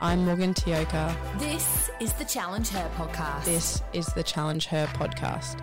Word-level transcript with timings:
I'm 0.00 0.24
Morgan 0.24 0.54
Tioka. 0.54 1.12
This 1.40 1.90
is 1.98 2.12
the 2.12 2.24
Challenge 2.24 2.68
Her 2.68 2.88
podcast. 2.96 3.44
This 3.44 3.82
is 3.92 4.06
the 4.06 4.22
Challenge 4.22 4.64
Her 4.66 4.86
podcast. 4.94 5.60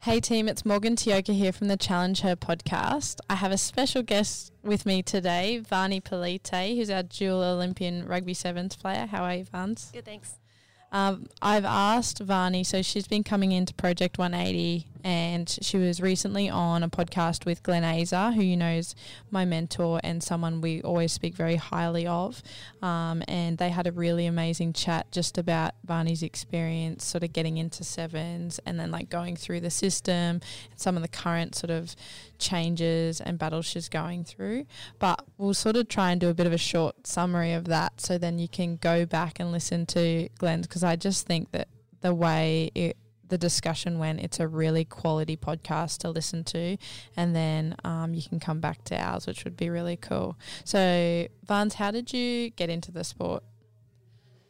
Hey 0.00 0.18
team, 0.18 0.48
it's 0.48 0.66
Morgan 0.66 0.96
Tioka 0.96 1.32
here 1.32 1.52
from 1.52 1.68
the 1.68 1.76
Challenge 1.76 2.22
Her 2.22 2.34
podcast. 2.34 3.20
I 3.30 3.36
have 3.36 3.52
a 3.52 3.58
special 3.58 4.02
guest 4.02 4.52
with 4.64 4.84
me 4.84 5.00
today, 5.00 5.62
Vani 5.70 6.02
Pelite, 6.02 6.74
who's 6.76 6.90
our 6.90 7.04
dual 7.04 7.40
Olympian 7.40 8.04
rugby 8.04 8.34
sevens 8.34 8.74
player. 8.74 9.06
How 9.06 9.22
are 9.22 9.36
you, 9.36 9.44
Vans? 9.44 9.90
Good, 9.92 10.04
thanks. 10.04 10.34
Um, 10.90 11.28
I've 11.40 11.64
asked 11.64 12.24
Vani, 12.26 12.66
so 12.66 12.82
she's 12.82 13.06
been 13.06 13.22
coming 13.22 13.52
into 13.52 13.72
Project 13.74 14.18
180, 14.18 14.88
and 15.04 15.58
she 15.62 15.78
was 15.78 16.00
recently 16.00 16.48
on 16.48 16.82
a 16.82 16.88
podcast 16.88 17.44
with 17.44 17.62
Glenn 17.62 17.84
Azar, 17.84 18.32
who 18.32 18.42
you 18.42 18.56
know 18.56 18.70
is 18.70 18.94
my 19.30 19.44
mentor 19.44 20.00
and 20.02 20.22
someone 20.22 20.60
we 20.60 20.82
always 20.82 21.12
speak 21.12 21.34
very 21.34 21.56
highly 21.56 22.06
of. 22.06 22.42
Um, 22.82 23.22
and 23.28 23.58
they 23.58 23.70
had 23.70 23.86
a 23.86 23.92
really 23.92 24.26
amazing 24.26 24.72
chat 24.72 25.10
just 25.12 25.38
about 25.38 25.74
Vani's 25.86 26.22
experience, 26.22 27.04
sort 27.04 27.24
of 27.24 27.32
getting 27.32 27.56
into 27.56 27.84
sevens, 27.84 28.60
and 28.64 28.78
then 28.78 28.90
like 28.90 29.08
going 29.08 29.36
through 29.36 29.60
the 29.60 29.70
system 29.70 30.40
and 30.70 30.80
some 30.80 30.96
of 30.96 31.02
the 31.02 31.08
current 31.08 31.54
sort 31.54 31.70
of 31.70 31.94
changes 32.38 33.20
and 33.20 33.38
battles 33.38 33.66
she's 33.66 33.88
going 33.88 34.24
through. 34.24 34.66
But 34.98 35.24
we'll 35.38 35.54
sort 35.54 35.76
of 35.76 35.88
try 35.88 36.10
and 36.10 36.20
do 36.20 36.28
a 36.28 36.34
bit 36.34 36.46
of 36.46 36.52
a 36.52 36.58
short 36.58 37.06
summary 37.06 37.52
of 37.52 37.64
that 37.66 38.00
so 38.00 38.18
then 38.18 38.38
you 38.38 38.48
can 38.48 38.76
go 38.76 39.06
back 39.06 39.40
and 39.40 39.52
listen 39.52 39.86
to 39.86 40.28
Glenn's 40.38 40.66
because 40.66 40.84
I 40.84 40.96
just 40.96 41.26
think 41.26 41.50
that 41.52 41.68
the 42.00 42.14
way 42.14 42.70
it 42.74 42.96
the 43.32 43.38
discussion 43.38 43.98
went, 43.98 44.20
it's 44.20 44.38
a 44.40 44.46
really 44.46 44.84
quality 44.84 45.38
podcast 45.38 45.96
to 46.00 46.10
listen 46.10 46.44
to, 46.44 46.76
and 47.16 47.34
then 47.34 47.74
um, 47.82 48.12
you 48.12 48.22
can 48.22 48.38
come 48.38 48.60
back 48.60 48.84
to 48.84 48.94
ours, 48.94 49.26
which 49.26 49.44
would 49.44 49.56
be 49.56 49.70
really 49.70 49.96
cool. 49.96 50.36
So, 50.64 51.26
Vans, 51.46 51.76
how 51.76 51.90
did 51.90 52.12
you 52.12 52.50
get 52.50 52.68
into 52.68 52.92
the 52.92 53.02
sport? 53.02 53.42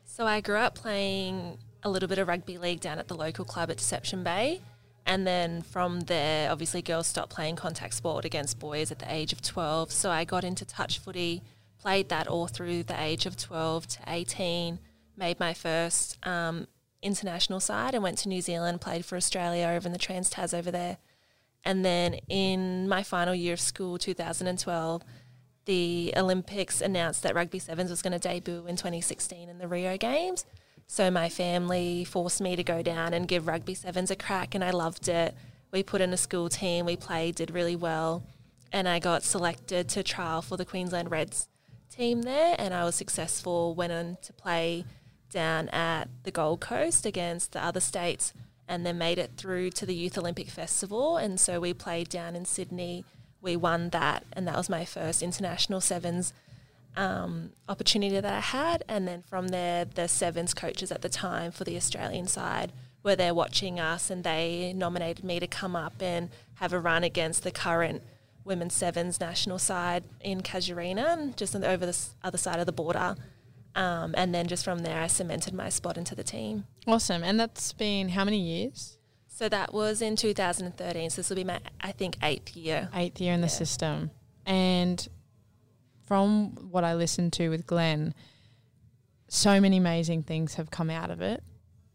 So 0.05 0.27
I 0.27 0.41
grew 0.41 0.57
up 0.57 0.75
playing 0.75 1.59
a 1.85 1.91
little 1.91 2.09
bit 2.09 2.19
of 2.19 2.27
rugby 2.27 2.59
league 2.59 2.81
down 2.81 2.99
at 2.99 3.07
the 3.07 3.15
local 3.15 3.45
club 3.45 3.71
at 3.71 3.77
Deception 3.77 4.25
Bay. 4.25 4.61
And 5.07 5.25
then 5.25 5.63
from 5.63 6.01
there, 6.01 6.51
obviously, 6.51 6.83
girls 6.83 7.07
stopped 7.07 7.31
playing 7.31 7.55
contact 7.55 7.95
sport 7.95 8.25
against 8.25 8.59
boys 8.59 8.91
at 8.91 8.99
the 8.99 9.15
age 9.15 9.33
of 9.33 9.43
12. 9.43 9.93
So 9.93 10.11
I 10.11 10.25
got 10.25 10.43
into 10.43 10.65
touch 10.65 10.99
footy, 10.99 11.41
played 11.79 12.09
that 12.09 12.27
all 12.27 12.49
through 12.49 12.83
the 12.83 13.01
age 13.01 13.27
of 13.27 13.37
12 13.37 13.87
to 13.87 13.99
18, 14.09 14.81
made 15.17 15.39
my 15.39 15.55
first 15.55 16.19
um, 16.27 16.67
international 17.03 17.61
side 17.61 17.95
and 17.95 18.03
went 18.03 18.19
to 18.19 18.29
New 18.29 18.41
Zealand, 18.41 18.81
played 18.81 19.05
for 19.05 19.17
Australia 19.17 19.67
over 19.67 19.87
in 19.87 19.93
the 19.93 19.99
Trans 19.99 20.31
Tas 20.31 20.55
over 20.55 20.71
there. 20.71 20.99
And 21.65 21.85
then 21.85 22.15
in 22.29 22.89
my 22.89 23.03
final 23.03 23.35
year 23.35 23.53
of 23.53 23.61
school, 23.61 23.99
2012, 23.99 25.03
the 25.65 26.13
Olympics 26.17 26.81
announced 26.81 27.23
that 27.23 27.35
rugby 27.35 27.59
sevens 27.59 27.91
was 27.91 28.03
going 28.03 28.13
to 28.13 28.19
debut 28.19 28.67
in 28.67 28.77
2016 28.77 29.49
in 29.49 29.59
the 29.59 29.69
Rio 29.69 29.97
Games. 29.97 30.45
So 30.87 31.11
my 31.11 31.29
family 31.29 32.05
forced 32.05 32.41
me 32.41 32.57
to 32.57 32.65
go 32.65 32.83
down 32.83 33.15
and 33.15 33.29
give 33.29 33.47
rugby 33.47 33.75
sevens 33.75 34.11
a 34.11 34.17
crack, 34.17 34.55
and 34.55 34.65
I 34.65 34.71
loved 34.71 35.09
it. 35.09 35.35
We 35.71 35.83
put 35.83 36.01
in 36.01 36.13
a 36.13 36.17
school 36.17 36.49
team, 36.49 36.85
we 36.85 36.97
played, 36.97 37.37
did 37.37 37.51
really 37.51 37.77
well, 37.77 38.25
and 38.73 38.89
I 38.89 38.99
got 38.99 39.23
selected 39.23 39.89
to 39.91 40.03
trial 40.03 40.43
for 40.43 40.57
the 40.57 40.65
Queensland 40.65 41.11
Reds 41.11 41.49
team 41.91 42.23
there, 42.23 42.57
and 42.59 42.75
I 42.75 42.85
was 42.85 42.95
successful. 42.95 43.75
Went 43.75 43.93
on 43.93 44.19
to 44.23 44.33
play 44.33 44.85
down 45.33 45.69
at 45.71 46.09
the 46.23 46.31
Gold 46.31 46.61
Coast 46.61 47.07
against 47.07 47.53
the 47.53 47.65
other 47.65 47.81
states, 47.81 48.33
and 48.69 48.87
then 48.87 48.99
made 48.99 49.19
it 49.19 49.33
through 49.37 49.71
to 49.71 49.87
the 49.87 49.95
Youth 49.95 50.17
Olympic 50.17 50.49
Festival. 50.49 51.17
And 51.17 51.41
so 51.41 51.61
we 51.61 51.75
played 51.75 52.09
down 52.09 52.37
in 52.37 52.45
Sydney. 52.45 53.05
We 53.41 53.57
won 53.57 53.91
that, 53.91 54.25
and 54.33 54.47
that 54.47 54.57
was 54.57 54.69
my 54.69 54.85
first 54.85 55.23
international 55.23 55.81
sevens 55.81 56.33
um, 56.97 57.51
opportunity 57.69 58.21
that 58.21 58.33
I 58.33 58.41
had. 58.41 58.85
And 58.89 59.09
then 59.09 59.23
from 59.23 59.49
there, 59.49 59.85
the 59.85 60.07
sevens 60.09 60.55
coaches 60.55 60.93
at 60.93 61.03
the 61.03 61.09
time 61.09 61.51
for 61.51 61.65
the 61.65 61.77
Australian 61.77 62.29
side 62.29 62.73
were 63.03 63.17
there 63.17 63.35
watching 63.35 63.81
us, 63.81 64.11
and 64.11 64.23
they 64.23 64.73
nominated 64.75 65.25
me 65.25 65.41
to 65.41 65.47
come 65.47 65.75
up 65.75 66.01
and 66.01 66.31
have 66.55 66.73
a 66.73 66.79
run 66.79 67.03
against 67.03 67.43
the 67.43 67.51
current 67.51 68.03
women's 68.45 68.75
sevens 68.75 69.21
national 69.21 69.59
side 69.59 70.05
in 70.21 70.41
Casuarina, 70.41 71.35
just 71.37 71.55
over 71.55 71.87
the 71.87 71.99
other 72.23 72.39
side 72.39 72.61
of 72.61 72.67
the 72.67 72.73
border. 72.73 73.17
Um, 73.75 74.15
and 74.17 74.35
then 74.35 74.47
just 74.49 74.65
from 74.65 74.81
there, 74.81 75.01
I 75.01 75.07
cemented 75.07 75.55
my 75.55 75.69
spot 75.69 75.97
into 75.97 76.15
the 76.15 76.25
team. 76.25 76.65
Awesome. 76.87 77.23
And 77.25 77.41
that's 77.41 77.73
been 77.73 78.11
how 78.11 78.25
many 78.25 78.39
years? 78.39 78.99
So 79.29 79.49
that 79.49 79.73
was 79.73 80.03
in 80.03 80.17
2013. 80.17 81.11
So 81.11 81.17
this 81.17 81.29
will 81.29 81.37
be 81.37 81.45
my, 81.45 81.61
I 81.81 81.93
think, 81.93 82.19
eighth 82.23 82.55
year. 82.55 82.89
Eighth 82.95 83.21
year 83.21 83.33
in 83.33 83.41
the 83.41 83.49
system. 83.49 84.11
And 84.45 85.07
from 86.07 86.51
what 86.71 86.85
I 86.85 86.95
listened 86.95 87.33
to 87.35 87.49
with 87.49 87.67
Glenn, 87.67 88.15
so 89.29 89.61
many 89.61 89.79
amazing 89.79 90.25
things 90.25 90.55
have 90.55 90.71
come 90.71 90.91
out 90.91 91.11
of 91.11 91.23
it. 91.23 91.43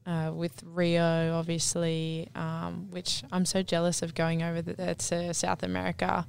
Uh, 0.07 0.31
with 0.33 0.63
Rio, 0.65 1.35
obviously, 1.35 2.29
um, 2.33 2.87
which 2.89 3.23
I'm 3.31 3.45
so 3.45 3.61
jealous 3.61 4.01
of 4.01 4.15
going 4.15 4.41
over 4.41 4.61
there 4.61 4.95
to 4.95 5.33
South 5.33 5.63
America. 5.63 6.25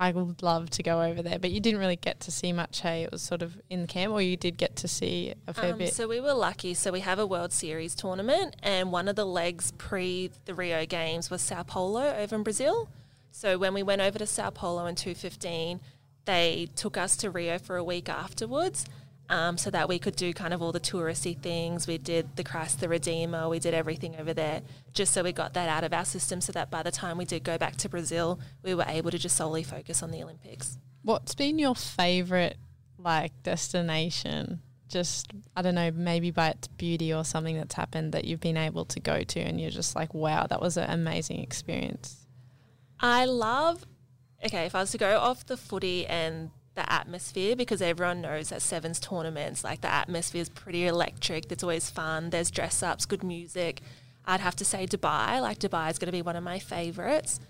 I 0.00 0.12
would 0.12 0.42
love 0.42 0.70
to 0.70 0.82
go 0.82 1.02
over 1.02 1.22
there, 1.22 1.38
but 1.38 1.50
you 1.50 1.58
didn't 1.60 1.80
really 1.80 1.96
get 1.96 2.20
to 2.20 2.30
see 2.30 2.52
much. 2.52 2.80
Hey, 2.82 3.02
it 3.02 3.10
was 3.10 3.20
sort 3.20 3.42
of 3.42 3.60
in 3.68 3.80
the 3.82 3.86
camp, 3.88 4.12
or 4.12 4.22
you 4.22 4.36
did 4.36 4.56
get 4.56 4.76
to 4.76 4.88
see 4.88 5.34
a 5.48 5.52
fair 5.54 5.72
Um, 5.72 5.78
bit. 5.78 5.92
so 5.92 6.06
we 6.06 6.20
were 6.20 6.34
lucky. 6.34 6.72
So 6.74 6.92
we 6.92 7.00
have 7.00 7.18
a 7.18 7.26
World 7.26 7.52
Series 7.52 7.94
tournament, 7.96 8.54
and 8.62 8.92
one 8.92 9.08
of 9.08 9.16
the 9.16 9.24
legs 9.26 9.72
pre 9.76 10.30
the 10.44 10.54
Rio 10.54 10.86
Games 10.86 11.30
was 11.30 11.42
Sao 11.42 11.64
Paulo 11.64 12.14
over 12.16 12.36
in 12.36 12.42
Brazil. 12.44 12.88
So 13.32 13.58
when 13.58 13.74
we 13.74 13.82
went 13.82 14.00
over 14.00 14.18
to 14.18 14.26
Sao 14.26 14.50
Paulo 14.50 14.86
in 14.86 14.94
2015, 14.94 15.80
they 16.26 16.68
took 16.76 16.96
us 16.96 17.16
to 17.16 17.30
Rio 17.30 17.58
for 17.58 17.76
a 17.76 17.84
week 17.84 18.08
afterwards. 18.08 18.84
Um, 19.30 19.58
so 19.58 19.68
that 19.70 19.90
we 19.90 19.98
could 19.98 20.16
do 20.16 20.32
kind 20.32 20.54
of 20.54 20.62
all 20.62 20.72
the 20.72 20.80
touristy 20.80 21.38
things. 21.38 21.86
We 21.86 21.98
did 21.98 22.36
the 22.36 22.42
Christ 22.42 22.80
the 22.80 22.88
Redeemer, 22.88 23.46
we 23.46 23.58
did 23.58 23.74
everything 23.74 24.16
over 24.16 24.32
there, 24.32 24.62
just 24.94 25.12
so 25.12 25.22
we 25.22 25.32
got 25.32 25.52
that 25.52 25.68
out 25.68 25.84
of 25.84 25.92
our 25.92 26.06
system 26.06 26.40
so 26.40 26.50
that 26.52 26.70
by 26.70 26.82
the 26.82 26.90
time 26.90 27.18
we 27.18 27.26
did 27.26 27.44
go 27.44 27.58
back 27.58 27.76
to 27.76 27.90
Brazil, 27.90 28.40
we 28.62 28.74
were 28.74 28.86
able 28.88 29.10
to 29.10 29.18
just 29.18 29.36
solely 29.36 29.62
focus 29.62 30.02
on 30.02 30.12
the 30.12 30.22
Olympics. 30.22 30.78
What's 31.02 31.34
been 31.34 31.58
your 31.58 31.74
favorite 31.74 32.56
like 32.96 33.32
destination? 33.42 34.62
Just 34.88 35.30
I 35.54 35.60
don't 35.60 35.74
know, 35.74 35.90
maybe 35.90 36.30
by 36.30 36.48
its 36.48 36.68
beauty 36.68 37.12
or 37.12 37.22
something 37.22 37.54
that's 37.54 37.74
happened 37.74 38.12
that 38.12 38.24
you've 38.24 38.40
been 38.40 38.56
able 38.56 38.86
to 38.86 38.98
go 38.98 39.24
to, 39.24 39.40
and 39.40 39.60
you're 39.60 39.70
just 39.70 39.94
like, 39.94 40.14
wow, 40.14 40.46
that 40.46 40.62
was 40.62 40.78
an 40.78 40.88
amazing 40.88 41.40
experience. 41.40 42.26
I 42.98 43.26
love, 43.26 43.84
okay, 44.42 44.64
if 44.64 44.74
I 44.74 44.80
was 44.80 44.90
to 44.92 44.98
go 44.98 45.18
off 45.18 45.44
the 45.44 45.58
footy 45.58 46.06
and 46.06 46.50
the 46.78 46.90
atmosphere, 47.00 47.54
because 47.56 47.80
everyone 47.82 48.20
knows 48.22 48.48
that 48.50 48.62
Sevens 48.62 48.98
tournaments, 49.00 49.64
like 49.64 49.80
the 49.80 49.92
atmosphere 50.02 50.42
is 50.42 50.48
pretty 50.48 50.86
electric. 50.86 51.50
It's 51.52 51.62
always 51.62 51.90
fun. 51.90 52.30
There's 52.30 52.50
dress 52.50 52.82
ups, 52.82 53.04
good 53.12 53.24
music. 53.24 53.74
I'd 54.30 54.40
have 54.40 54.56
to 54.56 54.64
say 54.72 54.86
Dubai. 54.86 55.40
Like 55.48 55.58
Dubai 55.58 55.90
is 55.90 55.98
going 55.98 56.06
to 56.06 56.12
be 56.12 56.22
one 56.22 56.36
of 56.36 56.44
my 56.44 56.58
favorites. 56.58 57.40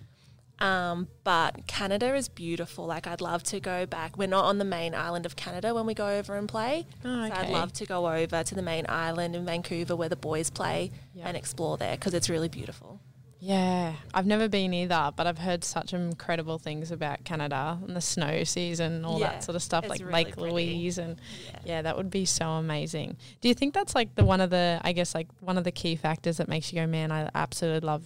Um, 0.60 1.06
but 1.22 1.66
Canada 1.68 2.14
is 2.16 2.28
beautiful. 2.28 2.86
Like 2.86 3.06
I'd 3.06 3.20
love 3.20 3.42
to 3.44 3.60
go 3.60 3.86
back. 3.86 4.16
We're 4.18 4.26
not 4.38 4.44
on 4.46 4.58
the 4.58 4.64
main 4.64 4.92
island 4.94 5.24
of 5.26 5.36
Canada 5.36 5.72
when 5.72 5.86
we 5.86 5.94
go 5.94 6.08
over 6.18 6.36
and 6.36 6.48
play. 6.48 6.86
Oh, 7.04 7.28
So 7.28 7.34
I'd 7.34 7.50
love 7.50 7.72
to 7.74 7.86
go 7.86 8.08
over 8.08 8.42
to 8.42 8.54
the 8.54 8.62
main 8.62 8.86
island 8.88 9.36
in 9.36 9.44
Vancouver 9.44 9.94
where 9.94 10.08
the 10.08 10.16
boys 10.16 10.50
play 10.50 10.90
Yeah. 11.14 11.28
and 11.28 11.36
explore 11.36 11.76
there 11.76 11.94
because 11.96 12.12
it's 12.14 12.28
really 12.28 12.48
beautiful. 12.48 13.00
Yeah, 13.40 13.94
I've 14.12 14.26
never 14.26 14.48
been 14.48 14.74
either, 14.74 15.12
but 15.14 15.26
I've 15.28 15.38
heard 15.38 15.62
such 15.62 15.94
incredible 15.94 16.58
things 16.58 16.90
about 16.90 17.22
Canada 17.24 17.78
and 17.86 17.94
the 17.94 18.00
snow 18.00 18.42
season, 18.42 19.04
all 19.04 19.20
Yeah, 19.20 19.28
that 19.30 19.44
sort 19.44 19.54
of 19.54 19.62
stuff, 19.62 19.88
like 19.88 20.00
really 20.00 20.12
Lake 20.12 20.36
pretty. 20.36 20.50
Louise, 20.52 20.98
and 20.98 21.20
Yeah. 21.46 21.58
yeah, 21.64 21.82
that 21.82 21.96
would 21.96 22.10
be 22.10 22.24
so 22.24 22.48
amazing. 22.50 23.16
Do 23.40 23.48
you 23.48 23.54
think 23.54 23.74
that's 23.74 23.94
like 23.94 24.14
the 24.16 24.24
one 24.24 24.40
of 24.40 24.50
the, 24.50 24.80
I 24.82 24.90
guess, 24.92 25.14
like 25.14 25.28
one 25.40 25.56
of 25.56 25.62
the 25.62 25.70
key 25.70 25.94
factors 25.94 26.38
that 26.38 26.48
makes 26.48 26.72
you 26.72 26.80
go, 26.80 26.86
man, 26.88 27.12
I 27.12 27.30
absolutely 27.34 27.86
love 27.86 28.02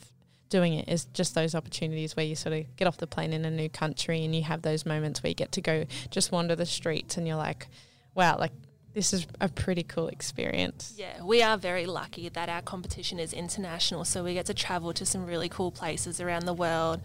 doing 0.50 0.74
it 0.74 0.86
is 0.86 1.06
just 1.14 1.34
those 1.34 1.54
opportunities 1.54 2.14
where 2.14 2.26
you 2.26 2.36
sort 2.36 2.52
of 2.54 2.76
get 2.76 2.86
off 2.86 2.98
the 2.98 3.06
plane 3.06 3.32
in 3.32 3.46
a 3.46 3.50
new 3.50 3.70
country 3.70 4.22
and 4.26 4.34
you 4.36 4.42
have 4.42 4.60
those 4.60 4.84
moments 4.84 5.22
where 5.22 5.28
you 5.30 5.34
get 5.34 5.50
to 5.52 5.62
go 5.62 5.86
just 6.10 6.30
wander 6.30 6.54
the 6.54 6.66
streets 6.66 7.16
and 7.16 7.26
you're 7.26 7.38
like, 7.38 7.68
wow, 8.14 8.36
like 8.38 8.52
this 8.94 9.12
is 9.12 9.26
a 9.40 9.48
pretty 9.48 9.82
cool 9.82 10.08
experience. 10.08 10.94
Yeah, 10.96 11.22
we 11.22 11.42
are 11.42 11.56
very 11.56 11.86
lucky 11.86 12.28
that 12.28 12.48
our 12.48 12.62
competition 12.62 13.18
is 13.18 13.32
international, 13.32 14.04
so 14.04 14.22
we 14.22 14.34
get 14.34 14.46
to 14.46 14.54
travel 14.54 14.92
to 14.94 15.06
some 15.06 15.26
really 15.26 15.48
cool 15.48 15.70
places 15.70 16.20
around 16.20 16.46
the 16.46 16.54
world. 16.54 17.00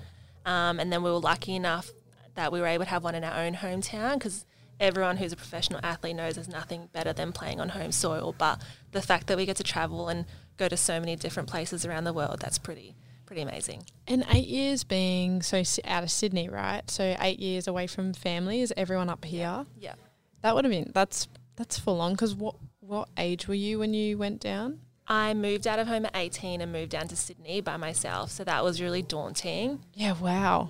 Um, 0.45 0.79
and 0.79 0.91
then 0.91 1.03
we 1.03 1.11
were 1.11 1.19
lucky 1.19 1.55
enough 1.55 1.89
that 2.35 2.51
we 2.51 2.59
were 2.61 2.67
able 2.67 2.85
to 2.85 2.89
have 2.89 3.03
one 3.03 3.15
in 3.15 3.23
our 3.23 3.43
own 3.43 3.55
hometown 3.55 4.13
because 4.13 4.45
everyone 4.79 5.17
who's 5.17 5.33
a 5.33 5.35
professional 5.35 5.79
athlete 5.83 6.15
knows 6.15 6.35
there's 6.35 6.47
nothing 6.47 6.89
better 6.93 7.13
than 7.13 7.31
playing 7.31 7.59
on 7.59 7.69
home 7.69 7.91
soil. 7.91 8.35
But 8.37 8.61
the 8.91 9.01
fact 9.01 9.27
that 9.27 9.37
we 9.37 9.45
get 9.45 9.57
to 9.57 9.63
travel 9.63 10.07
and 10.07 10.25
go 10.57 10.67
to 10.67 10.77
so 10.77 10.99
many 10.99 11.15
different 11.15 11.49
places 11.49 11.85
around 11.85 12.03
the 12.03 12.13
world, 12.13 12.39
that's 12.39 12.57
pretty 12.57 12.95
pretty 13.25 13.41
amazing. 13.41 13.83
And 14.07 14.25
eight 14.31 14.47
years 14.47 14.85
being 14.85 15.41
so 15.41 15.61
out 15.83 16.03
of 16.03 16.09
Sydney, 16.09 16.47
right? 16.47 16.89
So 16.89 17.15
eight 17.19 17.39
years 17.39 17.67
away 17.67 17.87
from 17.87 18.13
family. 18.13 18.61
Is 18.61 18.73
everyone 18.77 19.09
up 19.09 19.25
here? 19.25 19.65
Yeah. 19.77 19.95
That 20.43 20.55
would 20.55 20.63
have 20.63 20.71
been 20.71 20.91
that's 20.93 21.27
that's 21.57 21.77
full 21.77 21.99
on. 21.99 22.13
Because 22.13 22.33
what 22.33 22.55
what 22.79 23.09
age 23.17 23.47
were 23.49 23.53
you 23.53 23.79
when 23.79 23.93
you 23.93 24.17
went 24.17 24.39
down? 24.39 24.79
I 25.09 25.33
moved 25.33 25.67
out 25.67 25.79
of 25.79 25.87
home 25.87 26.05
at 26.05 26.11
18 26.15 26.59
and 26.61 26.71
moved 26.71 26.91
down 26.91 27.07
to 27.09 27.15
Sydney 27.15 27.59
by 27.61 27.75
myself, 27.77 28.29
so 28.31 28.43
that 28.45 28.63
was 28.63 28.81
really 28.81 29.01
daunting. 29.01 29.79
Yeah, 29.93 30.13
wow. 30.13 30.69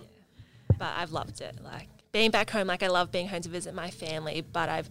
but 0.77 0.93
I've 0.95 1.11
loved 1.11 1.41
it. 1.41 1.57
Like 1.63 1.87
being 2.11 2.29
back 2.31 2.49
home, 2.51 2.67
like 2.67 2.81
I 2.83 2.87
love 2.87 3.11
being 3.11 3.27
home 3.27 3.41
to 3.41 3.49
visit 3.49 3.73
my 3.75 3.89
family, 3.89 4.41
but 4.41 4.69
I've 4.69 4.89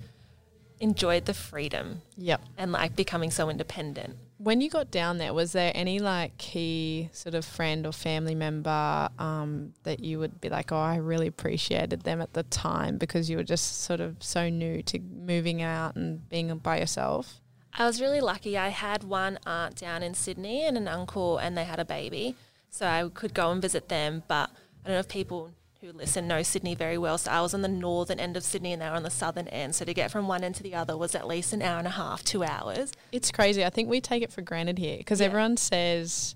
enjoyed 0.81 1.25
the 1.27 1.33
freedom 1.35 2.03
Yep. 2.17 2.41
and 2.59 2.71
like 2.73 2.95
becoming 2.97 3.31
so 3.31 3.49
independent. 3.49 4.17
When 4.39 4.61
you 4.61 4.69
got 4.69 4.91
down 4.91 5.19
there, 5.19 5.33
was 5.33 5.53
there 5.53 5.73
any 5.75 5.99
like 5.99 6.37
key 6.37 7.09
sort 7.13 7.35
of 7.35 7.45
friend 7.45 7.87
or 7.87 7.93
family 7.93 8.35
member 8.35 9.09
um, 9.19 9.73
that 9.85 10.01
you 10.01 10.19
would 10.19 10.41
be 10.41 10.51
like, 10.51 10.73
oh, 10.73 10.77
I 10.77 10.97
really 10.97 11.27
appreciated 11.27 12.03
them 12.03 12.21
at 12.21 12.35
the 12.35 12.43
time 12.43 12.99
because 12.99 13.31
you 13.31 13.39
were 13.39 13.45
just 13.45 13.83
sort 13.83 14.01
of 14.01 14.17
so 14.21 14.51
new 14.51 14.83
to 14.83 14.99
moving 14.99 15.63
out 15.63 15.97
and 15.97 16.29
being 16.29 16.55
by 16.59 16.79
yourself? 16.79 17.41
I 17.79 17.87
was 17.87 18.01
really 18.01 18.21
lucky. 18.21 18.57
I 18.57 18.69
had 18.69 19.05
one 19.05 19.39
aunt 19.47 19.77
down 19.77 20.03
in 20.03 20.15
Sydney 20.15 20.65
and 20.65 20.77
an 20.77 20.89
uncle, 20.89 21.37
and 21.37 21.57
they 21.57 21.65
had 21.65 21.79
a 21.79 21.85
baby. 21.85 22.35
So 22.71 22.87
I 22.87 23.09
could 23.13 23.35
go 23.35 23.51
and 23.51 23.61
visit 23.61 23.89
them. 23.89 24.23
But 24.29 24.51
I 24.85 24.89
don't 24.89 24.97
know 24.97 25.01
if 25.01 25.09
people 25.09 25.51
who 25.81 25.93
listen 25.93 26.27
know 26.27 26.43
Sydney 26.43 26.75
very 26.75 26.99
well. 26.99 27.19
So 27.19 27.31
I 27.31 27.41
was 27.41 27.53
on 27.55 27.63
the 27.63 27.69
northern 27.69 28.19
end 28.19 28.37
of 28.37 28.45
Sydney 28.45 28.73
and 28.73 28.81
they 28.83 28.87
were 28.89 28.97
on 28.97 29.03
the 29.03 29.11
southern 29.11 29.49
end. 29.49 29.75
So 29.75 29.85
to 29.85 29.93
get 29.95 30.11
from 30.11 30.27
one 30.29 30.43
end 30.43 30.55
to 30.57 30.63
the 30.63 30.75
other 30.75 30.97
was 30.97 31.15
at 31.15 31.27
least 31.27 31.53
an 31.53 31.63
hour 31.63 31.79
and 31.79 31.87
a 31.87 31.91
half, 31.91 32.25
two 32.25 32.43
hours. 32.45 32.93
It's 33.13 33.31
crazy. 33.31 33.65
I 33.65 33.71
think 33.71 33.89
we 33.89 34.01
take 34.01 34.23
it 34.23 34.33
for 34.33 34.43
granted 34.43 34.79
here 34.79 34.97
because 34.99 35.21
Yeah. 35.21 35.27
everyone 35.27 35.57
says, 35.57 36.35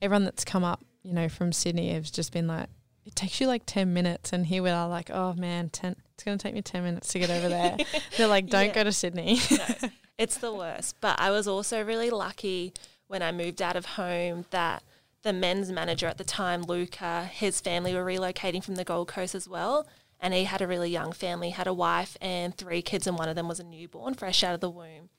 everyone 0.00 0.24
that's 0.24 0.44
come 0.44 0.64
up, 0.64 0.84
you 1.02 1.12
know, 1.12 1.28
from 1.28 1.52
Sydney 1.52 1.92
has 1.94 2.10
just 2.10 2.32
been 2.32 2.46
like, 2.46 2.68
it 3.04 3.14
takes 3.14 3.40
you 3.40 3.46
like 3.46 3.62
10 3.66 3.92
minutes. 3.92 4.32
And 4.32 4.46
here 4.46 4.62
we 4.62 4.70
are 4.70 4.88
like, 4.88 5.10
oh 5.10 5.34
man, 5.34 5.68
10, 5.70 5.96
it's 6.14 6.24
going 6.24 6.38
to 6.38 6.42
take 6.42 6.54
me 6.54 6.62
10 6.62 6.82
minutes 6.82 7.08
to 7.12 7.18
get 7.18 7.30
over 7.30 7.48
there. 7.48 7.76
They're 8.16 8.26
like, 8.26 8.46
don't 8.48 8.66
Yeah. 8.68 8.74
go 8.74 8.84
to 8.84 8.92
Sydney. 8.92 9.40
no, 9.50 9.88
it's 10.18 10.38
the 10.38 10.52
worst. 10.52 10.96
But 11.00 11.20
I 11.20 11.30
was 11.30 11.46
also 11.48 11.82
really 11.84 12.10
lucky 12.10 12.72
when 13.08 13.22
I 13.22 13.30
moved 13.32 13.62
out 13.62 13.76
of 13.76 13.84
home 13.86 14.46
that 14.50 14.82
the 15.22 15.32
men's 15.32 15.70
manager 15.72 16.06
at 16.06 16.18
the 16.18 16.24
time, 16.24 16.62
Luca, 16.62 17.24
his 17.32 17.60
family 17.60 17.94
were 17.94 18.04
relocating 18.04 18.62
from 18.62 18.76
the 18.76 18.84
Gold 18.84 19.08
Coast 19.08 19.34
as 19.34 19.48
well. 19.48 19.86
And 20.20 20.32
he 20.32 20.44
had 20.44 20.62
a 20.62 20.66
really 20.66 20.90
young 20.90 21.12
family, 21.12 21.50
had 21.50 21.66
a 21.66 21.74
wife 21.74 22.16
and 22.20 22.56
three 22.56 22.80
kids, 22.80 23.06
and 23.06 23.18
one 23.18 23.28
of 23.28 23.36
them 23.36 23.48
was 23.48 23.60
a 23.60 23.64
newborn, 23.64 24.14
fresh 24.14 24.42
out 24.42 24.54
of 24.54 24.60
the 24.60 24.70
womb. 24.70 25.10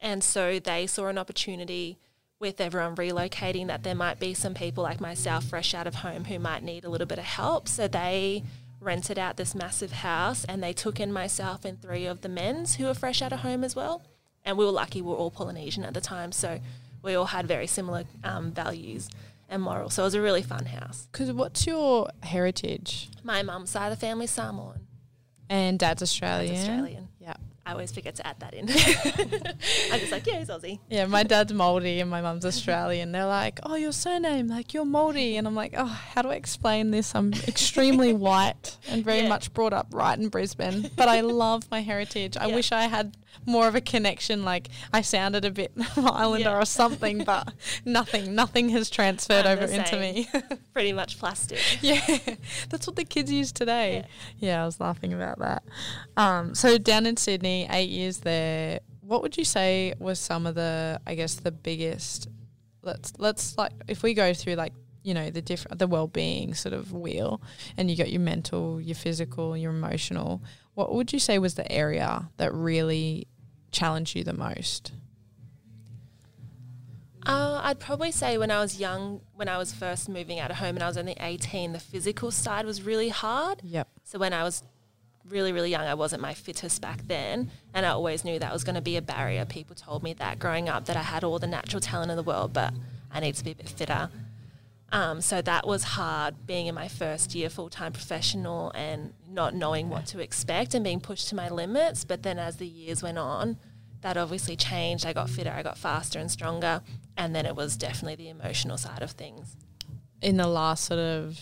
And 0.00 0.22
so 0.22 0.58
they 0.58 0.86
saw 0.86 1.06
an 1.06 1.16
opportunity 1.16 1.98
with 2.38 2.60
everyone 2.60 2.96
relocating 2.96 3.66
that 3.68 3.82
there 3.82 3.94
might 3.94 4.20
be 4.20 4.34
some 4.34 4.52
people 4.52 4.82
like 4.82 5.00
myself, 5.00 5.44
fresh 5.44 5.72
out 5.72 5.86
of 5.86 5.96
home, 5.96 6.24
who 6.24 6.38
might 6.38 6.62
need 6.62 6.84
a 6.84 6.90
little 6.90 7.06
bit 7.06 7.18
of 7.18 7.24
help. 7.24 7.66
So 7.66 7.88
they 7.88 8.42
rented 8.78 9.18
out 9.18 9.38
this 9.38 9.54
massive 9.54 9.92
house 9.92 10.44
and 10.44 10.62
they 10.62 10.72
took 10.72 11.00
in 11.00 11.12
myself 11.12 11.64
and 11.64 11.80
three 11.80 12.04
of 12.04 12.20
the 12.20 12.28
men's 12.28 12.76
who 12.76 12.84
were 12.84 12.94
fresh 12.94 13.22
out 13.22 13.32
of 13.32 13.40
home 13.40 13.64
as 13.64 13.74
well. 13.74 14.02
And 14.44 14.58
we 14.58 14.64
were 14.64 14.70
lucky, 14.70 15.00
we 15.00 15.08
were 15.08 15.16
all 15.16 15.30
Polynesian 15.30 15.82
at 15.82 15.94
the 15.94 16.00
time. 16.00 16.30
So 16.30 16.60
we 17.06 17.14
all 17.14 17.24
had 17.24 17.46
very 17.46 17.66
similar 17.66 18.04
um, 18.24 18.52
values 18.52 19.08
and 19.48 19.62
morals. 19.62 19.94
So 19.94 20.02
it 20.02 20.06
was 20.06 20.14
a 20.14 20.20
really 20.20 20.42
fun 20.42 20.66
house. 20.66 21.08
Because 21.10 21.32
what's 21.32 21.66
your 21.66 22.10
heritage? 22.22 23.08
My 23.22 23.42
mum's 23.42 23.70
side 23.70 23.90
of 23.92 23.98
the 23.98 24.06
family, 24.06 24.26
Samoan. 24.26 24.80
And 25.48 25.78
dad's 25.78 26.02
Australian. 26.02 26.56
Australian. 26.56 27.08
Yeah. 27.20 27.34
I 27.64 27.72
always 27.72 27.90
forget 27.92 28.14
to 28.16 28.26
add 28.26 28.38
that 28.40 28.54
in. 28.54 28.68
I'm 29.92 30.00
just 30.00 30.12
like, 30.12 30.26
yeah, 30.26 30.38
he's 30.38 30.48
Aussie. 30.48 30.78
Yeah, 30.88 31.06
my 31.06 31.22
dad's 31.24 31.52
Māori 31.52 32.00
and 32.00 32.08
my 32.10 32.20
mum's 32.22 32.44
Australian. 32.44 33.10
They're 33.10 33.26
like, 33.26 33.58
"Oh, 33.64 33.74
your 33.74 33.90
surname, 33.90 34.46
like 34.46 34.72
you're 34.72 34.84
Māori," 34.84 35.34
and 35.34 35.48
I'm 35.48 35.54
like, 35.56 35.74
"Oh, 35.76 35.84
how 35.86 36.22
do 36.22 36.28
I 36.30 36.34
explain 36.36 36.92
this? 36.92 37.12
I'm 37.14 37.32
extremely 37.48 38.12
white 38.28 38.76
and 38.88 39.04
very 39.04 39.22
Yeah. 39.22 39.28
much 39.28 39.52
brought 39.52 39.72
up 39.72 39.88
right 39.92 40.16
in 40.16 40.28
Brisbane, 40.28 40.90
but 40.96 41.08
I 41.08 41.22
love 41.22 41.68
my 41.70 41.80
heritage. 41.82 42.36
I 42.36 42.46
Yeah. 42.46 42.54
wish 42.54 42.70
I 42.70 42.82
had 42.84 43.16
more 43.44 43.68
of 43.68 43.74
a 43.74 43.80
connection. 43.80 44.44
Like 44.44 44.68
I 44.92 45.02
sounded 45.02 45.44
a 45.44 45.50
bit 45.50 45.72
Islander 45.96 46.50
Yeah. 46.50 46.58
or 46.60 46.64
something, 46.64 47.24
but 47.24 47.52
nothing, 47.84 48.34
nothing 48.34 48.68
has 48.70 48.88
transferred 48.90 49.46
I'm 49.46 49.58
over 49.58 49.72
into 49.72 49.98
me. 49.98 50.28
Pretty 50.72 50.92
much 50.92 51.18
plastic. 51.18 51.58
yeah, 51.82 52.00
that's 52.70 52.86
what 52.86 52.96
the 52.96 53.04
kids 53.04 53.30
use 53.30 53.52
today. 53.52 54.04
Yeah, 54.38 54.62
I 54.62 54.66
was 54.66 54.80
laughing 54.80 55.12
about 55.12 55.38
that. 55.40 55.62
Um, 56.16 56.54
so 56.54 56.78
down 56.78 57.06
in 57.06 57.16
Sydney, 57.16 57.66
eight 57.70 57.90
years 57.90 58.18
there. 58.18 58.80
What 59.00 59.22
would 59.22 59.36
you 59.36 59.44
say 59.44 59.94
was 60.00 60.18
some 60.18 60.46
of 60.46 60.56
the, 60.56 61.00
I 61.06 61.14
guess, 61.14 61.34
the 61.34 61.52
biggest? 61.52 62.28
Let's 62.82 63.12
let's 63.18 63.56
like 63.58 63.72
if 63.86 64.02
we 64.02 64.14
go 64.14 64.32
through 64.34 64.54
like 64.54 64.72
you 65.06 65.14
know 65.14 65.30
the 65.30 65.40
different 65.40 65.78
the 65.78 65.86
well 65.86 66.08
being 66.08 66.52
sort 66.52 66.72
of 66.72 66.92
wheel, 66.92 67.40
and 67.76 67.88
you 67.88 67.96
got 67.96 68.10
your 68.10 68.20
mental, 68.20 68.80
your 68.80 68.96
physical, 68.96 69.56
your 69.56 69.70
emotional. 69.70 70.42
What 70.74 70.92
would 70.92 71.12
you 71.12 71.20
say 71.20 71.38
was 71.38 71.54
the 71.54 71.70
area 71.70 72.28
that 72.38 72.52
really 72.52 73.28
challenged 73.70 74.16
you 74.16 74.24
the 74.24 74.32
most? 74.32 74.92
Uh, 77.24 77.60
I'd 77.62 77.78
probably 77.78 78.10
say 78.10 78.36
when 78.36 78.50
I 78.50 78.60
was 78.60 78.80
young, 78.80 79.20
when 79.34 79.48
I 79.48 79.58
was 79.58 79.72
first 79.72 80.08
moving 80.08 80.40
out 80.40 80.50
of 80.50 80.56
home 80.58 80.76
and 80.76 80.82
I 80.82 80.88
was 80.88 80.96
only 80.96 81.16
18, 81.18 81.72
the 81.72 81.78
physical 81.78 82.30
side 82.30 82.66
was 82.66 82.82
really 82.82 83.08
hard. 83.08 83.60
Yep. 83.64 83.88
So 84.04 84.18
when 84.18 84.32
I 84.32 84.44
was 84.44 84.62
really, 85.28 85.52
really 85.52 85.70
young, 85.70 85.86
I 85.86 85.94
wasn't 85.94 86.22
my 86.22 86.34
fittest 86.34 86.80
back 86.80 87.00
then. 87.06 87.50
And 87.74 87.84
I 87.84 87.90
always 87.90 88.24
knew 88.24 88.38
that 88.38 88.52
was 88.52 88.62
going 88.62 88.76
to 88.76 88.80
be 88.80 88.96
a 88.96 89.02
barrier. 89.02 89.44
People 89.44 89.74
told 89.74 90.04
me 90.04 90.12
that 90.14 90.38
growing 90.38 90.68
up, 90.68 90.84
that 90.86 90.96
I 90.96 91.02
had 91.02 91.24
all 91.24 91.40
the 91.40 91.48
natural 91.48 91.80
talent 91.80 92.12
in 92.12 92.16
the 92.16 92.22
world, 92.22 92.52
but 92.52 92.72
I 93.10 93.18
need 93.18 93.34
to 93.34 93.44
be 93.44 93.52
a 93.52 93.54
bit 93.56 93.68
fitter. 93.68 94.08
Um, 94.96 95.20
so 95.20 95.42
that 95.42 95.66
was 95.66 95.84
hard 95.84 96.46
being 96.46 96.66
in 96.68 96.74
my 96.74 96.88
first 96.88 97.34
year 97.34 97.50
full 97.50 97.68
time 97.68 97.92
professional 97.92 98.70
and 98.74 99.12
not 99.28 99.54
knowing 99.54 99.90
what 99.90 100.06
to 100.06 100.20
expect 100.20 100.74
and 100.74 100.82
being 100.82 101.00
pushed 101.00 101.28
to 101.28 101.34
my 101.34 101.48
limits. 101.50 102.04
But 102.04 102.22
then 102.22 102.38
as 102.38 102.56
the 102.56 102.66
years 102.66 103.02
went 103.02 103.18
on, 103.18 103.58
that 104.00 104.16
obviously 104.16 104.56
changed. 104.56 105.04
I 105.04 105.12
got 105.12 105.28
fitter, 105.28 105.50
I 105.50 105.62
got 105.62 105.76
faster 105.76 106.18
and 106.18 106.30
stronger. 106.30 106.80
And 107.16 107.34
then 107.34 107.44
it 107.44 107.54
was 107.54 107.76
definitely 107.76 108.14
the 108.16 108.30
emotional 108.30 108.78
side 108.78 109.02
of 109.02 109.10
things. 109.10 109.54
In 110.22 110.38
the 110.38 110.46
last 110.46 110.84
sort 110.84 111.00
of, 111.00 111.38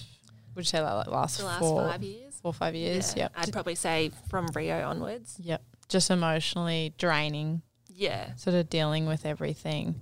would 0.57 0.62
you 0.65 0.69
say 0.69 0.81
like 0.81 1.07
last, 1.07 1.39
The 1.39 1.45
last 1.45 1.61
four, 1.61 1.89
five 1.89 2.03
years. 2.03 2.35
four 2.43 2.50
or 2.50 2.55
five 2.55 2.75
years? 2.75 3.15
Yeah, 3.17 3.25
Yep. 3.25 3.33
I'd 3.37 3.53
probably 3.53 3.75
say 3.77 4.11
from 4.31 4.49
Rio 4.53 4.85
onwards. 4.89 5.37
Yep. 5.41 5.62
Just 5.89 6.11
emotionally 6.11 6.93
draining, 6.99 7.62
Yeah. 7.89 8.35
sort 8.35 8.57
of 8.57 8.69
dealing 8.69 9.07
with 9.07 9.25
everything. 9.25 10.00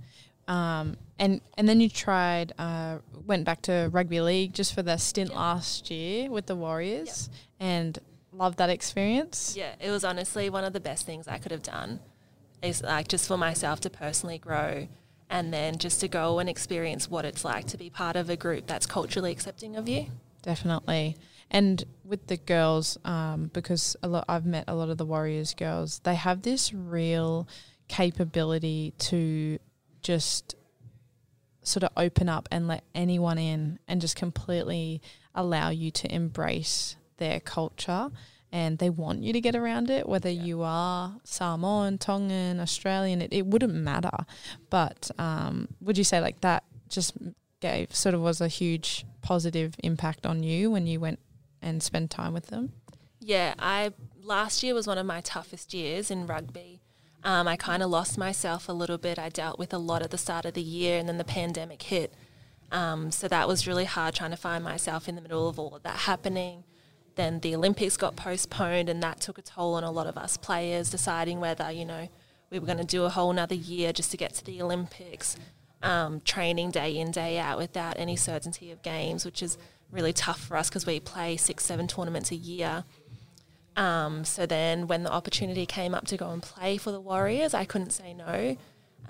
Um, 0.48 0.96
and 1.18 1.40
and 1.56 1.68
then 1.68 1.80
you 1.80 1.88
tried, 1.88 2.52
uh, 2.58 2.98
went 3.26 3.44
back 3.44 3.62
to 3.62 3.88
rugby 3.92 4.20
league 4.20 4.52
just 4.52 4.74
for 4.74 4.82
the 4.82 4.96
stint 4.96 5.30
Yep. 5.30 5.38
last 5.38 5.90
year 5.90 6.30
with 6.30 6.46
the 6.46 6.56
Warriors, 6.56 7.30
and 7.60 7.98
loved 8.32 8.58
that 8.58 8.70
experience. 8.70 9.54
Yeah, 9.56 9.74
it 9.80 9.90
was 9.90 10.04
honestly 10.04 10.50
one 10.50 10.64
of 10.64 10.72
the 10.72 10.80
best 10.80 11.06
things 11.06 11.28
I 11.28 11.38
could 11.38 11.52
have 11.52 11.62
done. 11.62 12.00
Is 12.62 12.82
like 12.82 13.08
just 13.08 13.26
for 13.26 13.36
myself 13.36 13.80
to 13.80 13.90
personally 13.90 14.38
grow 14.38 14.86
and 15.28 15.52
then 15.52 15.78
just 15.78 16.00
to 16.00 16.08
go 16.08 16.38
and 16.38 16.48
experience 16.48 17.10
what 17.10 17.24
it's 17.24 17.44
like 17.44 17.66
to 17.68 17.76
be 17.76 17.90
part 17.90 18.14
of 18.14 18.30
a 18.30 18.36
group 18.36 18.66
that's 18.66 18.86
culturally 18.86 19.32
accepting 19.32 19.74
of 19.76 19.88
you. 19.88 20.06
Definitely. 20.42 21.16
And 21.50 21.82
with 22.04 22.26
the 22.28 22.36
girls, 22.36 22.98
um, 23.04 23.50
because 23.52 23.96
a 24.02 24.08
lot, 24.08 24.24
I've 24.28 24.46
met 24.46 24.64
a 24.68 24.74
lot 24.74 24.90
of 24.90 24.98
the 24.98 25.04
Warriors 25.06 25.54
girls, 25.54 26.00
they 26.04 26.14
have 26.14 26.42
this 26.42 26.72
real 26.72 27.48
capability 27.88 28.92
to 28.98 29.58
just 30.02 30.54
sort 31.62 31.84
of 31.84 31.90
open 31.96 32.28
up 32.28 32.48
and 32.50 32.66
let 32.66 32.84
anyone 32.94 33.38
in 33.38 33.78
and 33.86 34.00
just 34.00 34.16
completely 34.16 35.00
allow 35.34 35.70
you 35.70 35.90
to 35.90 36.12
embrace 36.12 36.96
their 37.18 37.40
culture. 37.40 38.10
And 38.54 38.76
they 38.78 38.90
want 38.90 39.22
you 39.22 39.32
to 39.32 39.40
get 39.40 39.56
around 39.56 39.88
it, 39.88 40.06
whether 40.06 40.28
you 40.28 40.62
are 40.62 41.16
Samoan, 41.24 41.96
Tongan, 41.96 42.60
Australian, 42.60 43.22
it, 43.22 43.32
it 43.32 43.46
wouldn't 43.46 43.72
matter. 43.72 44.26
But 44.68 45.10
um, 45.18 45.68
would 45.80 45.96
you 45.96 46.04
say 46.04 46.20
like 46.20 46.42
that 46.42 46.64
just 46.90 47.14
gave 47.60 47.94
sort 47.94 48.14
of 48.14 48.20
was 48.20 48.42
a 48.42 48.48
huge 48.48 49.06
positive 49.22 49.74
impact 49.82 50.26
on 50.26 50.42
you 50.42 50.70
when 50.70 50.86
you 50.86 51.00
went 51.00 51.20
and 51.62 51.82
spent 51.82 52.10
time 52.10 52.34
with 52.34 52.48
them? 52.48 52.72
Yeah, 53.20 53.54
I 53.58 53.92
last 54.20 54.62
year 54.62 54.74
was 54.74 54.86
one 54.86 54.98
of 54.98 55.06
my 55.06 55.22
toughest 55.22 55.72
years 55.72 56.10
in 56.10 56.26
rugby. 56.26 56.81
Um, 57.24 57.46
I 57.46 57.56
kind 57.56 57.82
of 57.82 57.90
lost 57.90 58.18
myself 58.18 58.68
a 58.68 58.72
little 58.72 58.98
bit. 58.98 59.18
I 59.18 59.28
dealt 59.28 59.58
with 59.58 59.72
a 59.72 59.78
lot 59.78 60.02
at 60.02 60.10
the 60.10 60.18
start 60.18 60.44
of 60.44 60.54
the 60.54 60.62
year, 60.62 60.98
and 60.98 61.08
then 61.08 61.18
the 61.18 61.24
pandemic 61.24 61.82
hit. 61.82 62.12
Um, 62.72 63.10
so 63.10 63.28
that 63.28 63.46
was 63.46 63.66
really 63.66 63.84
hard 63.84 64.14
trying 64.14 64.30
to 64.30 64.36
find 64.36 64.64
myself 64.64 65.08
in 65.08 65.14
the 65.14 65.20
middle 65.20 65.48
of 65.48 65.58
all 65.58 65.76
of 65.76 65.82
that 65.82 65.98
happening. 65.98 66.64
Then 67.14 67.40
the 67.40 67.54
Olympics 67.54 67.96
got 67.96 68.16
postponed, 68.16 68.88
and 68.88 69.02
that 69.02 69.20
took 69.20 69.38
a 69.38 69.42
toll 69.42 69.74
on 69.74 69.84
a 69.84 69.90
lot 69.90 70.06
of 70.06 70.16
us 70.16 70.36
players, 70.36 70.90
deciding 70.90 71.38
whether 71.38 71.70
you 71.70 71.84
know 71.84 72.08
we 72.50 72.58
were 72.58 72.66
going 72.66 72.78
to 72.78 72.84
do 72.84 73.04
a 73.04 73.08
whole 73.10 73.30
another 73.30 73.54
year 73.54 73.92
just 73.92 74.10
to 74.10 74.16
get 74.16 74.34
to 74.34 74.44
the 74.44 74.60
Olympics. 74.62 75.36
Um, 75.82 76.20
training 76.20 76.70
day 76.70 76.96
in 76.96 77.10
day 77.10 77.38
out 77.40 77.58
without 77.58 77.98
any 77.98 78.14
certainty 78.14 78.70
of 78.70 78.82
games, 78.82 79.24
which 79.24 79.42
is 79.42 79.58
really 79.90 80.12
tough 80.12 80.40
for 80.40 80.56
us 80.56 80.68
because 80.68 80.86
we 80.86 81.00
play 81.00 81.36
six, 81.36 81.64
seven 81.64 81.86
tournaments 81.86 82.30
a 82.30 82.36
year. 82.36 82.84
Um, 83.76 84.24
so 84.24 84.46
then, 84.46 84.86
when 84.86 85.02
the 85.02 85.12
opportunity 85.12 85.66
came 85.66 85.94
up 85.94 86.06
to 86.08 86.16
go 86.16 86.30
and 86.30 86.42
play 86.42 86.76
for 86.76 86.90
the 86.90 87.00
Warriors, 87.00 87.54
I 87.54 87.64
couldn't 87.64 87.90
say 87.90 88.12
no. 88.14 88.56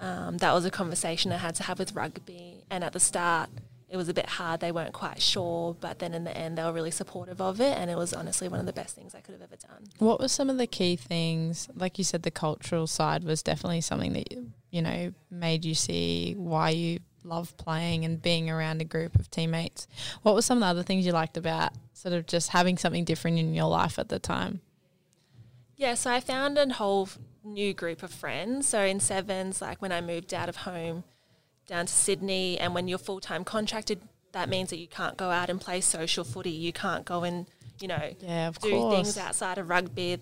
Um, 0.01 0.39
that 0.39 0.53
was 0.53 0.65
a 0.65 0.71
conversation 0.71 1.33
I 1.33 1.37
had 1.37 1.55
to 1.57 1.63
have 1.65 1.79
with 1.79 1.95
rugby. 1.95 2.65
And 2.71 2.83
at 2.83 2.93
the 2.93 3.01
start, 3.01 3.51
it 3.89 3.97
was 3.97 4.09
a 4.09 4.15
bit 4.15 4.27
hard. 4.27 4.61
They 4.61 4.73
weren't 4.73 4.95
quite 4.95 5.21
sure, 5.21 5.77
but 5.79 5.99
then 5.99 6.15
in 6.15 6.25
the 6.25 6.37
end, 6.37 6.57
they 6.57 6.65
were 6.65 6.73
really 6.73 6.91
supportive 6.91 7.41
of 7.41 7.61
it. 7.61 7.77
And 7.77 7.91
it 7.91 7.97
was 7.97 8.15
honestly 8.15 8.49
one 8.49 8.59
of 8.59 8.67
the 8.67 8.73
best 8.73 8.97
things 8.97 9.15
I 9.15 9.21
could 9.21 9.33
have 9.33 9.43
ever 9.43 9.57
done. 9.57 9.85
What 9.99 10.19
were 10.19 10.29
some 10.29 10.49
of 10.49 10.57
the 10.59 10.67
key 10.67 10.97
things? 10.97 11.69
Like 11.75 11.99
you 11.99 12.05
said, 12.05 12.23
the 12.23 12.31
cultural 12.31 12.87
side 12.87 13.23
was 13.23 13.43
definitely 13.43 13.83
something 13.83 14.15
that 14.15 14.33
you 14.71 14.81
know 14.81 15.13
made 15.31 15.65
you 15.65 15.75
see 15.75 16.35
why 16.37 16.71
you 16.71 17.01
love 17.25 17.57
playing 17.57 18.05
and 18.05 18.21
being 18.21 18.51
around 18.51 18.81
a 18.81 18.85
group 18.85 19.17
of 19.17 19.31
teammates. 19.31 19.87
What 20.23 20.35
were 20.35 20.43
some 20.43 20.59
of 20.59 20.63
the 20.63 20.67
other 20.67 20.83
things 20.83 21.07
you 21.07 21.13
liked 21.13 21.37
about 21.37 21.73
sort 21.93 22.15
of 22.15 22.27
just 22.27 22.51
having 22.51 22.77
something 22.79 23.05
different 23.05 23.39
in 23.39 23.55
your 23.55 23.69
life 23.69 23.99
at 23.99 24.09
the 24.09 24.19
time? 24.19 24.61
Yeah, 25.77 25.95
so 25.95 26.11
I 26.11 26.21
found 26.21 26.59
a 26.59 26.73
whole 26.73 27.09
new 27.45 27.75
group 27.75 28.03
of 28.03 28.13
friends. 28.13 28.67
So 28.69 28.83
in 28.83 29.01
sevens, 29.01 29.61
like 29.61 29.81
when 29.83 29.93
I 29.93 30.01
moved 30.01 30.33
out 30.35 30.49
of 30.49 30.57
home 30.57 31.05
down 31.67 31.87
to 31.87 31.93
Sydney, 31.93 32.59
and 32.59 32.75
when 32.75 32.89
you're 32.89 32.99
full 32.99 33.21
time 33.21 33.45
contracted, 33.45 34.01
that 34.33 34.49
means 34.49 34.71
that 34.71 34.79
you 34.79 34.89
can't 34.89 35.17
go 35.17 35.31
out 35.31 35.51
and 35.51 35.61
play 35.61 35.81
social 35.81 36.25
footy. 36.25 36.51
You 36.51 36.73
can't 36.73 37.05
go 37.05 37.25
and 37.25 37.47
you 37.81 37.89
know 37.89 38.15
Yeah, 38.21 38.51
do 38.61 38.71
course. 38.71 38.95
things 38.95 39.19
outside 39.19 39.59
of 39.59 39.69
rugby 39.69 40.19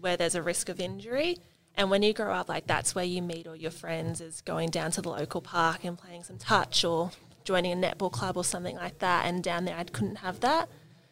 where 0.00 0.16
there's 0.16 0.34
a 0.34 0.42
risk 0.42 0.68
of 0.68 0.80
injury. 0.80 1.38
And 1.76 1.90
when 1.90 2.02
you 2.02 2.12
grow 2.14 2.32
up, 2.32 2.48
like 2.48 2.66
that's 2.66 2.94
where 2.94 3.04
you 3.04 3.20
meet 3.20 3.46
all 3.46 3.56
your 3.56 3.70
friends 3.70 4.20
is 4.20 4.40
going 4.40 4.70
down 4.70 4.90
to 4.92 5.02
the 5.02 5.10
local 5.10 5.40
park 5.40 5.84
and 5.84 5.98
playing 5.98 6.24
some 6.24 6.38
touch 6.38 6.84
or 6.84 7.10
joining 7.44 7.72
a 7.72 7.76
netball 7.76 8.10
club 8.10 8.36
or 8.36 8.44
something 8.44 8.76
like 8.76 8.98
that. 9.00 9.26
And 9.26 9.42
down 9.42 9.66
there, 9.66 9.76
I 9.76 9.84
couldn't 9.84 10.16
have 10.16 10.40
that. 10.40 10.68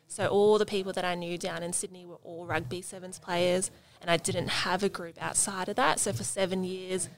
So 0.09 0.29
all 0.29 0.59
the 0.59 0.67
people 0.67 0.93
that 0.93 1.05
I 1.05 1.15
knew 1.15 1.37
down 1.37 1.63
in 1.63 1.73
Sydney 1.73 2.07
were 2.07 2.19
all 2.23 2.47
rugby 2.47 2.83
sevens 2.83 3.19
players, 3.19 3.71
and 4.01 4.11
I 4.11 4.17
didn't 4.17 4.49
have 4.49 4.83
a 4.83 4.89
group 4.89 5.21
outside 5.21 5.69
of 5.69 5.77
that. 5.77 5.99
So 5.99 6.13
for 6.13 6.25
seven 6.25 6.63
years, 6.63 7.09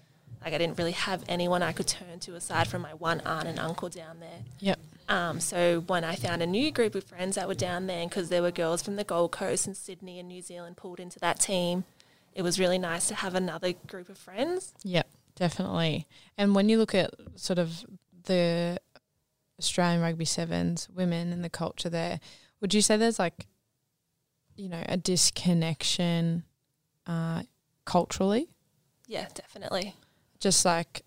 like 0.43 0.55
I 0.55 0.59
didn't 0.59 0.79
really 0.79 0.93
have 0.93 1.25
anyone 1.29 1.63
I 1.63 1.73
could 1.73 1.89
turn 1.89 2.21
to 2.21 2.37
aside 2.37 2.69
from 2.69 2.83
my 2.83 2.95
one 2.95 3.21
aunt 3.23 3.49
and 3.49 3.59
uncle 3.59 3.89
down 3.89 4.21
there. 4.21 4.45
Yep. 4.61 4.79
Um, 5.09 5.41
so 5.41 5.81
when 5.87 6.05
I 6.05 6.15
found 6.15 6.43
a 6.43 6.47
new 6.47 6.71
group 6.71 6.95
of 6.95 7.05
friends 7.05 7.37
that 7.37 7.49
were 7.49 7.55
down 7.55 7.87
there, 7.87 8.05
because 8.07 8.29
there 8.29 8.43
were 8.43 8.51
girls 8.51 8.83
from 8.83 8.97
the 8.97 9.05
Gold 9.05 9.33
Coast 9.33 9.67
and 9.67 9.77
Sydney 9.77 10.19
and 10.19 10.29
New 10.29 10.43
Zealand 10.43 10.77
pulled 10.77 11.01
into 11.01 11.19
that 11.21 11.39
team, 11.39 11.85
it 12.37 12.43
was 12.43 12.61
really 12.61 12.79
nice 12.79 13.09
to 13.09 13.15
have 13.15 13.35
another 13.35 13.73
group 13.73 14.11
of 14.11 14.19
friends. 14.19 14.75
Yep, 14.85 15.09
definitely. 15.37 16.07
And 16.37 16.55
when 16.55 16.69
you 16.69 16.77
look 16.77 16.95
at 16.95 17.11
sort 17.35 17.59
of 17.59 17.83
the 18.25 18.79
Australian 19.59 20.03
rugby 20.03 20.27
sevens, 20.27 20.87
women 20.95 21.33
and 21.33 21.43
the 21.43 21.49
culture 21.49 21.89
there, 21.89 22.21
would 22.61 22.75
you 22.75 22.83
say 22.83 22.99
there's 22.99 23.19
like, 23.19 23.47
you 24.55 24.69
know, 24.69 24.83
a 24.87 24.99
disconnection 24.99 26.45
uh, 27.07 27.45
culturally? 27.87 28.51
Yeah, 29.07 29.29
definitely. 29.33 29.95
Just 30.39 30.67
like, 30.67 31.05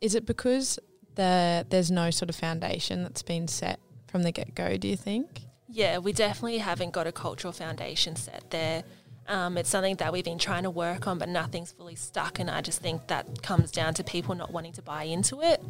is 0.00 0.14
it 0.14 0.24
because 0.24 0.78
the 1.16 1.66
there's 1.68 1.90
no 1.90 2.12
sort 2.12 2.30
of 2.30 2.36
foundation 2.36 3.02
that's 3.02 3.22
been 3.22 3.48
set 3.48 3.80
from 4.06 4.22
the 4.22 4.30
get 4.30 4.54
go? 4.54 4.76
Do 4.76 4.86
you 4.86 4.96
think? 4.96 5.40
Yeah, 5.68 5.98
we 5.98 6.12
definitely 6.12 6.58
haven't 6.58 6.92
got 6.92 7.08
a 7.08 7.12
cultural 7.12 7.52
foundation 7.52 8.14
set 8.14 8.50
there. 8.50 8.84
Um, 9.30 9.56
it's 9.56 9.70
something 9.70 9.94
that 9.96 10.12
we've 10.12 10.24
been 10.24 10.38
trying 10.38 10.64
to 10.64 10.70
work 10.70 11.06
on, 11.06 11.18
but 11.18 11.28
nothing's 11.28 11.70
fully 11.70 11.94
stuck. 11.94 12.38
And 12.40 12.50
I 12.50 12.60
just 12.60 12.82
think 12.82 13.06
that 13.06 13.42
comes 13.42 13.70
down 13.70 13.94
to 13.94 14.04
people 14.04 14.34
not 14.34 14.52
wanting 14.52 14.72
to 14.72 14.82
buy 14.82 15.04
into 15.04 15.40
it. 15.40 15.62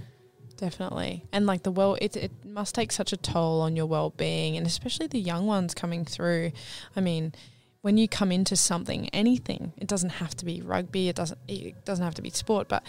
Definitely. 0.57 1.25
And 1.33 1.47
like 1.47 1.63
the 1.63 1.71
well 1.71 1.97
it 2.01 2.17
it 2.17 2.33
must 2.45 2.75
take 2.75 2.93
such 2.93 3.13
a 3.13 3.17
toll 3.17 3.63
on 3.63 3.77
your 3.77 3.87
well 3.87 4.11
being 4.11 4.57
and 4.57 4.67
especially 4.67 5.07
the 5.07 5.21
young 5.21 5.47
ones 5.47 5.75
coming 5.75 6.05
through. 6.05 6.53
I 6.95 7.01
mean, 7.01 7.33
when 7.83 7.97
you 7.97 8.09
come 8.09 8.31
into 8.31 8.57
something, 8.57 9.09
anything, 9.11 9.73
it 9.79 9.89
doesn't 9.89 10.11
have 10.11 10.35
to 10.37 10.45
be 10.45 10.61
rugby, 10.61 11.09
it 11.09 11.17
doesn't 11.17 11.39
it 11.49 11.85
doesn't 11.85 12.05
have 12.05 12.15
to 12.15 12.23
be 12.23 12.31
sport, 12.31 12.69
but 12.69 12.83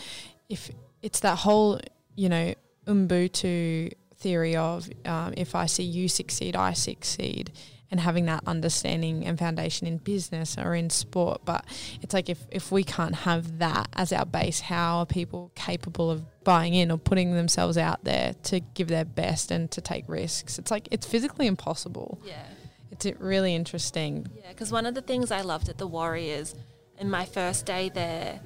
if 0.50 0.70
it's 1.02 1.22
that 1.22 1.38
whole, 1.40 1.80
you 2.16 2.30
know, 2.30 2.54
Ubuntu 2.88 3.94
theory 4.18 4.56
of 4.56 4.90
um, 5.06 5.34
if 5.38 5.56
I 5.56 5.66
see 5.66 5.84
you 5.84 6.08
succeed, 6.08 6.56
I 6.56 6.74
succeed, 6.74 7.52
and 7.92 8.00
having 8.00 8.26
that 8.26 8.42
understanding 8.48 9.26
and 9.26 9.38
foundation 9.38 9.86
in 9.86 9.98
business 9.98 10.58
or 10.58 10.74
in 10.74 10.90
sport. 10.90 11.42
But 11.46 11.66
it's 12.02 12.14
like 12.14 12.30
if, 12.30 12.40
if 12.50 12.72
we 12.72 12.84
can't 12.84 13.14
have 13.14 13.60
that 13.60 13.90
as 13.94 14.14
our 14.14 14.26
base, 14.26 14.62
how 14.62 15.00
are 15.00 15.06
people 15.06 15.52
capable 15.56 16.10
of 16.10 16.24
buying 16.44 16.74
in 16.74 16.90
or 16.90 16.98
putting 16.98 17.34
themselves 17.34 17.78
out 17.78 18.04
there 18.04 18.34
to 18.44 18.62
give 18.62 18.88
their 18.88 19.06
best 19.06 19.52
and 19.52 19.70
to 19.72 19.82
take 19.82 20.06
risks? 20.08 20.58
It's 20.58 20.72
like 20.72 20.88
it's 20.90 21.06
physically 21.06 21.48
impossible. 21.48 22.22
Yeah. 22.26 22.46
It's 22.92 23.06
really 23.20 23.56
interesting. 23.56 24.28
Yeah, 24.36 24.50
because 24.50 24.72
one 24.72 24.86
of 24.86 24.96
the 24.96 25.02
things 25.02 25.32
I 25.32 25.42
loved 25.42 25.70
at 25.70 25.78
the 25.78 25.88
Warriors 25.88 26.56
in 26.98 27.10
my 27.10 27.26
first 27.26 27.66
day 27.66 27.90
there, 27.90 28.40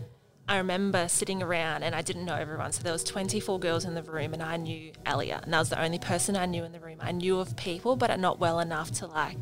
I 0.48 0.58
remember 0.58 1.08
sitting 1.08 1.42
around 1.42 1.84
and 1.84 1.96
I 1.96 2.02
didn't 2.02 2.26
know 2.26 2.36
everyone. 2.36 2.72
So 2.72 2.84
there 2.84 2.94
was 2.94 3.04
24 3.04 3.60
girls 3.60 3.84
in 3.84 3.96
the 3.96 4.04
room 4.04 4.34
and 4.34 4.44
I 4.44 4.58
knew 4.58 4.92
Elliot 5.06 5.42
and 5.44 5.56
I 5.56 5.60
was 5.60 5.70
the 5.70 5.82
only 5.82 5.98
person 5.98 6.36
I 6.36 6.46
knew 6.46 6.64
in 6.64 6.72
the 6.72 6.80
room. 6.80 7.00
I 7.02 7.12
knew 7.12 7.40
of 7.40 7.58
people, 7.58 7.96
but 7.96 8.18
not 8.20 8.40
well 8.40 8.60
enough 8.60 8.92
to 8.94 9.08
like 9.08 9.38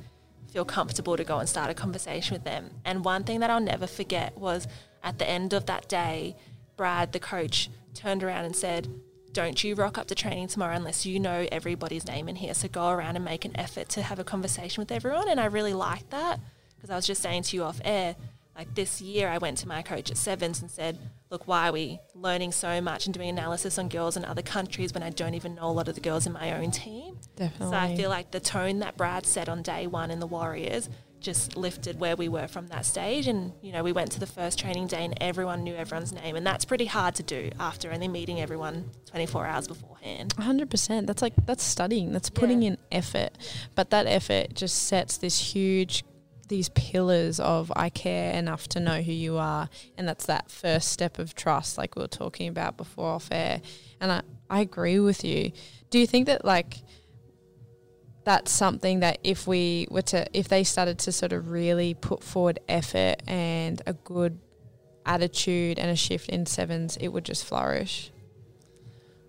feel 0.52 0.64
comfortable 0.64 1.18
to 1.18 1.24
go 1.24 1.40
and 1.40 1.50
start 1.50 1.70
a 1.70 1.74
conversation 1.74 2.36
with 2.36 2.46
them. 2.46 2.70
And 2.86 3.04
one 3.04 3.26
thing 3.26 3.42
that 3.42 3.50
I'll 3.50 3.60
never 3.60 3.88
forget 3.88 4.38
was 4.38 4.68
at 5.04 5.20
the 5.20 5.28
end 5.28 5.52
of 5.52 5.66
that 5.66 5.90
day, 5.90 6.38
Brad, 6.78 7.12
the 7.12 7.20
coach, 7.20 7.70
turned 7.94 8.24
around 8.24 8.46
and 8.46 8.56
said, 8.56 8.88
don't 9.34 9.64
you 9.64 9.76
rock 9.76 9.98
up 9.98 10.08
to 10.08 10.16
training 10.16 10.48
tomorrow 10.48 10.76
unless 10.76 11.06
you 11.06 11.20
know 11.20 11.48
everybody's 11.52 12.08
name 12.08 12.30
in 12.30 12.36
here. 12.36 12.54
So 12.54 12.68
go 12.68 12.90
around 12.90 13.16
and 13.16 13.26
make 13.26 13.46
an 13.46 13.60
effort 13.60 13.90
to 13.90 14.04
have 14.04 14.20
a 14.20 14.24
conversation 14.24 14.80
with 14.80 14.92
everyone. 14.92 15.28
And 15.28 15.40
I 15.40 15.46
really 15.46 15.74
liked 15.74 16.12
that 16.12 16.40
because 16.76 16.90
I 16.92 16.96
was 16.96 17.08
just 17.08 17.22
saying 17.22 17.44
to 17.44 17.56
you 17.58 17.64
off 17.64 17.82
air, 17.84 18.16
like 18.56 18.76
this 18.76 19.02
year 19.02 19.30
I 19.30 19.38
went 19.40 19.58
to 19.60 19.68
my 19.68 19.82
coach 19.82 20.12
at 20.12 20.18
Sevens 20.18 20.62
and 20.62 20.70
said, 20.70 20.98
look, 21.32 21.48
why 21.48 21.70
are 21.70 21.72
we 21.72 22.00
learning 22.14 22.52
so 22.52 22.80
much 22.82 23.06
and 23.08 23.14
doing 23.14 23.30
analysis 23.30 23.80
on 23.80 23.90
girls 23.90 24.16
in 24.16 24.24
other 24.26 24.42
countries 24.44 24.94
when 24.94 25.02
I 25.04 25.10
don't 25.10 25.34
even 25.34 25.56
know 25.56 25.66
a 25.66 25.72
lot 25.74 25.88
of 25.88 25.96
the 25.96 26.02
girls 26.02 26.28
in 26.28 26.34
my 26.34 26.56
own 26.56 26.70
team? 26.72 27.18
Definitely. 27.36 27.68
So 27.76 27.78
I 27.78 27.96
feel 27.96 28.10
like 28.10 28.32
the 28.32 28.40
tone 28.40 28.80
that 28.80 28.96
Brad 28.98 29.26
set 29.26 29.50
on 29.50 29.62
day 29.64 29.88
one 29.88 30.12
in 30.12 30.20
the 30.20 30.28
Warriors 30.28 30.90
just 31.20 31.56
lifted 31.56 32.00
where 32.02 32.18
we 32.18 32.28
were 32.28 32.48
from 32.50 32.68
that 32.68 32.86
stage. 32.86 33.28
And, 33.28 33.54
you 33.62 33.72
know, 33.72 33.82
we 33.82 33.94
went 33.94 34.12
to 34.12 34.20
the 34.20 34.28
first 34.28 34.60
training 34.60 34.88
day 34.88 35.06
and 35.06 35.18
everyone 35.22 35.64
knew 35.64 35.74
everyone's 35.74 36.12
name. 36.12 36.36
And 36.36 36.46
that's 36.46 36.66
pretty 36.66 36.86
hard 36.86 37.16
to 37.16 37.24
do 37.24 37.50
after 37.62 37.92
only 37.94 38.10
meeting 38.10 38.42
everyone 38.42 38.92
24 39.06 39.46
hours 39.48 39.68
beforehand. 39.70 40.34
hundred 40.34 40.70
percent. 40.70 41.08
That's 41.08 41.22
like 41.22 41.34
that's 41.46 41.64
studying. 41.64 42.12
That's 42.12 42.30
putting 42.30 42.62
Yeah. 42.62 42.72
in 42.72 42.78
effort. 42.92 43.30
But 43.74 43.90
that 43.92 44.06
effort 44.06 44.54
just 44.54 44.76
sets 44.84 45.16
this 45.18 45.40
huge 45.56 46.04
these 46.48 46.70
pillars 46.70 47.40
of 47.40 47.72
I 47.76 47.90
care 47.90 48.34
enough 48.34 48.68
to 48.70 48.80
know 48.80 49.02
who 49.02 49.12
you 49.12 49.38
are 49.38 49.70
and 49.98 50.08
that's 50.08 50.26
that 50.26 50.52
first 50.52 50.90
step 50.90 51.20
of 51.20 51.36
trust 51.36 51.78
like 51.78 51.96
we 51.96 52.02
were 52.02 52.08
talking 52.08 52.48
about 52.48 52.78
before 52.78 53.12
off 53.12 53.30
air. 53.32 53.62
And 54.00 54.12
I, 54.12 54.22
I 54.50 54.62
agree 54.62 55.00
with 55.00 55.24
you. 55.24 55.52
Do 55.90 56.00
you 56.00 56.08
think 56.08 56.28
that 56.28 56.44
like 56.44 56.78
that's 58.26 58.52
something 58.52 59.02
that 59.02 59.20
if 59.24 59.48
we 59.48 59.88
were 59.90 60.02
to 60.02 60.26
if 60.38 60.48
they 60.48 60.64
started 60.64 61.00
to 61.00 61.12
sort 61.12 61.34
of 61.34 61.52
really 61.52 61.94
put 61.94 62.24
forward 62.24 62.60
effort 62.68 63.22
and 63.28 63.82
a 63.86 63.94
good 63.94 64.40
attitude 65.06 65.80
and 65.80 65.90
a 65.90 65.96
shift 65.96 66.30
in 66.30 66.46
sevens, 66.46 66.98
it 66.98 67.10
would 67.10 67.26
just 67.26 67.46
flourish? 67.46 68.12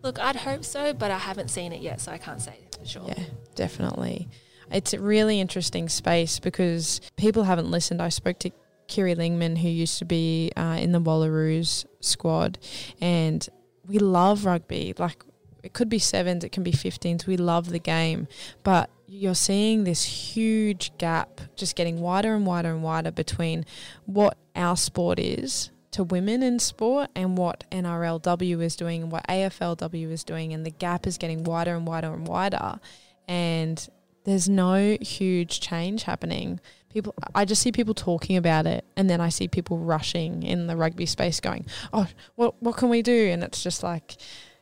Look, 0.02 0.18
I'd 0.18 0.36
hope 0.36 0.64
so, 0.64 0.92
but 0.92 1.10
I 1.10 1.18
haven't 1.18 1.48
seen 1.48 1.72
it 1.72 1.80
yet, 1.80 2.00
so 2.00 2.12
I 2.12 2.18
can't 2.18 2.40
say 2.40 2.58
for 2.78 2.86
sure. 2.86 3.04
Yeah, 3.06 3.24
definitely. 3.54 4.28
It's 4.70 4.92
a 4.92 5.00
really 5.00 5.40
interesting 5.40 5.88
space 5.88 6.38
because 6.38 7.00
people 7.16 7.44
haven't 7.44 7.70
listened. 7.70 8.00
I 8.00 8.08
spoke 8.08 8.38
to 8.40 8.50
Kiri 8.86 9.14
Lingman, 9.14 9.58
who 9.58 9.68
used 9.68 9.98
to 9.98 10.04
be 10.04 10.52
uh, 10.56 10.78
in 10.80 10.92
the 10.92 11.00
Wallaroos 11.00 11.86
squad, 12.00 12.58
and 13.00 13.46
we 13.86 13.98
love 13.98 14.44
rugby. 14.44 14.94
Like, 14.98 15.24
it 15.62 15.72
could 15.72 15.88
be 15.88 15.98
sevens, 15.98 16.44
it 16.44 16.52
can 16.52 16.62
be 16.62 16.72
15s. 16.72 17.26
We 17.26 17.36
love 17.36 17.70
the 17.70 17.78
game. 17.78 18.28
But 18.62 18.90
you're 19.06 19.34
seeing 19.34 19.84
this 19.84 20.04
huge 20.04 20.96
gap 20.98 21.40
just 21.56 21.76
getting 21.76 22.00
wider 22.00 22.34
and 22.34 22.44
wider 22.44 22.70
and 22.70 22.82
wider 22.82 23.10
between 23.10 23.64
what 24.06 24.36
our 24.54 24.76
sport 24.76 25.18
is 25.18 25.70
to 25.92 26.04
women 26.04 26.42
in 26.42 26.58
sport 26.58 27.08
and 27.14 27.38
what 27.38 27.64
NRLW 27.70 28.60
is 28.60 28.76
doing 28.76 29.04
and 29.04 29.12
what 29.12 29.26
AFLW 29.28 30.10
is 30.10 30.24
doing. 30.24 30.52
And 30.52 30.66
the 30.66 30.70
gap 30.70 31.06
is 31.06 31.16
getting 31.16 31.44
wider 31.44 31.74
and 31.74 31.86
wider 31.86 32.12
and 32.12 32.26
wider. 32.26 32.80
And 33.26 33.88
there's 34.24 34.48
no 34.48 34.96
huge 35.00 35.60
change 35.60 36.04
happening. 36.04 36.60
People, 36.90 37.14
I 37.34 37.44
just 37.44 37.62
see 37.62 37.72
people 37.72 37.94
talking 37.94 38.36
about 38.36 38.66
it, 38.66 38.84
and 38.96 39.10
then 39.10 39.20
I 39.20 39.28
see 39.28 39.48
people 39.48 39.78
rushing 39.78 40.42
in 40.42 40.66
the 40.66 40.76
rugby 40.76 41.06
space, 41.06 41.40
going, 41.40 41.66
"Oh, 41.92 42.06
what 42.36 42.62
what 42.62 42.76
can 42.76 42.88
we 42.88 43.02
do?" 43.02 43.28
And 43.28 43.42
it's 43.42 43.62
just 43.62 43.82
like, 43.82 44.16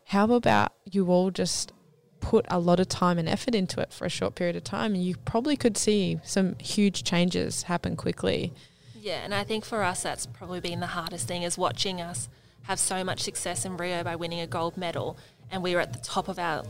how 0.07 0.31
about 0.33 0.73
you 0.91 1.09
all 1.09 1.31
just 1.31 1.73
put 2.21 2.47
a 2.49 2.59
lot 2.59 2.81
of 2.81 2.89
time 2.89 3.19
and 3.19 3.29
effort 3.29 3.55
into 3.55 3.81
it 3.81 3.93
for 3.93 4.05
a 4.05 4.09
short 4.09 4.35
period 4.35 4.57
of 4.57 4.65
time, 4.65 4.95
and 4.95 5.05
you 5.05 5.17
probably 5.25 5.57
could 5.57 5.77
see 5.77 6.21
some 6.23 6.57
huge 6.59 7.05
changes 7.05 7.65
happen 7.65 7.97
quickly. 7.97 8.53
Yeah, 8.95 9.21
and 9.25 9.35
I 9.35 9.43
think 9.43 9.65
for 9.65 9.83
us 9.83 10.03
that's 10.03 10.27
probably 10.27 10.61
been 10.61 10.81
the 10.81 10.87
hardest 10.87 11.27
thing 11.27 11.43
is 11.43 11.59
watching 11.59 12.01
us 12.01 12.29
have 12.63 12.79
so 12.79 13.03
much 13.03 13.21
success 13.21 13.65
in 13.65 13.77
Rio 13.77 14.05
by 14.05 14.15
winning 14.15 14.41
a 14.41 14.47
gold 14.47 14.77
medal 14.77 15.17
and 15.51 15.63
we 15.63 15.75
were 15.75 15.81
at 15.81 15.93
the 15.93 15.99
top 15.99 16.29
of 16.29 16.39
our 16.39 16.65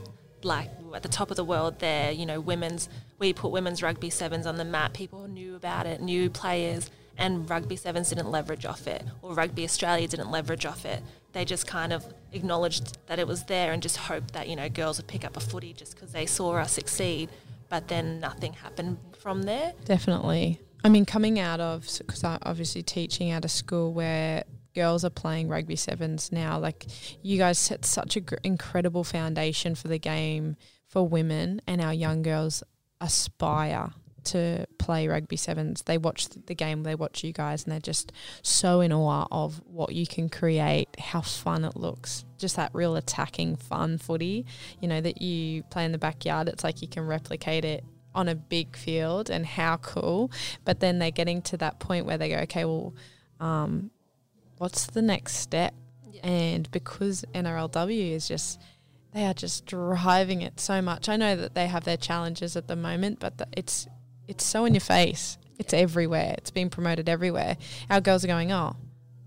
like 0.44 0.70
at 0.94 1.02
the 1.02 1.08
top 1.08 1.30
of 1.30 1.36
the 1.36 1.44
world 1.44 1.78
there, 1.78 2.10
you 2.12 2.26
know, 2.26 2.40
women's 2.40 2.88
we 3.18 3.32
put 3.32 3.50
women's 3.50 3.82
rugby 3.82 4.10
sevens 4.10 4.46
on 4.46 4.56
the 4.56 4.64
map. 4.64 4.94
People 4.94 5.28
knew 5.28 5.54
about 5.54 5.86
it, 5.86 6.00
new 6.00 6.28
players 6.30 6.90
and 7.18 7.48
rugby 7.48 7.76
sevens 7.76 8.08
didn't 8.08 8.30
leverage 8.30 8.64
off 8.64 8.86
it 8.86 9.04
or 9.20 9.34
rugby 9.34 9.64
Australia 9.64 10.08
didn't 10.08 10.30
leverage 10.30 10.66
off 10.66 10.84
it. 10.84 11.02
They 11.32 11.44
just 11.44 11.66
kind 11.66 11.92
of 11.92 12.04
acknowledged 12.32 12.98
that 13.06 13.18
it 13.18 13.26
was 13.26 13.44
there 13.44 13.72
and 13.72 13.82
just 13.82 13.96
hoped 13.96 14.32
that, 14.34 14.48
you 14.48 14.56
know, 14.56 14.68
girls 14.68 14.98
would 14.98 15.06
pick 15.06 15.24
up 15.24 15.36
a 15.36 15.40
footy 15.40 15.72
just 15.72 15.94
because 15.94 16.12
they 16.12 16.26
saw 16.26 16.56
us 16.56 16.72
succeed. 16.72 17.28
But 17.68 17.88
then 17.88 18.20
nothing 18.20 18.52
happened 18.52 18.98
from 19.18 19.44
there. 19.44 19.72
Definitely. 19.84 20.60
I 20.84 20.88
mean, 20.88 21.06
coming 21.06 21.38
out 21.38 21.60
of 21.60 21.88
because 21.98 22.24
I 22.24 22.38
obviously 22.42 22.82
teaching 22.82 23.30
at 23.30 23.44
a 23.44 23.48
school 23.48 23.92
where 23.92 24.44
girls 24.74 25.04
are 25.04 25.10
playing 25.10 25.48
rugby 25.48 25.76
sevens 25.76 26.32
now. 26.32 26.58
Like 26.58 26.86
you 27.22 27.38
guys 27.38 27.58
set 27.58 27.84
such 27.84 28.16
an 28.16 28.24
gr- 28.24 28.36
incredible 28.42 29.04
foundation 29.04 29.74
for 29.74 29.88
the 29.88 29.98
game 29.98 30.56
for 30.86 31.06
women, 31.06 31.62
and 31.66 31.80
our 31.80 31.94
young 31.94 32.22
girls 32.22 32.62
aspire 33.00 33.90
to 34.24 34.66
play 34.78 35.08
rugby 35.08 35.36
sevens. 35.36 35.82
They 35.82 35.98
watch 35.98 36.28
the 36.28 36.54
game, 36.54 36.82
they 36.82 36.94
watch 36.94 37.24
you 37.24 37.32
guys, 37.32 37.64
and 37.64 37.72
they're 37.72 37.80
just 37.80 38.12
so 38.42 38.80
in 38.80 38.92
awe 38.92 39.26
of 39.30 39.60
what 39.66 39.94
you 39.94 40.06
can 40.06 40.28
create, 40.28 40.88
how 40.98 41.22
fun 41.22 41.64
it 41.64 41.76
looks. 41.76 42.24
Just 42.38 42.56
that 42.56 42.70
real 42.72 42.94
attacking, 42.96 43.56
fun 43.56 43.98
footy, 43.98 44.46
you 44.80 44.88
know, 44.88 45.00
that 45.00 45.20
you 45.22 45.62
play 45.64 45.84
in 45.84 45.92
the 45.92 45.98
backyard. 45.98 46.48
It's 46.48 46.62
like 46.62 46.82
you 46.82 46.88
can 46.88 47.06
replicate 47.06 47.64
it 47.64 47.84
on 48.14 48.28
a 48.28 48.34
big 48.34 48.76
field, 48.76 49.30
and 49.30 49.46
how 49.46 49.78
cool. 49.78 50.30
But 50.64 50.80
then 50.80 50.98
they're 50.98 51.10
getting 51.10 51.42
to 51.42 51.56
that 51.56 51.80
point 51.80 52.06
where 52.06 52.18
they 52.18 52.28
go, 52.28 52.36
okay, 52.40 52.64
well, 52.64 52.94
um, 53.40 53.90
what's 54.62 54.86
the 54.86 55.02
next 55.02 55.38
step? 55.38 55.74
Yeah. 56.08 56.24
And 56.24 56.70
because 56.70 57.24
NRLW 57.34 58.12
is 58.12 58.28
just 58.28 58.60
they 59.12 59.26
are 59.26 59.34
just 59.34 59.66
driving 59.66 60.40
it 60.40 60.60
so 60.60 60.80
much. 60.80 61.08
I 61.08 61.16
know 61.16 61.34
that 61.34 61.54
they 61.54 61.66
have 61.66 61.82
their 61.82 61.96
challenges 61.96 62.56
at 62.56 62.68
the 62.68 62.76
moment, 62.76 63.18
but 63.18 63.38
the, 63.38 63.48
it's 63.56 63.88
it's 64.28 64.44
so 64.44 64.64
in 64.64 64.72
your 64.72 64.80
face. 64.80 65.36
It's 65.58 65.74
everywhere. 65.74 66.36
It's 66.38 66.52
being 66.52 66.70
promoted 66.70 67.08
everywhere. 67.08 67.56
Our 67.90 68.00
girls 68.00 68.24
are 68.24 68.28
going, 68.28 68.52
oh, 68.52 68.76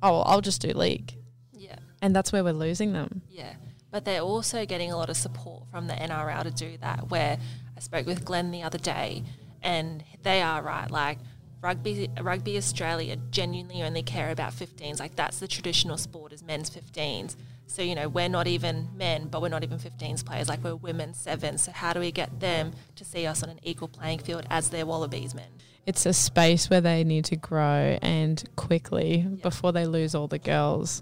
oh, 0.01 0.11
well, 0.11 0.23
I'll 0.25 0.41
just 0.41 0.61
do 0.61 0.69
league, 0.69 1.13
Yeah. 1.51 1.75
and 2.01 2.15
that's 2.15 2.31
where 2.31 2.43
we're 2.43 2.53
losing 2.53 2.93
them. 2.93 3.21
Yeah, 3.29 3.53
but 3.91 4.05
they're 4.05 4.21
also 4.21 4.65
getting 4.65 4.91
a 4.91 4.97
lot 4.97 5.09
of 5.09 5.17
support 5.17 5.63
from 5.69 5.87
the 5.87 5.93
NRL 5.93 6.43
to 6.43 6.51
do 6.51 6.77
that. 6.79 7.09
Where 7.11 7.37
I 7.77 7.79
spoke 7.81 8.05
with 8.05 8.23
Glenn 8.23 8.51
the 8.51 8.63
other 8.63 8.77
day, 8.79 9.23
and 9.61 10.01
they 10.23 10.41
are 10.41 10.61
right. 10.61 10.89
Like 10.89 11.19
rugby, 11.65 12.07
rugby 12.21 12.57
Australia 12.57 13.17
genuinely 13.31 13.81
only 13.81 14.03
care 14.03 14.29
about 14.29 14.53
15s. 14.53 14.99
Like 14.99 15.15
that's 15.15 15.39
the 15.39 15.47
traditional 15.47 15.97
sport 15.97 16.31
is 16.31 16.43
men's 16.43 16.69
15s. 16.69 17.35
So 17.65 17.81
you 17.81 17.95
know 17.95 18.07
we're 18.07 18.29
not 18.29 18.45
even 18.45 18.89
men, 18.95 19.27
but 19.29 19.41
we're 19.41 19.49
not 19.49 19.63
even 19.63 19.79
15s 19.79 20.23
players. 20.23 20.47
Like 20.47 20.63
we're 20.63 20.75
women 20.75 21.15
sevens. 21.15 21.63
So 21.63 21.71
how 21.71 21.91
do 21.91 21.99
we 21.99 22.11
get 22.11 22.39
them 22.39 22.73
to 22.95 23.03
see 23.03 23.25
us 23.25 23.41
on 23.41 23.49
an 23.49 23.59
equal 23.63 23.87
playing 23.87 24.19
field 24.19 24.45
as 24.51 24.69
their 24.69 24.85
Wallabies 24.85 25.33
men? 25.33 25.47
It's 25.87 26.05
a 26.05 26.13
space 26.13 26.69
where 26.69 26.81
they 26.81 27.03
need 27.03 27.25
to 27.25 27.35
grow 27.35 27.97
and 28.01 28.43
quickly 28.55 29.27
before 29.41 29.71
they 29.71 29.87
lose 29.87 30.13
all 30.13 30.27
the 30.27 30.39
girls. 30.39 31.01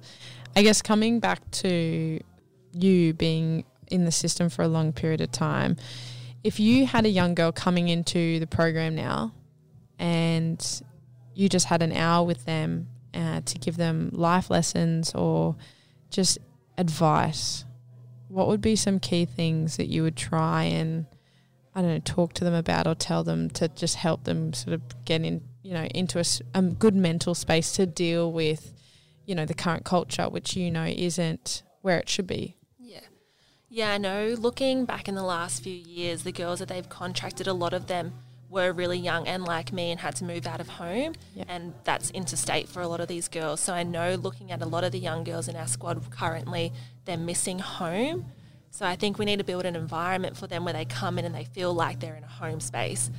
I 0.56 0.64
guess 0.64 0.82
coming 0.82 1.20
back 1.20 1.40
to 1.64 2.22
you 2.72 3.14
being 3.14 3.66
in 3.88 4.06
the 4.06 4.12
system 4.12 4.50
for 4.50 4.62
a 4.62 4.68
long 4.70 4.94
period 4.94 5.20
of 5.20 5.32
time, 5.32 5.76
if 6.44 6.58
you 6.60 6.86
had 6.86 7.06
a 7.06 7.10
young 7.10 7.36
girl 7.36 7.52
coming 7.52 7.90
into 7.90 8.40
the 8.40 8.48
program 8.48 8.96
now 8.96 9.34
and 10.00 10.82
you 11.34 11.50
just 11.50 11.68
had 11.68 11.82
an 11.82 11.92
hour 11.92 12.26
with 12.26 12.46
them 12.46 12.88
uh, 13.14 13.42
to 13.46 13.60
give 13.60 13.78
them 13.78 14.10
life 14.14 14.50
lessons 14.50 15.14
or 15.14 15.56
just 16.10 16.38
advice, 16.78 17.66
what 18.28 18.48
would 18.48 18.62
be 18.62 18.76
some 18.76 19.00
key 19.00 19.26
things 19.26 19.78
that 19.78 19.88
you 19.88 20.04
would 20.04 20.16
try 20.16 20.64
and 20.64 21.06
I 21.76 21.82
don't 21.82 21.92
know 21.92 22.00
talk 22.00 22.34
to 22.34 22.44
them 22.44 22.54
about 22.54 22.88
or 22.88 22.96
tell 22.96 23.24
them 23.24 23.50
to 23.52 23.68
just 23.68 23.96
help 23.96 24.24
them 24.24 24.54
sort 24.54 24.74
of 24.74 25.06
get 25.06 25.24
in 25.24 25.42
you 25.64 25.74
know 25.74 25.86
into 25.86 26.24
a 26.54 26.62
good 26.62 26.96
mental 26.96 27.34
space 27.36 27.72
to 27.74 27.86
deal 27.86 28.32
with 28.32 28.74
you 29.26 29.34
know 29.34 29.46
the 29.46 29.54
current 29.54 29.84
culture 29.84 30.30
which 30.30 30.56
you 30.56 30.70
know 30.70 30.86
isn't 30.86 31.64
where 31.82 32.00
it 32.00 32.10
should 32.10 32.28
be. 32.28 32.58
Yeah. 32.80 33.00
Yeah, 33.70 33.92
I 33.92 33.98
know. 33.98 34.36
Looking 34.38 34.86
back 34.86 35.08
in 35.08 35.16
the 35.16 35.24
last 35.24 35.64
few 35.64 35.74
years, 35.74 36.24
the 36.24 36.32
girls 36.32 36.60
that 36.60 36.70
they've 36.70 36.88
contracted, 36.88 37.48
a 37.48 37.54
lot 37.54 37.74
of 37.74 37.88
them 37.88 38.14
were 38.54 38.72
really 38.72 38.98
young 38.98 39.28
and 39.28 39.44
like 39.44 39.74
me 39.74 39.92
and 39.92 40.00
had 40.00 40.16
to 40.18 40.24
move 40.24 40.48
out 40.48 40.62
of 40.62 40.70
home. 40.70 41.14
Yep. 41.36 41.46
And 41.50 41.74
that's 41.84 42.10
interstate 42.12 42.70
for 42.70 42.82
a 42.82 42.88
lot 42.88 43.02
of 43.02 43.08
these 43.08 43.28
girls. 43.28 43.60
So 43.60 43.74
I 43.74 43.84
know 43.84 44.16
looking 44.16 44.52
at 44.52 44.62
a 44.62 44.66
lot 44.66 44.84
of 44.84 44.92
the 44.92 45.00
young 45.00 45.24
girls 45.24 45.48
in 45.48 45.56
our 45.56 45.68
squad 45.68 46.02
currently, 46.12 46.72
they're 47.06 47.18
missing 47.18 47.60
home. 47.60 48.26
So 48.70 48.86
I 48.86 48.96
think 48.96 49.20
we 49.20 49.26
need 49.26 49.40
to 49.40 49.44
build 49.44 49.66
an 49.66 49.76
environment 49.76 50.38
for 50.38 50.48
them 50.48 50.64
where 50.64 50.74
they 50.74 50.86
come 50.86 51.20
in 51.20 51.26
and 51.26 51.36
they 51.36 51.46
feel 51.46 51.74
like 51.74 52.00
they're 52.00 52.16
in 52.16 52.24
a 52.24 52.28
home 52.28 52.60
space. 52.60 53.12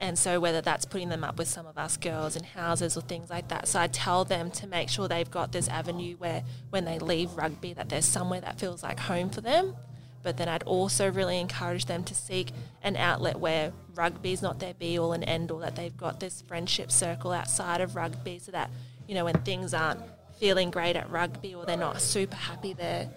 And 0.00 0.18
so 0.18 0.38
whether 0.38 0.60
that's 0.60 0.84
putting 0.84 1.08
them 1.08 1.24
up 1.24 1.38
with 1.38 1.48
some 1.48 1.66
of 1.66 1.76
us 1.76 1.96
girls 1.96 2.36
in 2.36 2.44
houses 2.44 2.96
or 2.96 3.00
things 3.00 3.30
like 3.30 3.48
that. 3.48 3.66
So 3.66 3.80
I 3.80 3.88
tell 3.88 4.24
them 4.24 4.50
to 4.52 4.66
make 4.66 4.88
sure 4.88 5.08
they've 5.08 5.30
got 5.30 5.50
this 5.50 5.68
avenue 5.68 6.16
where 6.16 6.44
when 6.70 6.84
they 6.84 6.98
leave 6.98 7.34
rugby 7.36 7.72
that 7.72 7.88
there's 7.88 8.04
somewhere 8.04 8.40
that 8.40 8.60
feels 8.60 8.82
like 8.82 9.00
home 9.00 9.30
for 9.30 9.40
them. 9.40 9.74
But 10.22 10.36
then 10.36 10.48
I'd 10.48 10.64
also 10.64 11.10
really 11.10 11.38
encourage 11.38 11.86
them 11.86 12.04
to 12.04 12.14
seek 12.14 12.50
an 12.82 12.96
outlet 12.96 13.38
where 13.38 13.72
rugby's 13.94 14.42
not 14.42 14.58
their 14.58 14.74
be 14.74 14.98
all 14.98 15.12
and 15.12 15.24
end 15.24 15.50
all, 15.50 15.58
that 15.58 15.76
they've 15.76 15.96
got 15.96 16.20
this 16.20 16.42
friendship 16.42 16.90
circle 16.90 17.32
outside 17.32 17.80
of 17.80 17.96
rugby 17.96 18.38
so 18.38 18.52
that, 18.52 18.70
you 19.06 19.14
know, 19.14 19.24
when 19.24 19.40
things 19.42 19.72
aren't 19.72 20.00
feeling 20.38 20.70
great 20.70 20.96
at 20.96 21.10
rugby 21.10 21.54
or 21.54 21.64
they're 21.64 21.76
not 21.76 22.00
super 22.00 22.36
happy 22.36 22.72
there, 22.72 23.08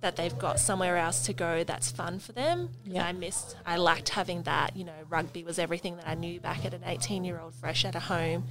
that 0.00 0.16
they've 0.16 0.38
got 0.38 0.58
somewhere 0.58 0.96
else 0.96 1.26
to 1.26 1.32
go 1.32 1.62
that's 1.62 1.90
fun 1.90 2.18
for 2.18 2.32
them. 2.32 2.70
Yeah. 2.84 3.04
I 3.04 3.12
missed, 3.12 3.56
I 3.66 3.76
lacked 3.76 4.10
having 4.10 4.42
that. 4.44 4.76
You 4.76 4.84
know, 4.84 4.92
rugby 5.08 5.44
was 5.44 5.58
everything 5.58 5.96
that 5.96 6.08
I 6.08 6.14
knew 6.14 6.40
back 6.40 6.64
at 6.64 6.74
an 6.74 6.82
18 6.84 7.24
year 7.24 7.38
old 7.38 7.54
fresh 7.54 7.84
out 7.84 7.94
of 7.94 8.04
home. 8.04 8.44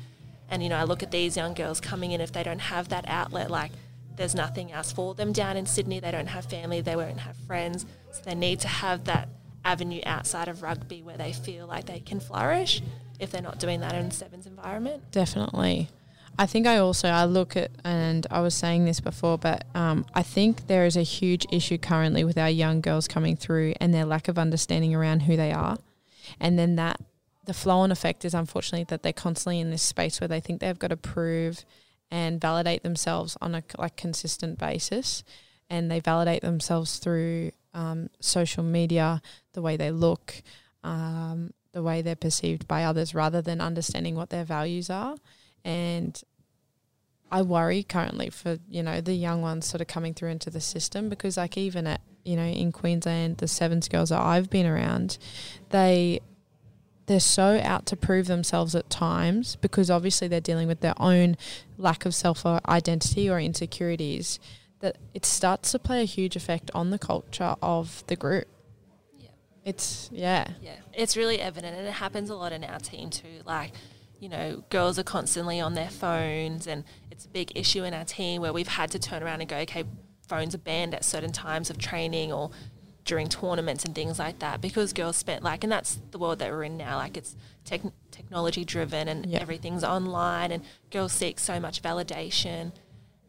And, 0.51 0.63
you 0.63 0.69
know, 0.69 0.77
I 0.77 0.83
look 0.83 1.03
at 1.03 1.11
these 1.11 1.37
young 1.37 1.53
girls 1.53 1.79
coming 1.79 2.11
in, 2.11 2.21
if 2.21 2.31
they 2.31 2.43
don't 2.43 2.59
have 2.59 2.89
that 2.89 3.05
outlet, 3.07 3.51
like 3.51 3.71
there's 4.19 4.35
nothing 4.35 4.71
else 4.71 4.91
for 4.91 5.15
them 5.15 5.31
down 5.31 5.55
in 5.55 5.65
Sydney. 5.65 6.01
They 6.01 6.11
don't 6.11 6.27
have 6.27 6.45
family, 6.45 6.81
they 6.81 6.97
won't 6.97 7.21
have 7.21 7.37
friends. 7.47 7.85
So 8.11 8.21
they 8.25 8.35
need 8.35 8.59
to 8.59 8.67
have 8.67 9.05
that 9.05 9.29
avenue 9.63 10.01
outside 10.05 10.49
of 10.49 10.61
rugby 10.61 11.01
where 11.01 11.17
they 11.17 11.31
feel 11.31 11.67
like 11.67 11.85
they 11.85 12.01
can 12.01 12.19
flourish 12.19 12.81
if 13.19 13.31
they're 13.31 13.41
not 13.41 13.59
doing 13.59 13.79
that 13.79 13.95
in 13.95 14.11
sevens 14.11 14.45
environment. 14.45 15.03
Definitely. 15.11 15.89
I 16.37 16.45
think 16.45 16.67
I 16.67 16.77
also 16.77 17.07
I 17.07 17.25
look 17.25 17.55
at 17.55 17.71
and 17.85 18.27
I 18.29 18.41
was 18.41 18.55
saying 18.55 18.83
this 18.83 18.99
before, 18.99 19.37
but 19.37 19.63
um, 19.73 20.05
I 20.13 20.21
think 20.21 20.67
there 20.67 20.85
is 20.85 20.97
a 20.97 21.01
huge 21.01 21.45
issue 21.49 21.77
currently 21.77 22.25
with 22.25 22.37
our 22.37 22.49
young 22.49 22.81
girls 22.81 23.07
coming 23.07 23.37
through 23.37 23.73
and 23.79 23.93
their 23.93 24.05
lack 24.05 24.27
of 24.27 24.37
understanding 24.37 24.93
around 24.93 25.21
who 25.21 25.37
they 25.37 25.53
are, 25.53 25.77
and 26.41 26.59
then 26.59 26.75
that 26.75 26.99
the 27.45 27.53
flow 27.53 27.79
on 27.79 27.91
effect 27.91 28.25
is 28.25 28.33
unfortunately 28.33 28.85
that 28.89 29.01
they're 29.01 29.13
constantly 29.13 29.59
in 29.59 29.71
this 29.71 29.81
space 29.81 30.19
where 30.19 30.27
they 30.27 30.39
think 30.39 30.59
they've 30.59 30.77
got 30.77 30.89
to 30.89 30.97
prove 30.97 31.65
and 32.11 32.41
validate 32.41 32.83
themselves 32.83 33.37
on 33.41 33.55
a 33.55 33.63
like 33.77 33.95
consistent 33.95 34.57
basis, 34.57 35.23
and 35.69 35.89
they 35.89 35.99
validate 35.99 36.41
themselves 36.41 36.97
through 36.97 37.51
um, 37.73 38.09
social 38.19 38.63
media, 38.63 39.21
the 39.53 39.61
way 39.61 39.77
they 39.77 39.91
look, 39.91 40.41
um, 40.83 41.53
the 41.71 41.83
way 41.83 42.01
they're 42.01 42.15
perceived 42.15 42.67
by 42.67 42.83
others, 42.83 43.13
rather 43.13 43.41
than 43.41 43.61
understanding 43.61 44.15
what 44.15 44.29
their 44.29 44.43
values 44.43 44.89
are. 44.89 45.15
And 45.63 46.21
I 47.31 47.41
worry 47.41 47.83
currently 47.83 48.29
for 48.29 48.57
you 48.69 48.83
know 48.83 49.01
the 49.01 49.13
young 49.13 49.41
ones 49.41 49.67
sort 49.67 49.81
of 49.81 49.87
coming 49.87 50.13
through 50.13 50.29
into 50.29 50.49
the 50.49 50.61
system 50.61 51.09
because 51.09 51.37
like 51.37 51.57
even 51.57 51.87
at 51.87 52.01
you 52.23 52.35
know 52.35 52.43
in 52.43 52.71
Queensland 52.71 53.37
the 53.37 53.47
sevens 53.47 53.87
girls 53.87 54.09
that 54.09 54.21
I've 54.21 54.49
been 54.49 54.65
around 54.65 55.17
they 55.69 56.21
they're 57.09 57.19
so 57.19 57.59
out 57.63 57.87
to 57.87 57.97
prove 57.97 58.27
themselves 58.27 58.75
at 58.75 58.87
times 58.87 59.55
because 59.55 59.89
obviously 59.89 60.27
they're 60.27 60.39
dealing 60.39 60.67
with 60.67 60.81
their 60.81 60.93
own 61.01 61.35
lack 61.75 62.05
of 62.05 62.13
self 62.13 62.45
identity 62.45 63.27
or 63.27 63.39
insecurities 63.39 64.39
that 64.81 64.95
it 65.15 65.25
starts 65.25 65.71
to 65.71 65.79
play 65.79 66.03
a 66.03 66.05
huge 66.05 66.35
effect 66.35 66.69
on 66.75 66.91
the 66.91 66.99
culture 66.99 67.55
of 67.63 68.03
the 68.05 68.15
group. 68.15 68.47
Yeah. 69.17 69.29
It's 69.65 70.07
yeah. 70.13 70.51
Yeah, 70.61 70.75
it's 70.93 71.17
really 71.17 71.41
evident, 71.41 71.75
and 71.75 71.87
it 71.87 71.93
happens 71.93 72.29
a 72.29 72.35
lot 72.35 72.51
in 72.51 72.63
our 72.63 72.77
team 72.77 73.09
too. 73.09 73.41
Like, 73.43 73.71
you 74.19 74.29
know, 74.29 74.63
girls 74.69 74.99
are 74.99 75.03
constantly 75.03 75.59
on 75.59 75.73
their 75.73 75.89
phones, 75.89 76.67
and 76.67 76.83
it's 77.09 77.25
a 77.25 77.29
big 77.29 77.51
issue 77.55 77.83
in 77.85 77.95
our 77.95 78.05
team 78.05 78.39
where 78.39 78.53
we've 78.53 78.67
had 78.67 78.91
to 78.91 78.99
turn 78.99 79.23
around 79.23 79.41
and 79.41 79.49
go, 79.49 79.57
okay, 79.57 79.83
phones 80.27 80.53
are 80.53 80.59
banned 80.59 80.93
at 80.93 81.03
certain 81.03 81.31
times 81.31 81.71
of 81.71 81.79
training 81.79 82.31
or 82.31 82.51
during 83.09 83.27
tournaments 83.27 83.83
and 83.83 83.93
things 83.95 84.19
like 84.19 84.37
that 84.39 84.61
because 84.61 84.93
girls 84.93 85.17
spent 85.17 85.43
like, 85.43 85.63
and 85.63 85.71
that's 85.71 85.99
the 86.11 86.19
world 86.19 86.37
that 86.39 86.51
we're 86.51 86.63
in 86.63 86.77
now. 86.77 86.95
Like, 86.97 87.17
it's 87.17 87.35
tech 87.65 87.81
technology 88.11 88.63
driven, 88.63 89.07
and 89.07 89.25
Yeah. 89.25 89.39
everything's 89.39 89.83
online, 89.83 90.51
and 90.51 90.63
girls 90.91 91.11
seek 91.11 91.39
so 91.39 91.59
much 91.59 91.81
validation. 91.81 92.71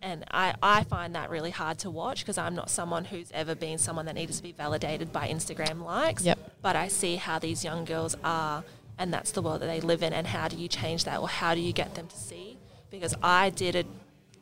And 0.02 0.24
I, 0.30 0.54
I 0.62 0.84
find 0.84 1.14
that 1.14 1.30
really 1.30 1.50
hard 1.50 1.78
to 1.80 1.90
watch 1.90 2.20
because 2.20 2.38
I'm 2.38 2.54
not 2.54 2.68
someone 2.70 3.06
who's 3.06 3.30
ever 3.32 3.54
been 3.54 3.78
someone 3.78 4.04
that 4.06 4.14
needs 4.14 4.36
to 4.36 4.42
be 4.42 4.52
validated 4.52 5.12
by 5.12 5.28
Instagram 5.28 5.82
likes 5.84 6.22
Yep. 6.24 6.38
but 6.62 6.74
I 6.76 6.88
see 6.88 7.16
how 7.16 7.38
these 7.38 7.64
young 7.64 7.84
girls 7.86 8.14
are, 8.22 8.62
and 8.98 9.12
that's 9.14 9.30
the 9.32 9.40
world 9.42 9.60
that 9.62 9.66
they 9.66 9.80
live 9.80 10.02
in. 10.02 10.12
And 10.12 10.26
how 10.26 10.46
do 10.48 10.56
you 10.56 10.68
change 10.68 11.04
that, 11.04 11.18
or 11.20 11.28
how 11.28 11.54
do 11.54 11.60
you 11.60 11.72
get 11.72 11.94
them 11.94 12.06
to 12.06 12.16
see? 12.16 12.58
Because 12.90 13.14
I 13.22 13.48
did 13.50 13.74
a, 13.76 13.84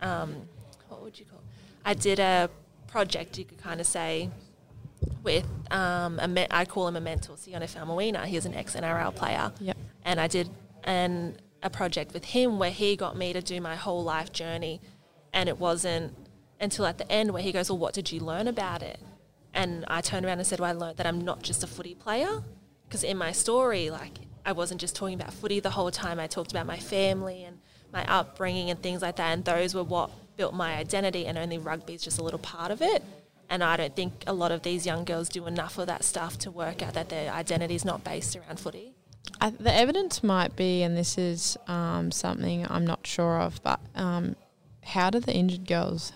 um, 0.09 0.31
what 0.89 1.01
would 1.03 1.19
you 1.21 1.27
call? 1.27 1.43
I 1.85 1.95
did 1.95 2.19
a 2.19 2.51
project. 2.89 3.39
You 3.39 3.45
could 3.45 3.59
kind 3.59 3.81
of 3.81 3.87
say 3.87 4.31
with 5.23 5.47
um, 5.71 6.19
a 6.21 6.29
me- 6.29 6.47
I 6.51 6.65
call 6.65 6.89
him 6.89 6.97
a 6.97 7.01
mentor, 7.01 7.35
Sione 7.37 7.63
Faumuina. 7.73 8.25
He's 8.25 8.47
an 8.47 8.55
ex 8.55 8.75
NRL 8.75 9.15
player, 9.15 9.53
Yep. 9.61 9.77
and 10.05 10.21
I 10.21 10.27
did 10.29 10.49
an 10.85 11.37
a 11.63 11.69
project 11.71 12.15
with 12.15 12.25
him 12.27 12.59
where 12.61 12.71
he 12.71 12.95
got 12.95 13.17
me 13.17 13.33
to 13.33 13.41
do 13.43 13.61
my 13.61 13.75
whole 13.75 14.05
life 14.05 14.33
journey, 14.33 14.81
and 15.33 15.49
it 15.49 15.59
wasn't 15.59 16.15
until 16.61 16.87
at 16.87 16.99
the 16.99 17.11
end 17.11 17.33
where 17.33 17.43
he 17.43 17.51
goes, 17.53 17.69
"Well, 17.71 17.79
what 17.79 17.95
did 17.95 18.13
you 18.13 18.21
learn 18.21 18.47
about 18.49 18.83
it?" 18.83 19.01
And 19.55 19.85
I 19.89 20.01
turned 20.01 20.25
around 20.25 20.39
and 20.39 20.47
said, 20.47 20.61
"Well, 20.61 20.71
I 20.71 20.73
learned 20.73 20.97
that 20.99 21.07
I'm 21.07 21.21
not 21.21 21.43
just 21.43 21.65
a 21.65 21.67
footy 21.67 21.95
player, 21.95 22.43
because 22.87 23.03
in 23.03 23.17
my 23.17 23.33
story, 23.33 23.91
like 23.91 24.19
I 24.47 24.53
wasn't 24.53 24.81
just 24.81 24.95
talking 24.95 25.15
about 25.21 25.33
footy 25.35 25.59
the 25.61 25.71
whole 25.71 25.91
time. 25.91 26.21
I 26.21 26.27
talked 26.29 26.53
about 26.53 26.67
my 26.67 26.79
family 26.79 27.45
and 27.45 27.59
my 27.93 28.05
upbringing 28.07 28.71
and 28.71 28.81
things 28.83 29.03
like 29.03 29.17
that, 29.17 29.33
and 29.33 29.45
those 29.45 29.75
were 29.75 29.83
what 29.85 30.11
built 30.37 30.55
my 30.55 30.77
identity, 30.77 31.27
and 31.27 31.37
only 31.37 31.59
rugby 31.59 31.95
is 31.95 32.03
just 32.03 32.19
a 32.19 32.23
little 32.23 32.39
part 32.39 32.71
of 32.71 32.81
it. 32.83 33.03
And 33.51 33.65
I 33.65 33.77
don't 33.77 33.97
think 33.97 34.25
a 34.27 34.33
lot 34.33 34.53
of 34.53 34.63
these 34.63 34.85
young 34.85 35.05
girls 35.05 35.29
do 35.29 35.47
enough 35.47 35.79
of 35.79 35.87
that 35.87 36.05
stuff 36.05 36.39
to 36.41 36.51
work 36.51 36.83
out 36.83 36.95
that 36.95 37.09
their 37.09 37.33
identity 37.33 37.75
is 37.75 37.85
not 37.85 38.05
based 38.05 38.37
around 38.37 38.61
footy. 38.61 38.93
I, 39.41 39.51
the 39.51 39.73
evidence 39.73 40.23
might 40.23 40.57
be, 40.57 40.83
and 40.83 40.97
this 40.97 41.17
is 41.17 41.57
um, 41.67 42.11
something 42.11 42.67
I'm 42.69 42.87
not 42.87 43.07
sure 43.07 43.41
of, 43.41 43.63
but 43.63 43.81
um, 43.95 44.37
how 44.83 45.11
do 45.11 45.21
the 45.21 45.33
injured 45.33 45.67
girls 45.67 46.13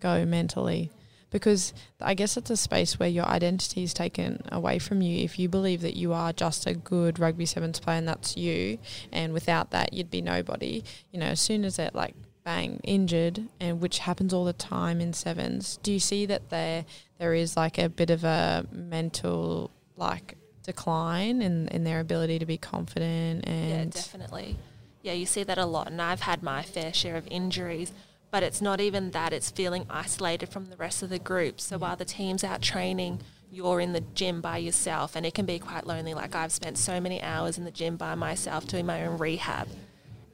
go 0.00 0.24
mentally? 0.24 0.90
Because 1.30 1.72
I 2.00 2.14
guess 2.14 2.36
it's 2.36 2.50
a 2.50 2.56
space 2.56 2.98
where 2.98 3.08
your 3.08 3.26
identity 3.26 3.84
is 3.84 3.94
taken 3.94 4.42
away 4.50 4.80
from 4.80 5.00
you 5.00 5.22
if 5.22 5.38
you 5.38 5.48
believe 5.48 5.80
that 5.82 5.96
you 5.96 6.12
are 6.12 6.32
just 6.32 6.66
a 6.66 6.74
good 6.74 7.20
rugby 7.20 7.46
sevens 7.46 7.78
player 7.78 7.98
and 7.98 8.08
that's 8.08 8.36
you, 8.36 8.78
and 9.12 9.32
without 9.32 9.70
that 9.70 9.92
you'd 9.92 10.10
be 10.10 10.20
nobody. 10.20 10.82
You 11.12 11.20
know, 11.20 11.26
as 11.26 11.40
soon 11.40 11.64
as 11.64 11.78
it 11.78 11.94
like 11.94 12.16
bang 12.50 12.80
injured, 12.82 13.44
and 13.60 13.80
which 13.80 13.98
happens 14.00 14.34
all 14.34 14.44
the 14.44 14.52
time 14.52 15.00
in 15.00 15.12
sevens, 15.12 15.78
do 15.84 15.92
you 15.92 16.00
see 16.00 16.26
that 16.26 16.50
there 16.50 16.84
there 17.18 17.32
is 17.32 17.56
like 17.56 17.78
a 17.78 17.88
bit 17.88 18.10
of 18.10 18.24
a 18.24 18.66
mental 18.72 19.70
like 19.96 20.36
decline 20.64 21.42
in, 21.42 21.68
in 21.68 21.84
their 21.84 22.00
ability 22.00 22.38
to 22.38 22.46
be 22.46 22.56
confident 22.56 23.46
and 23.46 23.94
Yeah, 23.94 24.02
definitely. 24.02 24.56
Yeah, 25.02 25.12
you 25.12 25.26
see 25.26 25.44
that 25.44 25.58
a 25.58 25.64
lot, 25.64 25.86
and 25.86 26.02
I've 26.02 26.22
had 26.22 26.42
my 26.42 26.62
fair 26.62 26.92
share 26.92 27.16
of 27.16 27.26
injuries. 27.28 27.92
But 28.32 28.42
it's 28.42 28.60
not 28.60 28.80
even 28.80 29.10
that; 29.12 29.32
it's 29.32 29.50
feeling 29.50 29.86
isolated 29.88 30.48
from 30.48 30.66
the 30.66 30.76
rest 30.76 31.02
of 31.02 31.08
the 31.10 31.18
group. 31.18 31.60
So 31.60 31.78
while 31.78 31.96
the 31.96 32.04
team's 32.04 32.44
out 32.44 32.62
training, 32.62 33.20
you're 33.50 33.80
in 33.80 33.92
the 33.92 34.04
gym 34.20 34.40
by 34.40 34.58
yourself, 34.58 35.16
and 35.16 35.24
it 35.24 35.34
can 35.34 35.46
be 35.46 35.58
quite 35.58 35.86
lonely. 35.86 36.14
Like 36.14 36.34
I've 36.34 36.52
spent 36.52 36.78
so 36.78 37.00
many 37.00 37.22
hours 37.22 37.58
in 37.58 37.64
the 37.64 37.76
gym 37.80 37.96
by 37.96 38.14
myself 38.14 38.66
doing 38.66 38.86
my 38.86 39.04
own 39.04 39.18
rehab, 39.18 39.68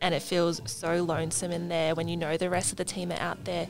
and 0.00 0.14
it 0.14 0.22
feels 0.22 0.60
so 0.66 1.02
lonesome 1.02 1.50
in 1.52 1.68
there 1.68 1.94
when 1.94 2.08
you 2.08 2.16
know 2.16 2.36
the 2.36 2.50
rest 2.50 2.70
of 2.70 2.76
the 2.76 2.84
team 2.84 3.10
are 3.12 3.20
out 3.20 3.44
there 3.44 3.68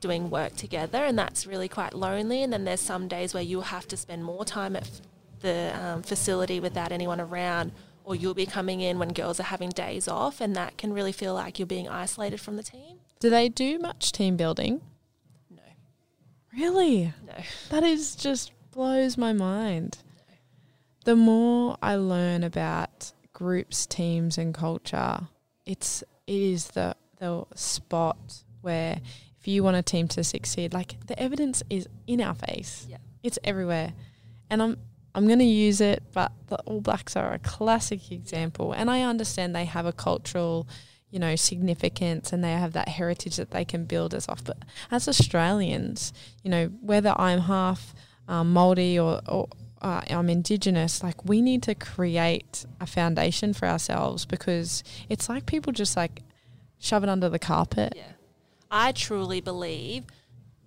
doing 0.00 0.30
work 0.30 0.54
together, 0.56 0.98
and 1.04 1.18
that's 1.18 1.46
really 1.46 1.68
quite 1.68 1.94
lonely. 1.94 2.42
And 2.42 2.52
then 2.52 2.64
there's 2.64 2.80
some 2.80 3.08
days 3.08 3.32
where 3.34 3.42
you'll 3.42 3.62
have 3.62 3.88
to 3.88 3.96
spend 3.96 4.24
more 4.24 4.44
time 4.44 4.76
at 4.76 4.82
f- 4.82 5.00
the 5.40 5.72
um, 5.80 6.02
facility 6.02 6.60
without 6.60 6.92
anyone 6.92 7.20
around, 7.20 7.72
or 8.04 8.14
you'll 8.14 8.34
be 8.34 8.46
coming 8.46 8.80
in 8.80 8.98
when 8.98 9.12
girls 9.12 9.40
are 9.40 9.44
having 9.44 9.70
days 9.70 10.06
off, 10.08 10.40
and 10.40 10.54
that 10.56 10.76
can 10.78 10.92
really 10.92 11.12
feel 11.12 11.34
like 11.34 11.58
you're 11.58 11.66
being 11.66 11.88
isolated 11.88 12.40
from 12.40 12.56
the 12.56 12.62
team. 12.62 12.98
do 13.20 13.30
they 13.30 13.48
do 13.48 13.78
much 13.78 14.12
team 14.12 14.36
building? 14.36 14.80
No, 15.50 15.62
Really? 16.56 17.12
no. 17.26 17.34
That 17.70 17.82
is 17.82 18.14
just 18.16 18.52
blows 18.70 19.16
my 19.16 19.32
mind. 19.32 19.98
The 21.04 21.16
more 21.16 21.76
I 21.82 21.96
learn 21.96 22.42
about 22.44 23.12
groups, 23.32 23.86
teams, 23.86 24.36
and 24.38 24.52
culture, 24.52 25.28
it's 25.66 26.02
it 26.26 26.34
is 26.34 26.68
the 26.68 26.96
the 27.18 27.44
spot 27.54 28.44
where 28.62 29.00
if 29.38 29.48
you 29.48 29.62
want 29.62 29.76
a 29.76 29.82
team 29.82 30.08
to 30.08 30.24
succeed, 30.24 30.72
like 30.72 30.96
the 31.06 31.18
evidence 31.20 31.62
is 31.68 31.88
in 32.06 32.20
our 32.20 32.34
face. 32.34 32.86
Yeah. 32.88 32.98
It's 33.22 33.38
everywhere, 33.44 33.92
and 34.48 34.62
I'm 34.62 34.76
I'm 35.14 35.26
going 35.26 35.38
to 35.40 35.44
use 35.44 35.80
it. 35.80 36.02
But 36.12 36.32
the 36.46 36.56
All 36.60 36.80
Blacks 36.80 37.16
are 37.16 37.32
a 37.32 37.38
classic 37.38 38.12
example, 38.12 38.72
and 38.72 38.90
I 38.90 39.02
understand 39.02 39.54
they 39.54 39.64
have 39.66 39.86
a 39.86 39.92
cultural. 39.92 40.66
You 41.08 41.20
know, 41.20 41.36
significance 41.36 42.32
and 42.32 42.42
they 42.42 42.52
have 42.52 42.72
that 42.72 42.88
heritage 42.88 43.36
that 43.36 43.52
they 43.52 43.64
can 43.64 43.84
build 43.84 44.12
us 44.12 44.28
off. 44.28 44.42
But 44.44 44.58
as 44.90 45.08
Australians, 45.08 46.12
you 46.42 46.50
know, 46.50 46.66
whether 46.82 47.14
I'm 47.16 47.38
half 47.38 47.94
um, 48.28 48.52
Māori 48.52 48.96
or, 48.96 49.22
or 49.32 49.48
uh, 49.82 50.02
I'm 50.08 50.30
Indigenous, 50.30 51.02
like 51.02 51.24
we 51.24 51.42
need 51.42 51.62
to 51.64 51.74
create 51.74 52.64
a 52.80 52.86
foundation 52.86 53.52
for 53.52 53.66
ourselves 53.66 54.24
because 54.24 54.82
it's 55.08 55.28
like 55.28 55.46
people 55.46 55.72
just 55.72 55.96
like 55.96 56.22
shove 56.78 57.02
it 57.02 57.08
under 57.08 57.28
the 57.28 57.38
carpet. 57.38 57.92
Yeah. 57.96 58.02
I 58.70 58.92
truly 58.92 59.40
believe 59.40 60.04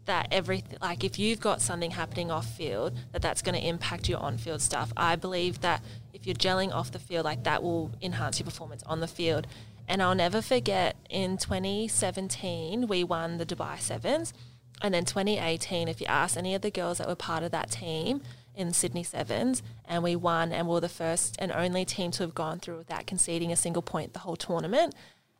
that 0.06 0.28
everything, 0.32 0.78
like 0.82 1.04
if 1.04 1.20
you've 1.20 1.40
got 1.40 1.62
something 1.62 1.92
happening 1.92 2.32
off 2.32 2.48
field, 2.56 2.98
that 3.12 3.22
that's 3.22 3.42
going 3.42 3.60
to 3.60 3.68
impact 3.68 4.10
your 4.10 4.20
on 4.20 4.38
field 4.38 4.62
stuff. 4.62 4.92
I 4.98 5.16
believe 5.16 5.62
that 5.62 5.84
if 6.14 6.26
you're 6.26 6.36
gelling 6.36 6.74
off 6.74 6.92
the 6.92 7.00
field, 7.00 7.26
like 7.26 7.44
that 7.44 7.62
will 7.62 7.92
enhance 8.02 8.40
your 8.40 8.46
performance 8.46 8.84
on 8.84 9.00
the 9.00 9.08
field. 9.08 9.48
And 9.88 10.02
I'll 10.04 10.16
never 10.16 10.42
forget 10.42 10.96
in 11.10 11.38
2017, 11.38 12.88
we 12.88 13.04
won 13.04 13.38
the 13.38 13.46
Dubai 13.46 13.80
Sevens. 13.80 14.34
And 14.82 14.94
then 14.94 15.04
2018, 15.04 15.88
if 15.88 16.00
you 16.00 16.08
ask 16.08 16.38
any 16.38 16.56
of 16.56 16.62
the 16.62 16.72
girls 16.72 17.00
that 17.00 17.08
were 17.08 17.16
part 17.16 17.44
of 17.44 17.52
that 17.52 17.70
team 17.72 18.22
in 18.60 18.74
Sydney 18.74 19.04
Sevens, 19.04 19.64
and 19.86 20.04
we 20.04 20.16
won, 20.16 20.52
and 20.52 20.68
we 20.68 20.74
were 20.74 20.80
the 20.82 20.90
first 20.90 21.36
and 21.40 21.52
only 21.52 21.86
team 21.86 22.12
to 22.12 22.24
have 22.24 22.36
gone 22.36 22.60
through 22.60 22.78
without 22.78 23.08
conceding 23.08 23.52
a 23.52 23.56
single 23.56 23.82
point 23.82 24.14
the 24.14 24.20
whole 24.20 24.36
tournament 24.36 24.94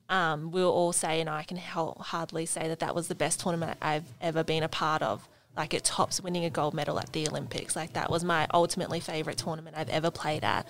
um, 0.10 0.50
we'll 0.52 0.72
all 0.72 0.92
say, 0.92 1.22
and 1.22 1.30
I 1.30 1.44
can 1.44 1.58
hardly 1.58 2.46
say 2.48 2.68
that 2.68 2.80
that 2.80 2.96
was 2.96 3.08
the 3.08 3.16
best 3.16 3.40
tournament 3.40 3.78
I've 3.82 4.12
ever 4.20 4.44
been 4.44 4.64
a 4.64 4.68
part 4.68 5.02
of. 5.04 5.28
Like 5.56 5.74
it 5.74 5.84
tops 5.84 6.22
winning 6.22 6.46
a 6.46 6.50
gold 6.50 6.74
medal 6.74 7.00
at 7.00 7.14
the 7.14 7.28
Olympics. 7.28 7.76
Like 7.76 7.94
that 7.94 8.10
was 8.10 8.24
my 8.24 8.48
ultimately 8.54 9.00
favorite 9.00 9.38
tournament 9.38 9.76
I've 9.78 9.90
ever 9.90 10.10
played 10.10 10.44
at. 10.44 10.68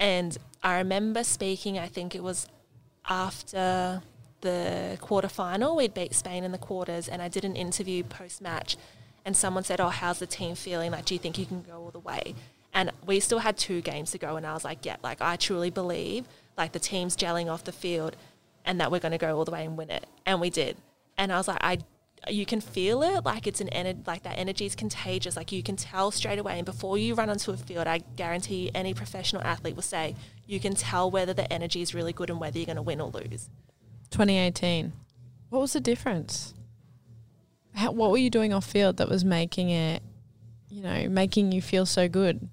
And 0.00 0.36
I 0.62 0.78
remember 0.78 1.22
speaking, 1.22 1.78
I 1.78 1.86
think 1.86 2.14
it 2.14 2.22
was 2.22 2.48
after 3.08 4.02
the 4.40 4.98
quarterfinal, 5.00 5.76
we'd 5.76 5.94
beat 5.94 6.12
Spain 6.12 6.44
in 6.44 6.52
the 6.52 6.58
quarters, 6.58 7.08
and 7.08 7.22
I 7.22 7.28
did 7.28 7.44
an 7.44 7.56
interview 7.56 8.02
post 8.02 8.42
match, 8.42 8.76
and 9.26 9.36
someone 9.36 9.64
said, 9.64 9.80
"Oh, 9.80 9.90
how's 9.90 10.20
the 10.20 10.26
team 10.26 10.54
feeling? 10.54 10.92
Like, 10.92 11.04
do 11.04 11.12
you 11.12 11.18
think 11.18 11.36
you 11.36 11.44
can 11.44 11.60
go 11.62 11.74
all 11.82 11.90
the 11.90 11.98
way?" 11.98 12.34
And 12.72 12.92
we 13.04 13.20
still 13.20 13.40
had 13.40 13.58
two 13.58 13.82
games 13.82 14.12
to 14.12 14.18
go, 14.18 14.36
and 14.36 14.46
I 14.46 14.54
was 14.54 14.64
like, 14.64 14.86
"Yeah, 14.86 14.96
like 15.02 15.20
I 15.20 15.36
truly 15.36 15.68
believe 15.68 16.24
like 16.56 16.72
the 16.72 16.78
team's 16.78 17.16
gelling 17.16 17.52
off 17.52 17.64
the 17.64 17.72
field, 17.72 18.16
and 18.64 18.80
that 18.80 18.90
we're 18.90 19.00
going 19.00 19.12
to 19.12 19.18
go 19.18 19.36
all 19.36 19.44
the 19.44 19.50
way 19.50 19.66
and 19.66 19.76
win 19.76 19.90
it." 19.90 20.06
And 20.24 20.40
we 20.40 20.48
did. 20.48 20.78
And 21.18 21.30
I 21.32 21.36
was 21.36 21.48
like, 21.48 21.58
I. 21.60 21.78
You 22.28 22.46
can 22.46 22.62
feel 22.62 23.02
it, 23.02 23.24
like 23.24 23.46
it's 23.46 23.60
an 23.60 23.68
energy, 23.68 24.00
like 24.06 24.22
that 24.22 24.38
energy 24.38 24.64
is 24.64 24.74
contagious. 24.74 25.36
Like 25.36 25.52
you 25.52 25.62
can 25.62 25.76
tell 25.76 26.10
straight 26.10 26.38
away. 26.38 26.56
And 26.56 26.64
before 26.64 26.96
you 26.96 27.14
run 27.14 27.28
onto 27.28 27.52
a 27.52 27.56
field, 27.56 27.86
I 27.86 27.98
guarantee 28.16 28.64
you, 28.64 28.70
any 28.74 28.94
professional 28.94 29.42
athlete 29.42 29.76
will 29.76 29.82
say 29.82 30.16
you 30.46 30.58
can 30.58 30.74
tell 30.74 31.10
whether 31.10 31.34
the 31.34 31.52
energy 31.52 31.82
is 31.82 31.94
really 31.94 32.14
good 32.14 32.30
and 32.30 32.40
whether 32.40 32.58
you're 32.58 32.66
going 32.66 32.76
to 32.76 32.82
win 32.82 33.02
or 33.02 33.10
lose. 33.10 33.50
2018. 34.10 34.92
What 35.50 35.60
was 35.60 35.74
the 35.74 35.80
difference? 35.80 36.54
How, 37.76 37.92
what 37.92 38.10
were 38.10 38.16
you 38.16 38.30
doing 38.30 38.54
off 38.54 38.64
field 38.64 38.96
that 38.96 39.08
was 39.08 39.24
making 39.24 39.68
it, 39.68 40.02
you 40.70 40.82
know, 40.82 41.08
making 41.08 41.52
you 41.52 41.60
feel 41.60 41.84
so 41.84 42.08
good? 42.08 42.48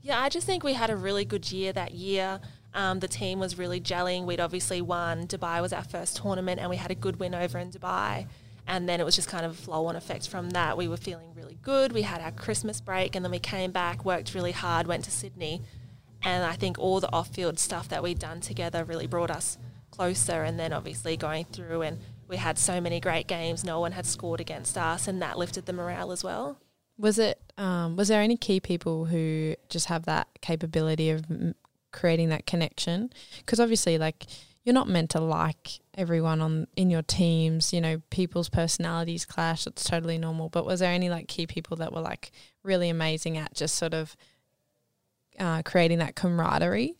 Yeah, 0.00 0.18
I 0.18 0.30
just 0.30 0.46
think 0.46 0.64
we 0.64 0.72
had 0.72 0.88
a 0.88 0.96
really 0.96 1.26
good 1.26 1.52
year 1.52 1.72
that 1.74 1.92
year. 1.92 2.40
Um, 2.74 3.00
the 3.00 3.06
team 3.06 3.38
was 3.38 3.58
really 3.58 3.80
gelling. 3.80 4.24
We'd 4.24 4.40
obviously 4.40 4.80
won. 4.80 5.26
Dubai 5.26 5.60
was 5.60 5.74
our 5.74 5.84
first 5.84 6.16
tournament, 6.16 6.58
and 6.58 6.70
we 6.70 6.76
had 6.76 6.90
a 6.90 6.94
good 6.94 7.20
win 7.20 7.34
over 7.34 7.58
in 7.58 7.70
Dubai. 7.70 8.26
And 8.66 8.88
then 8.88 8.98
it 8.98 9.04
was 9.04 9.14
just 9.14 9.28
kind 9.28 9.44
of 9.44 9.52
a 9.52 9.54
flow 9.54 9.86
on 9.86 9.96
effect 9.96 10.28
from 10.28 10.50
that. 10.50 10.78
We 10.78 10.88
were 10.88 10.96
feeling 10.96 11.34
really 11.34 11.58
good. 11.60 11.92
We 11.92 12.02
had 12.02 12.22
our 12.22 12.32
Christmas 12.32 12.80
break, 12.80 13.14
and 13.14 13.22
then 13.22 13.30
we 13.30 13.38
came 13.38 13.72
back, 13.72 14.06
worked 14.06 14.34
really 14.34 14.52
hard, 14.52 14.86
went 14.86 15.04
to 15.04 15.10
Sydney. 15.10 15.60
And 16.22 16.44
I 16.44 16.54
think 16.54 16.78
all 16.78 16.98
the 16.98 17.12
off 17.12 17.28
field 17.28 17.58
stuff 17.58 17.88
that 17.90 18.02
we'd 18.02 18.18
done 18.18 18.40
together 18.40 18.84
really 18.84 19.06
brought 19.06 19.30
us 19.30 19.58
closer. 19.90 20.42
And 20.44 20.58
then 20.58 20.72
obviously 20.72 21.18
going 21.18 21.44
through, 21.44 21.82
and 21.82 21.98
we 22.32 22.38
had 22.38 22.58
so 22.58 22.80
many 22.80 22.98
great 22.98 23.26
games. 23.26 23.62
No 23.62 23.78
one 23.78 23.92
had 23.92 24.06
scored 24.06 24.40
against 24.40 24.78
us, 24.78 25.06
and 25.06 25.20
that 25.20 25.36
lifted 25.36 25.66
the 25.66 25.72
morale 25.74 26.10
as 26.10 26.24
well. 26.24 26.56
Was 26.96 27.18
it? 27.18 27.38
Um, 27.58 27.94
was 27.94 28.08
there 28.08 28.22
any 28.22 28.38
key 28.38 28.58
people 28.58 29.04
who 29.04 29.54
just 29.68 29.86
have 29.86 30.06
that 30.06 30.28
capability 30.40 31.10
of 31.10 31.30
m- 31.30 31.54
creating 31.92 32.30
that 32.30 32.46
connection? 32.46 33.12
Because 33.36 33.60
obviously, 33.60 33.98
like 33.98 34.24
you're 34.64 34.72
not 34.72 34.88
meant 34.88 35.10
to 35.10 35.20
like 35.20 35.80
everyone 35.94 36.40
on 36.40 36.68
in 36.74 36.88
your 36.88 37.02
teams. 37.02 37.70
You 37.70 37.82
know, 37.82 38.00
people's 38.08 38.48
personalities 38.48 39.26
clash. 39.26 39.66
It's 39.66 39.84
totally 39.84 40.16
normal. 40.16 40.48
But 40.48 40.64
was 40.64 40.80
there 40.80 40.90
any 40.90 41.10
like 41.10 41.28
key 41.28 41.46
people 41.46 41.76
that 41.76 41.92
were 41.92 42.00
like 42.00 42.32
really 42.62 42.88
amazing 42.88 43.36
at 43.36 43.54
just 43.54 43.74
sort 43.74 43.92
of 43.92 44.16
uh, 45.38 45.60
creating 45.64 45.98
that 45.98 46.16
camaraderie? 46.16 46.96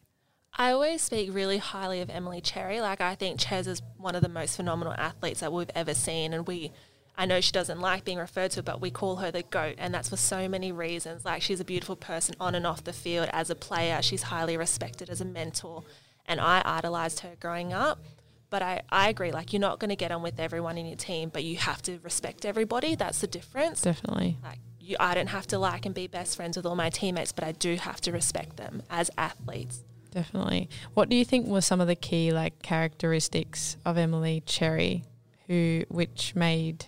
I 0.54 0.72
always 0.72 1.02
speak 1.02 1.32
really 1.32 1.58
highly 1.58 2.00
of 2.00 2.10
Emilee 2.10 2.40
Cherry. 2.40 2.80
Like 2.80 3.00
I 3.00 3.14
think 3.14 3.40
Ches 3.40 3.66
is 3.66 3.82
one 3.96 4.14
of 4.14 4.22
the 4.22 4.28
most 4.28 4.56
phenomenal 4.56 4.94
athletes 4.94 5.40
that 5.40 5.52
we've 5.52 5.70
ever 5.74 5.94
seen, 5.94 6.32
and 6.32 6.46
we. 6.46 6.72
I 7.14 7.26
know 7.26 7.42
she 7.42 7.52
doesn't 7.52 7.78
like 7.78 8.06
being 8.06 8.16
referred 8.16 8.52
to, 8.52 8.62
but 8.62 8.80
we 8.80 8.90
call 8.90 9.16
her 9.16 9.30
the 9.30 9.42
GOAT, 9.42 9.74
and 9.76 9.92
that's 9.92 10.08
for 10.08 10.16
so 10.16 10.48
many 10.48 10.72
reasons. 10.72 11.26
Like, 11.26 11.42
she's 11.42 11.60
a 11.60 11.64
beautiful 11.64 11.94
person 11.94 12.34
on 12.40 12.54
and 12.54 12.66
off 12.66 12.84
the 12.84 12.92
field 12.94 13.28
as 13.34 13.50
a 13.50 13.54
player. 13.54 14.00
She's 14.00 14.22
highly 14.22 14.56
respected 14.56 15.10
as 15.10 15.20
a 15.20 15.26
mentor, 15.26 15.84
and 16.24 16.40
I 16.40 16.62
idolized 16.64 17.20
her 17.20 17.34
growing 17.38 17.74
up. 17.74 17.98
But 18.48 18.62
I, 18.62 18.80
I 18.88 19.10
agree, 19.10 19.30
like, 19.30 19.52
you're 19.52 19.60
not 19.60 19.78
going 19.78 19.90
to 19.90 19.96
get 19.96 20.10
on 20.10 20.22
with 20.22 20.40
everyone 20.40 20.78
in 20.78 20.86
your 20.86 20.96
team, 20.96 21.28
but 21.28 21.44
you 21.44 21.56
have 21.58 21.82
to 21.82 21.98
respect 22.02 22.46
everybody. 22.46 22.94
That's 22.94 23.20
the 23.20 23.26
difference. 23.26 23.82
Definitely. 23.82 24.38
Like, 24.42 24.60
you, 24.80 24.96
I 24.98 25.14
don't 25.14 25.28
have 25.28 25.46
to 25.48 25.58
like 25.58 25.84
and 25.84 25.94
be 25.94 26.06
best 26.06 26.34
friends 26.34 26.56
with 26.56 26.64
all 26.64 26.76
my 26.76 26.88
teammates, 26.88 27.32
but 27.32 27.44
I 27.44 27.52
do 27.52 27.76
have 27.76 28.00
to 28.00 28.10
respect 28.12 28.56
them 28.56 28.82
as 28.88 29.10
athletes. 29.18 29.84
Definitely. 30.12 30.68
What 30.94 31.09
do 31.09 31.16
you 31.16 31.25
think 31.25 31.46
were 31.46 31.61
some 31.61 31.81
of 31.81 31.88
the 31.88 31.96
key 31.96 32.33
like 32.33 32.62
characteristics 32.62 33.77
of 33.85 33.96
Emilee 33.96 34.42
Cherry, 34.44 35.05
who 35.46 35.85
which 35.88 36.35
made 36.37 36.87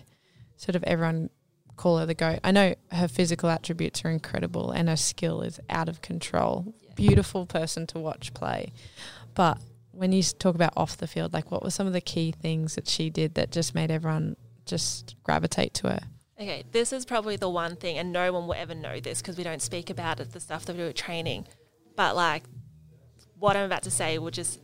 sort 0.55 0.75
of 0.75 0.83
everyone 0.83 1.29
call 1.75 1.97
her 1.97 2.05
the 2.05 2.13
goat? 2.13 2.39
I 2.43 2.51
know 2.51 2.75
her 2.91 3.07
physical 3.07 3.49
attributes 3.49 4.05
are 4.05 4.09
incredible 4.09 4.71
and 4.71 4.87
her 4.87 4.95
skill 4.95 5.41
is 5.41 5.59
out 5.69 5.89
of 5.89 6.01
control. 6.01 6.73
Beautiful 6.95 7.45
person 7.45 7.87
to 7.87 7.99
watch 7.99 8.33
play, 8.33 8.71
but 9.33 9.57
when 9.91 10.11
you 10.11 10.21
talk 10.23 10.55
about 10.55 10.73
off 10.77 10.97
the 10.97 11.07
field, 11.07 11.33
like 11.33 11.51
what 11.51 11.63
were 11.63 11.71
some 11.71 11.87
of 11.87 11.93
the 11.93 12.01
key 12.01 12.31
things 12.31 12.75
that 12.75 12.87
she 12.87 13.09
did 13.09 13.35
that 13.35 13.51
just 13.51 13.73
made 13.73 13.89
everyone 13.89 14.35
just 14.65 15.15
gravitate 15.23 15.73
to 15.73 15.89
her? 15.89 15.99
Okay, 16.39 16.63
this 16.71 16.91
is 16.91 17.05
probably 17.05 17.37
the 17.37 17.49
one 17.49 17.77
thing, 17.77 17.97
and 17.97 18.11
no 18.11 18.31
one 18.33 18.45
will 18.45 18.55
ever 18.55 18.75
know 18.75 18.99
this 18.99 19.21
because 19.21 19.37
we 19.37 19.43
don't 19.43 19.61
speak 19.61 19.89
about 19.89 20.19
it, 20.19 20.33
the 20.33 20.39
stuff 20.39 20.65
that 20.65 20.73
we 20.73 20.83
do 20.83 20.89
at 20.89 20.95
training. 20.95 21.47
But 21.95 22.15
like, 22.15 22.43
what 23.45 23.55
I'm 23.55 23.65
about 23.65 23.83
to 23.83 23.91
say 23.91 24.17
will 24.17 24.31
just 24.31 24.59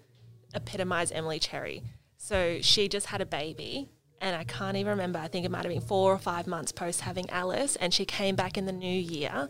epitomize 0.55 1.11
Emilee 1.11 1.39
Cherry. 1.39 1.83
So 2.17 2.57
she 2.61 2.87
just 2.89 3.05
had 3.07 3.21
a 3.21 3.25
baby, 3.25 3.89
and 4.19 4.35
I 4.35 4.43
can't 4.43 4.75
even 4.75 4.89
remember. 4.91 5.19
I 5.19 5.27
think 5.27 5.45
it 5.45 5.51
might 5.51 5.63
have 5.63 5.71
been 5.71 5.81
four 5.81 6.11
or 6.11 6.17
five 6.17 6.47
months 6.47 6.71
post 6.71 7.01
having 7.01 7.29
Alice, 7.29 7.75
and 7.77 7.93
she 7.93 8.05
came 8.05 8.35
back 8.35 8.57
in 8.57 8.65
the 8.65 8.71
new 8.71 8.87
year 9.17 9.49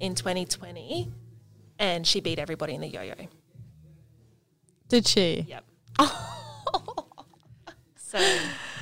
in 0.00 0.14
2020, 0.16 1.10
and 1.78 2.06
she 2.06 2.20
beat 2.20 2.38
everybody 2.40 2.74
in 2.74 2.80
the 2.80 2.88
yo-yo. 2.88 3.14
Did 4.88 5.06
she? 5.06 5.46
Yep. 5.48 5.64
so 7.96 8.18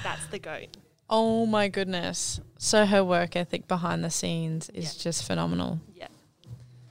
that's 0.03 0.27
the 0.31 0.39
goat. 0.39 0.77
Oh 1.09 1.45
my 1.47 1.69
goodness. 1.69 2.41
So 2.59 2.87
her 2.87 3.05
work 3.05 3.37
ethic 3.37 3.69
behind 3.69 4.03
the 4.05 4.11
scenes 4.11 4.71
is 4.71 4.97
Yeah. 4.97 5.03
just 5.03 5.25
phenomenal. 5.27 5.81
Yeah. 5.95 6.09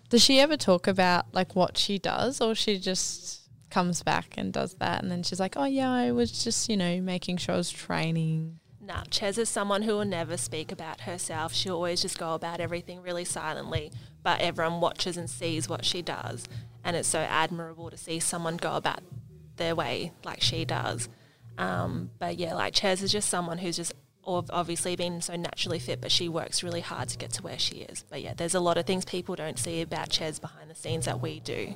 Does 0.10 0.24
she 0.24 0.39
ever 0.39 0.58
talk 0.58 0.88
about 0.88 1.34
like 1.34 1.56
what 1.56 1.78
she 1.78 2.00
does 2.00 2.41
or 2.41 2.56
she 2.56 2.80
just 2.80 3.50
comes 3.69 4.02
back 4.02 4.34
and 4.38 4.52
does 4.52 4.74
that 4.76 5.02
and 5.04 5.12
then 5.12 5.24
she's 5.24 5.39
like, 5.39 5.56
"Oh 5.56 5.65
yeah, 5.65 5.91
I 5.91 6.12
was 6.12 6.43
just, 6.43 6.67
you 6.69 6.78
know, 6.78 7.00
making 7.02 7.38
sure 7.38 7.56
I 7.56 7.58
was 7.58 7.69
training." 7.72 8.60
Nah, 8.82 9.04
Ches 9.12 9.38
is 9.38 9.50
someone 9.50 9.84
who 9.84 9.93
will 9.93 10.06
never 10.06 10.36
speak 10.36 10.72
about 10.72 11.02
herself. 11.02 11.54
She'll 11.54 11.76
always 11.76 12.02
just 12.02 12.17
go 12.17 12.34
about 12.34 12.60
everything 12.60 13.04
really 13.04 13.24
silently, 13.24 13.91
but 14.24 14.41
everyone 14.41 14.82
watches 14.82 15.15
and 15.15 15.30
sees 15.30 15.69
what 15.69 15.86
she 15.86 16.02
does. 16.02 16.45
And 16.84 16.95
it's 16.95 17.08
so 17.08 17.19
admirable 17.19 17.91
to 17.91 17.98
see 17.98 18.19
someone 18.19 18.58
go 18.58 18.76
about 18.76 19.02
their 19.58 19.76
way 19.76 20.12
like 20.24 20.41
she 20.41 20.65
does. 20.65 21.08
Um, 21.60 22.10
but 22.17 22.39
yeah, 22.39 22.56
like 22.56 22.74
Ches 22.74 23.04
is 23.04 23.12
just 23.12 23.30
someone 23.30 23.60
who's 23.60 23.76
just 23.76 23.93
obviously 24.49 24.95
been 24.95 25.21
so 25.21 25.35
naturally 25.35 25.79
fit, 25.79 26.01
but 26.01 26.11
she 26.11 26.29
works 26.29 26.63
really 26.63 26.81
hard 26.81 27.09
to 27.09 27.17
get 27.17 27.31
to 27.33 27.43
where 27.43 27.59
she 27.59 27.77
is. 27.77 28.03
But 28.09 28.21
yeah, 28.21 28.33
there's 28.35 28.55
a 28.55 28.59
lot 28.59 28.77
of 28.77 28.85
things 28.85 29.05
people 29.05 29.35
don't 29.35 29.59
see 29.59 29.81
about 29.81 30.09
Ches 30.09 30.39
behind 30.39 30.69
the 30.69 30.75
scenes 30.75 31.05
that 31.05 31.21
we 31.21 31.39
do. 31.39 31.75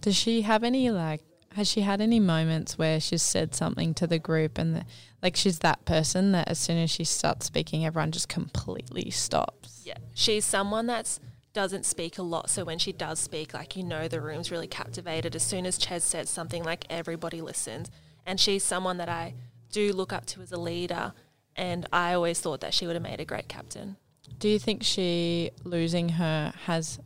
Does 0.00 0.16
she 0.16 0.42
have 0.42 0.64
any 0.64 0.90
like 0.90 1.22
has 1.54 1.68
she 1.68 1.82
had 1.82 2.00
any 2.00 2.18
moments 2.18 2.78
where 2.78 2.98
she's 2.98 3.22
said 3.22 3.54
something 3.54 3.92
to 3.94 4.06
the 4.06 4.18
group 4.18 4.56
and 4.56 4.76
the, 4.76 4.84
like 5.22 5.36
she's 5.36 5.58
that 5.58 5.84
person 5.84 6.32
that 6.32 6.48
as 6.48 6.58
soon 6.58 6.78
as 6.78 6.90
she 6.90 7.04
starts 7.04 7.46
speaking 7.46 7.84
everyone 7.84 8.10
just 8.10 8.28
completely 8.28 9.10
stops? 9.10 9.82
Yeah, 9.84 9.98
she's 10.14 10.44
someone 10.44 10.86
that's 10.86 11.20
doesn't 11.52 11.84
speak 11.84 12.18
a 12.18 12.22
lot. 12.22 12.48
So 12.48 12.64
when 12.64 12.78
she 12.78 12.92
does 12.92 13.18
speak, 13.18 13.54
like 13.54 13.76
you 13.76 13.84
know, 13.84 14.08
the 14.08 14.20
room's 14.20 14.50
really 14.50 14.66
captivated. 14.66 15.36
As 15.36 15.42
soon 15.42 15.66
as 15.66 15.78
Ches 15.78 16.04
says 16.04 16.30
something, 16.30 16.62
like 16.62 16.86
everybody 16.88 17.40
listens. 17.40 17.90
And 18.24 18.38
she's 18.40 18.62
someone 18.62 18.98
that 18.98 19.08
I 19.08 19.34
do 19.70 19.92
look 19.92 20.12
up 20.12 20.26
to 20.26 20.40
as 20.40 20.52
a 20.52 20.60
leader. 20.60 21.12
And 21.56 21.86
I 21.92 22.14
always 22.14 22.40
thought 22.40 22.60
that 22.60 22.74
she 22.74 22.86
would 22.86 22.96
have 22.96 23.02
made 23.02 23.20
a 23.20 23.24
great 23.24 23.48
captain. 23.48 23.96
Do 24.38 24.48
you 24.48 24.58
think 24.58 24.82
she 24.82 25.50
losing 25.64 26.10
her 26.10 26.52
has 26.64 26.98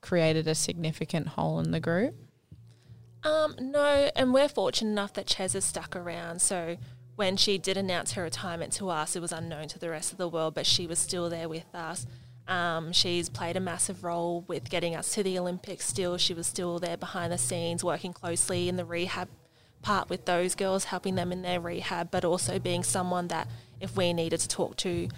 created 0.00 0.46
a 0.46 0.54
significant 0.54 1.28
hole 1.28 1.58
in 1.60 1.72
the 1.72 1.80
group? 1.80 2.14
Um, 3.24 3.56
no, 3.60 4.10
and 4.14 4.32
we're 4.32 4.48
fortunate 4.48 4.90
enough 4.90 5.12
that 5.14 5.26
Ches 5.26 5.54
has 5.54 5.64
stuck 5.64 5.96
around. 5.96 6.40
So 6.40 6.76
when 7.16 7.36
she 7.36 7.58
did 7.58 7.76
announce 7.76 8.12
her 8.12 8.22
retirement 8.22 8.72
to 8.74 8.88
us, 8.90 9.16
it 9.16 9.20
was 9.20 9.32
unknown 9.32 9.68
to 9.68 9.78
the 9.78 9.90
rest 9.90 10.12
of 10.12 10.18
the 10.18 10.28
world, 10.28 10.54
but 10.54 10.66
she 10.66 10.86
was 10.86 10.98
still 10.98 11.28
there 11.28 11.48
with 11.48 11.74
us. 11.74 12.06
Um, 12.46 12.92
she's 12.92 13.28
played 13.28 13.56
a 13.56 13.60
massive 13.60 14.04
role 14.04 14.44
with 14.48 14.70
getting 14.70 14.94
us 14.94 15.12
to 15.14 15.22
the 15.22 15.38
Olympics 15.38 15.84
still. 15.84 16.16
She 16.16 16.32
was 16.32 16.46
still 16.46 16.78
there 16.78 16.96
behind 16.96 17.32
the 17.32 17.38
scenes, 17.38 17.84
working 17.84 18.12
closely 18.12 18.68
in 18.68 18.76
the 18.76 18.84
rehab 18.84 19.28
part 19.82 20.10
with 20.10 20.24
those 20.24 20.54
girls, 20.54 20.84
helping 20.84 21.14
them 21.14 21.32
in 21.32 21.42
their 21.42 21.60
rehab, 21.60 22.10
but 22.10 22.24
also 22.24 22.58
being 22.58 22.82
someone 22.82 23.28
that 23.28 23.48
if 23.80 23.96
we 23.96 24.12
needed 24.12 24.40
to 24.40 24.48
talk 24.48 24.76
to 24.78 25.08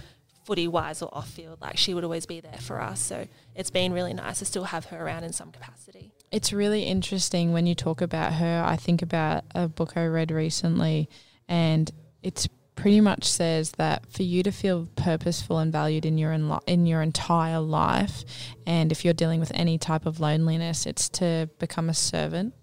footy 0.44 0.68
wise 0.68 1.02
or 1.02 1.08
off 1.14 1.28
field, 1.28 1.60
like 1.60 1.76
she 1.76 1.94
would 1.94 2.04
always 2.04 2.26
be 2.26 2.40
there 2.40 2.58
for 2.60 2.80
us. 2.80 3.00
So 3.00 3.26
it's 3.54 3.70
been 3.70 3.92
really 3.92 4.14
nice 4.14 4.40
to 4.40 4.44
still 4.44 4.64
have 4.64 4.86
her 4.86 5.04
around 5.04 5.24
in 5.24 5.32
some 5.32 5.52
capacity. 5.52 6.12
It's 6.30 6.52
really 6.52 6.84
interesting 6.84 7.52
when 7.52 7.66
you 7.66 7.74
talk 7.74 8.00
about 8.00 8.34
her. 8.34 8.62
I 8.66 8.76
think 8.76 9.02
about 9.02 9.44
a 9.54 9.68
book 9.68 9.96
I 9.96 10.06
read 10.06 10.30
recently, 10.30 11.08
and 11.48 11.90
it's 12.22 12.48
pretty 12.76 13.00
much 13.00 13.24
says 13.24 13.72
that 13.72 14.06
for 14.06 14.22
you 14.22 14.42
to 14.42 14.50
feel 14.50 14.88
purposeful 14.96 15.58
and 15.58 15.70
valued 15.70 16.06
in 16.06 16.16
your 16.16 16.32
in 16.66 16.86
your 16.86 17.02
entire 17.02 17.60
life, 17.60 18.24
and 18.66 18.90
if 18.92 19.04
you're 19.04 19.14
dealing 19.14 19.40
with 19.40 19.52
any 19.54 19.76
type 19.76 20.06
of 20.06 20.20
loneliness, 20.20 20.86
it's 20.86 21.08
to 21.08 21.50
become 21.58 21.88
a 21.88 21.94
servant. 21.94 22.54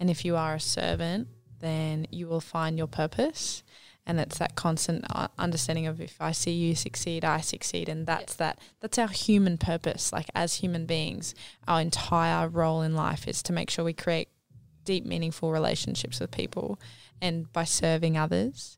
And 0.00 0.10
if 0.10 0.24
you 0.24 0.36
are 0.36 0.56
a 0.56 0.60
servant, 0.60 1.28
then 1.64 2.06
you 2.10 2.28
will 2.28 2.40
find 2.40 2.78
your 2.78 2.86
purpose. 2.86 3.62
And 4.06 4.20
it's 4.20 4.36
that 4.36 4.54
constant 4.54 5.06
uh, 5.08 5.28
understanding 5.38 5.86
of 5.86 5.98
if 5.98 6.20
I 6.20 6.32
see 6.32 6.50
you 6.50 6.74
succeed, 6.74 7.24
I 7.24 7.40
succeed, 7.40 7.88
and 7.88 8.06
that's 8.06 8.34
that. 8.34 8.58
That's 8.80 8.98
our 8.98 9.08
human 9.08 9.56
purpose. 9.56 10.12
Like 10.12 10.26
as 10.34 10.56
human 10.56 10.84
beings, 10.84 11.34
our 11.66 11.80
entire 11.80 12.46
role 12.48 12.82
in 12.82 12.94
life 12.94 13.26
is 13.26 13.42
to 13.44 13.52
make 13.54 13.70
sure 13.70 13.82
we 13.82 13.94
create 13.94 14.28
deep, 14.84 15.06
meaningful 15.06 15.52
relationships 15.52 16.20
with 16.20 16.30
people, 16.30 16.78
and 17.22 17.50
by 17.54 17.64
serving 17.64 18.18
others. 18.18 18.76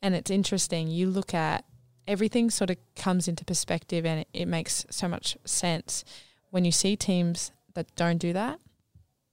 And 0.00 0.14
it's 0.14 0.30
interesting. 0.30 0.86
You 0.86 1.10
look 1.10 1.34
at 1.34 1.64
everything 2.06 2.48
sort 2.50 2.70
of 2.70 2.76
comes 2.94 3.26
into 3.26 3.44
perspective, 3.44 4.06
and 4.06 4.20
it, 4.20 4.28
it 4.32 4.46
makes 4.46 4.86
so 4.88 5.08
much 5.08 5.36
sense 5.44 6.04
when 6.50 6.64
you 6.64 6.72
see 6.72 6.96
teams 6.96 7.50
that 7.74 7.94
don't 7.96 8.18
do 8.18 8.32
that. 8.32 8.60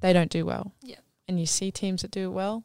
They 0.02 0.14
don't 0.14 0.32
do 0.32 0.46
well. 0.46 0.74
Yeah. 0.82 0.98
And 1.28 1.40
you 1.40 1.46
see 1.46 1.72
teams 1.72 2.02
that 2.02 2.12
do 2.12 2.30
it 2.30 2.34
well, 2.34 2.64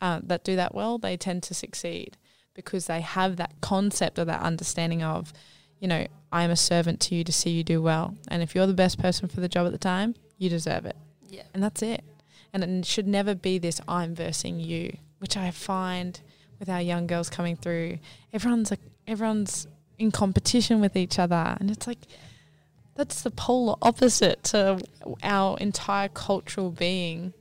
uh, 0.00 0.20
that 0.22 0.44
do 0.44 0.56
that 0.56 0.74
well, 0.74 0.98
they 0.98 1.16
tend 1.16 1.42
to 1.44 1.54
succeed 1.54 2.16
because 2.54 2.86
they 2.86 3.00
have 3.00 3.36
that 3.36 3.54
concept 3.60 4.18
or 4.18 4.24
that 4.24 4.42
understanding 4.42 5.02
of, 5.02 5.32
you 5.78 5.88
know, 5.88 6.06
I 6.32 6.42
am 6.42 6.50
a 6.50 6.56
servant 6.56 7.00
to 7.02 7.14
you 7.14 7.24
to 7.24 7.32
see 7.32 7.50
you 7.50 7.62
do 7.62 7.80
well. 7.80 8.16
And 8.28 8.42
if 8.42 8.54
you're 8.54 8.66
the 8.66 8.74
best 8.74 8.98
person 8.98 9.28
for 9.28 9.40
the 9.40 9.48
job 9.48 9.66
at 9.66 9.72
the 9.72 9.78
time, 9.78 10.14
you 10.36 10.50
deserve 10.50 10.84
it. 10.84 10.96
Yeah. 11.28 11.44
And 11.54 11.62
that's 11.62 11.82
it. 11.82 12.02
And 12.52 12.64
it 12.64 12.86
should 12.86 13.06
never 13.06 13.34
be 13.34 13.58
this 13.58 13.80
I'm 13.86 14.14
versing 14.14 14.60
you, 14.60 14.96
which 15.18 15.36
I 15.36 15.50
find 15.50 16.20
with 16.58 16.68
our 16.68 16.80
young 16.80 17.06
girls 17.06 17.30
coming 17.30 17.56
through. 17.56 17.98
Everyone's 18.32 18.70
like 18.70 18.80
everyone's 19.06 19.66
in 19.98 20.10
competition 20.10 20.80
with 20.80 20.96
each 20.96 21.18
other. 21.18 21.56
And 21.60 21.70
it's 21.70 21.86
like 21.86 21.98
that's 22.94 23.22
the 23.22 23.30
polar 23.30 23.76
opposite 23.80 24.42
to 24.44 24.80
our 25.22 25.56
entire 25.58 26.08
cultural 26.08 26.70
being. 26.70 27.32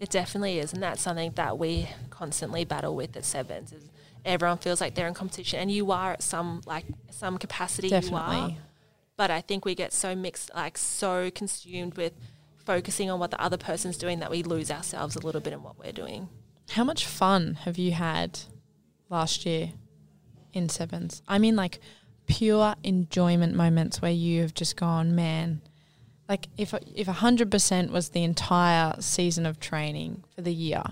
It 0.00 0.10
definitely 0.10 0.58
is, 0.58 0.72
and 0.72 0.82
that's 0.82 1.02
something 1.02 1.32
that 1.34 1.58
we 1.58 1.88
constantly 2.10 2.64
battle 2.64 2.94
with 2.94 3.16
at 3.16 3.24
Sevens. 3.24 3.72
Is 3.72 3.88
everyone 4.24 4.58
feels 4.58 4.80
like 4.80 4.94
they're 4.94 5.08
in 5.08 5.14
competition, 5.14 5.58
and 5.60 5.70
you 5.70 5.90
are 5.90 6.12
at 6.12 6.22
some 6.22 6.62
like 6.66 6.84
some 7.10 7.38
capacity. 7.38 7.88
You 7.88 7.96
are, 7.96 8.00
Definitely. 8.00 8.58
but 9.16 9.30
I 9.30 9.40
think 9.40 9.64
we 9.64 9.74
get 9.74 9.92
so 9.92 10.14
mixed, 10.14 10.50
like 10.54 10.78
so 10.78 11.30
consumed 11.30 11.96
with 11.96 12.12
focusing 12.64 13.10
on 13.10 13.18
what 13.18 13.30
the 13.30 13.40
other 13.40 13.56
person's 13.56 13.96
doing 13.96 14.20
that 14.20 14.30
we 14.30 14.42
lose 14.42 14.70
ourselves 14.70 15.16
a 15.16 15.20
little 15.20 15.40
bit 15.40 15.52
in 15.52 15.62
what 15.62 15.78
we're 15.78 15.92
doing. 15.92 16.28
How 16.70 16.84
much 16.84 17.06
fun 17.06 17.54
have 17.54 17.78
you 17.78 17.92
had 17.92 18.40
last 19.08 19.46
year 19.46 19.72
in 20.52 20.68
sevens? 20.68 21.22
I 21.26 21.38
mean, 21.38 21.56
like 21.56 21.80
pure 22.26 22.74
enjoyment 22.84 23.54
moments 23.54 24.02
where 24.02 24.12
you 24.12 24.42
have 24.42 24.52
just 24.54 24.76
gone, 24.76 25.14
man. 25.14 25.62
Like 26.28 26.48
if 26.56 26.74
if 26.94 27.06
hundred 27.06 27.50
percent 27.50 27.90
was 27.90 28.10
the 28.10 28.22
entire 28.22 28.94
season 29.00 29.46
of 29.46 29.58
training 29.58 30.24
for 30.34 30.42
the 30.42 30.52
year, 30.52 30.82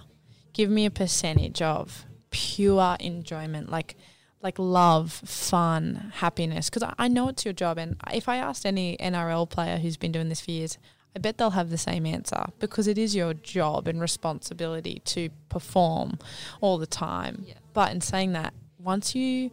give 0.53 0.70
me 0.70 0.87
a 0.87 0.90
percentage 0.90 1.61
of 1.61 2.07
pure 2.31 2.96
enjoyment, 3.01 3.70
like 3.70 3.96
like 4.42 4.59
love, 4.59 5.12
fun, 5.12 6.12
happiness. 6.16 6.70
Because 6.70 6.85
I, 6.85 6.94
I 6.99 7.09
know 7.09 7.29
it's 7.29 7.44
your 7.44 7.55
job, 7.55 7.79
and 7.79 7.96
if 8.12 8.29
I 8.29 8.37
asked 8.37 8.64
any 8.64 8.96
NRL 8.96 9.49
player 9.49 9.77
who's 9.79 9.96
been 9.96 10.12
doing 10.12 10.29
this 10.29 10.40
for 10.40 10.53
years, 10.53 10.79
I 11.16 11.18
bet 11.18 11.38
they'll 11.38 11.51
have 11.51 11.70
the 11.70 11.79
same 11.79 12.05
answer 12.05 12.44
because 12.59 12.87
it 12.87 12.99
is 12.99 13.16
your 13.16 13.33
job 13.33 13.88
and 13.88 14.01
responsibility 14.01 15.01
to 15.07 15.31
perform 15.49 16.18
all 16.61 16.77
the 16.77 16.87
time. 16.87 17.44
Yeah. 17.46 17.55
But 17.72 17.92
in 17.92 18.03
saying 18.03 18.33
that, 18.33 18.53
once 18.79 19.14
you 19.14 19.51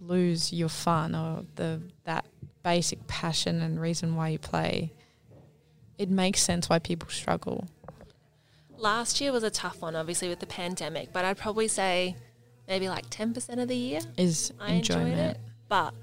lose 0.00 0.52
your 0.52 0.68
fun 0.68 1.14
or 1.14 1.44
the 1.54 1.80
that 2.04 2.24
basic 2.62 3.06
passion 3.06 3.60
and 3.62 3.80
reason 3.80 4.16
why 4.16 4.28
you 4.28 4.38
play, 4.38 4.92
it 5.98 6.10
makes 6.10 6.42
sense 6.42 6.68
why 6.68 6.78
people 6.78 7.08
struggle. 7.08 7.66
Last 8.76 9.20
year 9.20 9.32
was 9.32 9.42
a 9.42 9.50
tough 9.50 9.82
one, 9.82 9.94
obviously 9.94 10.28
with 10.28 10.40
the 10.40 10.46
pandemic, 10.46 11.12
but 11.12 11.24
I'd 11.24 11.36
probably 11.36 11.68
say 11.68 12.16
maybe 12.66 12.88
like 12.88 13.04
ten 13.10 13.34
percent 13.34 13.60
of 13.60 13.68
the 13.68 13.76
year 13.76 14.00
Is 14.16 14.52
I 14.58 14.72
enjoyment. 14.72 15.08
enjoyed 15.08 15.24
it, 15.30 15.38
but 15.68 15.94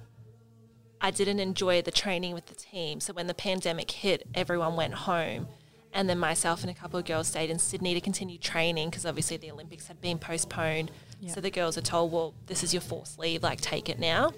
I 1.01 1.11
didn't 1.11 1.39
enjoy 1.39 1.81
the 1.81 1.91
training 1.91 2.33
with 2.33 2.47
the 2.47 2.55
team. 2.55 2.99
So 2.99 3.13
when 3.13 3.27
the 3.27 3.33
pandemic 3.33 3.89
hit, 3.91 4.27
everyone 4.33 4.75
went 4.75 4.93
home. 4.93 5.47
And 5.93 6.07
then 6.09 6.19
myself 6.19 6.61
and 6.61 6.69
a 6.69 6.73
couple 6.73 6.99
of 6.99 7.05
girls 7.05 7.27
stayed 7.27 7.49
in 7.49 7.57
Sydney 7.57 7.93
to 7.93 8.01
continue 8.01 8.37
training 8.37 8.89
because 8.89 9.05
obviously 9.05 9.37
the 9.37 9.49
Olympics 9.51 9.87
had 9.87 9.99
been 10.01 10.19
postponed. 10.19 10.91
Yeah. 11.19 11.31
So 11.31 11.41
the 11.41 11.49
girls 11.49 11.77
are 11.77 11.81
told, 11.81 12.11
well, 12.11 12.33
this 12.45 12.63
is 12.63 12.73
your 12.73 12.81
forced 12.81 13.17
leave, 13.17 13.41
like 13.41 13.61
take 13.61 13.89
it 13.89 13.97
now. 13.99 14.33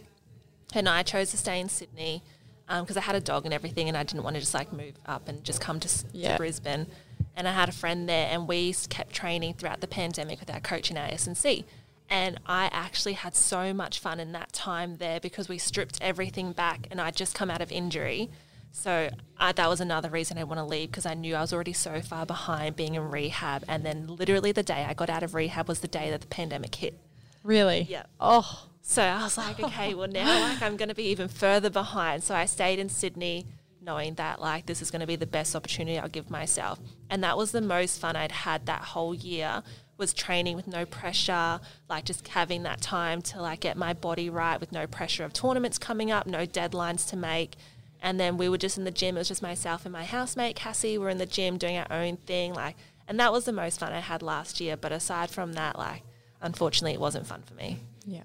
And 0.74 0.88
I 0.88 1.04
chose 1.04 1.32
to 1.32 1.38
stay 1.38 1.60
in 1.60 1.70
Sydney 1.70 2.24
um, 2.68 2.84
because 2.84 2.98
I 2.98 3.02
had 3.02 3.16
a 3.16 3.20
dog 3.22 3.46
and 3.46 3.54
everything 3.54 3.88
and 3.88 3.98
I 3.98 4.04
didn't 4.04 4.24
want 4.24 4.36
to 4.36 4.40
just 4.40 4.54
like 4.54 4.72
move 4.72 4.94
up 5.06 5.28
and 5.28 5.44
just 5.44 5.60
come 5.62 5.80
to, 5.80 5.90
Yeah. 6.14 6.34
to 6.34 6.38
Brisbane. 6.38 6.88
and 7.36 7.48
I 7.48 7.54
had 7.54 7.70
a 7.70 7.72
friend 7.72 8.08
there, 8.10 8.28
and 8.32 8.48
we 8.48 8.74
kept 8.90 9.14
training 9.14 9.54
throughout 9.54 9.80
the 9.82 9.88
pandemic 9.88 10.40
with 10.42 10.50
our 10.50 10.60
coach 10.60 10.92
in 10.92 10.98
our 10.98 11.08
S&C. 11.08 11.64
And 12.10 12.40
I 12.46 12.70
actually 12.74 13.14
had 13.14 13.34
so 13.36 13.74
much 13.74 14.00
fun 14.00 14.20
in 14.20 14.32
that 14.34 14.52
time 14.52 14.98
there 14.98 15.20
because 15.22 15.48
we 15.48 15.58
stripped 15.58 16.00
everything 16.02 16.52
back, 16.52 16.88
and 16.92 17.00
I'd 17.00 17.16
just 17.16 17.36
come 17.36 17.50
out 17.50 17.62
of 17.62 17.72
injury. 17.72 18.30
So 18.72 19.10
I, 19.38 19.52
that 19.54 19.70
was 19.70 19.80
another 19.80 20.10
reason 20.10 20.38
I 20.38 20.44
want 20.44 20.60
to 20.60 20.64
leave 20.66 20.92
because 20.92 21.06
I 21.06 21.14
knew 21.14 21.36
I 21.36 21.42
was 21.42 21.54
already 21.54 21.72
so 21.74 22.02
far 22.02 22.26
behind 22.26 22.76
being 22.76 22.96
in 22.96 23.10
rehab. 23.10 23.64
And 23.68 23.86
then 23.86 24.08
literally 24.08 24.52
the 24.52 24.64
day 24.64 24.86
I 24.88 24.94
got 24.94 25.10
out 25.10 25.24
of 25.24 25.34
rehab 25.34 25.68
was 25.68 25.80
the 25.80 25.88
day 25.88 26.10
that 26.12 26.22
the 26.22 26.28
pandemic 26.28 26.76
hit. 26.76 27.00
Really? 27.44 27.88
Yeah. 27.90 28.04
Oh, 28.20 28.66
So 28.90 29.04
I 29.04 29.22
was 29.22 29.38
like, 29.38 29.60
okay, 29.60 29.94
well 29.94 30.08
now 30.08 30.50
like 30.50 30.64
I'm 30.64 30.76
going 30.76 30.90
to 30.90 30.96
be 30.96 31.10
even 31.10 31.28
further 31.28 31.70
behind. 31.70 32.24
So 32.24 32.34
I 32.34 32.46
stayed 32.46 32.80
in 32.80 32.90
Sydney 32.90 33.46
knowing 33.80 34.16
that 34.16 34.42
like 34.42 34.66
this 34.66 34.82
is 34.82 34.90
going 34.90 35.02
to 35.02 35.06
be 35.06 35.16
the 35.16 35.28
best 35.28 35.56
opportunity 35.56 36.00
I'll 36.00 36.10
give 36.10 36.32
myself. 36.32 36.80
And 37.08 37.24
that 37.24 37.38
was 37.38 37.52
the 37.52 37.62
most 37.62 38.02
fun 38.02 38.16
I'd 38.16 38.32
had 38.32 38.66
that 38.66 38.82
whole 38.82 39.14
year 39.14 39.62
was 39.98 40.12
training 40.12 40.56
with 40.56 40.66
no 40.66 40.88
pressure, 40.88 41.60
like 41.88 42.04
just 42.04 42.28
having 42.30 42.64
that 42.64 42.82
time 42.82 43.22
to 43.22 43.40
like 43.40 43.60
get 43.60 43.78
my 43.78 43.94
body 43.94 44.28
right 44.28 44.60
with 44.60 44.72
no 44.72 44.88
pressure 44.88 45.24
of 45.24 45.34
tournaments 45.34 45.78
coming 45.78 46.10
up, 46.10 46.26
no 46.26 46.48
deadlines 46.48 47.08
to 47.10 47.16
make. 47.16 47.58
And 48.02 48.20
then 48.20 48.38
we 48.38 48.50
were 48.50 48.58
just 48.58 48.80
in 48.80 48.86
the 48.86 48.92
gym. 48.92 49.18
It 49.18 49.20
was 49.20 49.28
just 49.28 49.44
myself 49.44 49.86
and 49.86 49.94
my 49.94 50.04
housemate 50.04 50.56
Cassie. 50.56 50.98
We 50.98 51.04
were 51.04 51.12
in 51.12 51.20
the 51.20 51.28
gym 51.28 51.60
doing 51.60 51.78
our 51.78 51.92
own 51.92 52.18
thing, 52.18 52.56
like, 52.56 52.76
and 53.08 53.20
that 53.20 53.32
was 53.32 53.46
the 53.46 53.54
most 53.54 53.80
fun 53.80 53.94
I 53.94 54.00
had 54.00 54.24
last 54.24 54.60
year. 54.60 54.76
But 54.76 54.92
aside 54.92 55.30
from 55.30 55.54
that, 55.54 55.78
like, 55.78 56.02
unfortunately, 56.42 56.94
it 56.94 57.00
wasn't 57.00 57.28
fun 57.28 57.44
for 57.44 57.54
me. 57.54 57.78
Yeah, 58.04 58.24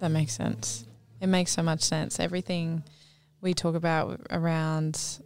that 0.00 0.10
makes 0.10 0.32
sense. 0.32 0.86
It 1.20 1.28
makes 1.28 1.52
so 1.52 1.62
much 1.62 1.82
sense. 1.82 2.18
Everything 2.18 2.82
we 3.40 3.54
talk 3.54 3.74
about 3.74 4.20
around 4.30 5.20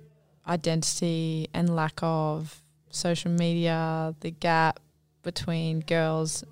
identity 0.46 1.48
and 1.54 1.74
lack 1.74 1.98
of 2.02 2.62
social 2.90 3.30
media, 3.30 4.14
the 4.20 4.30
gap 4.30 4.80
between 5.22 5.80
girls, 5.80 6.44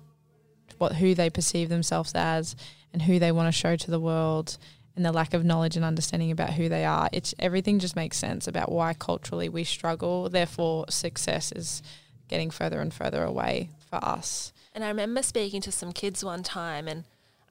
what 0.77 0.95
who 0.95 1.13
they 1.13 1.29
perceive 1.29 1.69
themselves 1.69 2.13
as, 2.15 2.55
and 2.91 3.01
who 3.01 3.19
they 3.19 3.31
want 3.31 3.47
to 3.47 3.57
show 3.57 3.75
to 3.75 3.91
the 3.91 3.99
world, 3.99 4.57
and 4.95 5.05
the 5.05 5.11
lack 5.11 5.33
of 5.33 5.43
knowledge 5.43 5.75
and 5.75 5.85
understanding 5.85 6.31
about 6.31 6.51
who 6.51 6.69
they 6.69 6.85
are. 6.85 7.09
It's 7.11 7.33
everything 7.39 7.79
just 7.79 7.95
makes 7.95 8.17
sense 8.17 8.47
about 8.47 8.71
why 8.71 8.93
culturally 8.93 9.49
we 9.49 9.63
struggle. 9.63 10.29
Therefore, 10.29 10.85
success 10.89 11.51
is 11.51 11.81
getting 12.27 12.51
further 12.51 12.79
and 12.79 12.93
further 12.93 13.23
away 13.23 13.69
for 13.89 14.03
us. 14.03 14.53
And 14.73 14.83
I 14.83 14.87
remember 14.87 15.21
speaking 15.21 15.61
to 15.61 15.71
some 15.71 15.91
kids 15.91 16.23
one 16.23 16.43
time 16.43 16.87
and 16.87 17.03